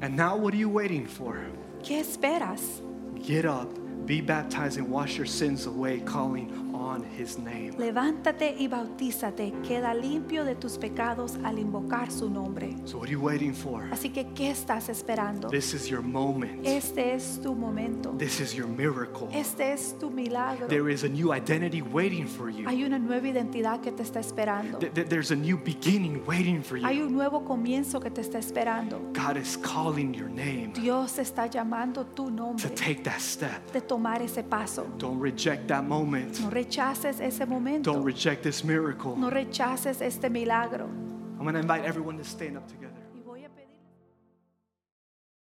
And 0.00 0.14
now 0.16 0.36
what 0.36 0.54
are 0.54 0.58
you 0.58 0.68
waiting 0.68 1.06
for? 1.06 1.38
¿Qué 1.82 2.00
esperas? 2.00 2.60
Get 3.20 3.44
up, 3.44 3.68
be 4.06 4.20
baptized, 4.20 4.78
and 4.78 4.88
wash 4.88 5.16
your 5.16 5.26
sins 5.26 5.66
away, 5.66 6.00
calling 6.00 6.67
on 6.88 7.04
his 7.18 7.38
name. 7.38 7.72
Levántate 7.78 8.54
y 8.58 8.66
bautízate, 8.68 9.52
queda 9.66 9.94
limpio 9.94 10.44
de 10.44 10.54
tus 10.54 10.78
pecados 10.78 11.36
al 11.44 11.58
invocar 11.58 12.10
su 12.10 12.28
nombre. 12.30 12.74
So, 12.84 12.98
what 12.98 13.06
are 13.08 13.12
you 13.12 13.20
waiting 13.20 13.52
for? 13.54 13.84
Así 13.92 14.10
que, 14.10 14.26
¿qué 14.34 14.50
estás 14.50 14.88
esperando? 14.88 15.48
This 15.48 15.74
is 15.74 15.86
your 15.88 16.02
moment. 16.02 16.66
Este 16.66 17.14
es 17.14 17.40
tu 17.42 17.54
momento. 17.54 18.12
This 18.18 18.40
is 18.40 18.54
your 18.54 18.66
miracle. 18.68 19.28
Este 19.32 19.72
es 19.72 19.96
tu 19.98 20.10
milagro. 20.10 20.66
There 20.68 20.88
is 20.92 21.04
a 21.04 21.08
new 21.08 21.32
identity 21.32 21.82
waiting 21.82 22.26
for 22.26 22.48
you. 22.50 22.66
Hay 22.66 22.82
una 22.84 22.98
nueva 22.98 23.28
identidad 23.28 23.80
que 23.80 23.92
te 23.92 24.02
está 24.02 24.20
esperando. 24.20 24.78
Th- 24.78 24.92
th- 24.92 25.08
There's 25.08 25.30
a 25.30 25.36
new 25.36 25.58
beginning 25.58 26.22
waiting 26.26 26.62
for 26.62 26.78
Hay 26.78 26.98
you. 26.98 27.06
un 27.06 27.12
nuevo 27.14 27.44
comienzo 27.44 28.00
que 28.00 28.10
te 28.10 28.20
está 28.22 28.38
esperando. 28.38 28.98
God 29.12 29.36
is 29.36 29.56
calling 29.58 30.12
your 30.14 30.28
name 30.30 30.72
Dios 30.74 31.18
está 31.18 31.46
llamando 31.46 32.04
tu 32.06 32.24
to 32.26 32.30
nombre 32.30 32.68
take 32.70 33.02
that 33.02 33.20
step. 33.20 33.72
de 33.72 33.80
tomar 33.80 34.22
ese 34.22 34.42
paso. 34.42 34.86
Don't 34.98 35.20
reject 35.20 35.66
that 35.68 35.82
moment. 35.84 36.38
No 36.40 36.50
rechaces 36.78 37.20
ese 37.20 37.46
momento. 37.46 37.92
Don't 37.92 38.04
reject 38.04 38.42
this 38.42 38.62
miracle. 38.62 39.16
No 39.16 39.30
rechaces 39.30 40.00
este 40.00 40.30
milagro. 40.30 40.86
I'm 40.86 41.42
going 41.42 41.54
to 41.54 41.60
invite 41.60 41.84
everyone 41.84 42.18
to 42.18 42.24
stand 42.24 42.56
up 42.56 42.68
together. 42.68 42.87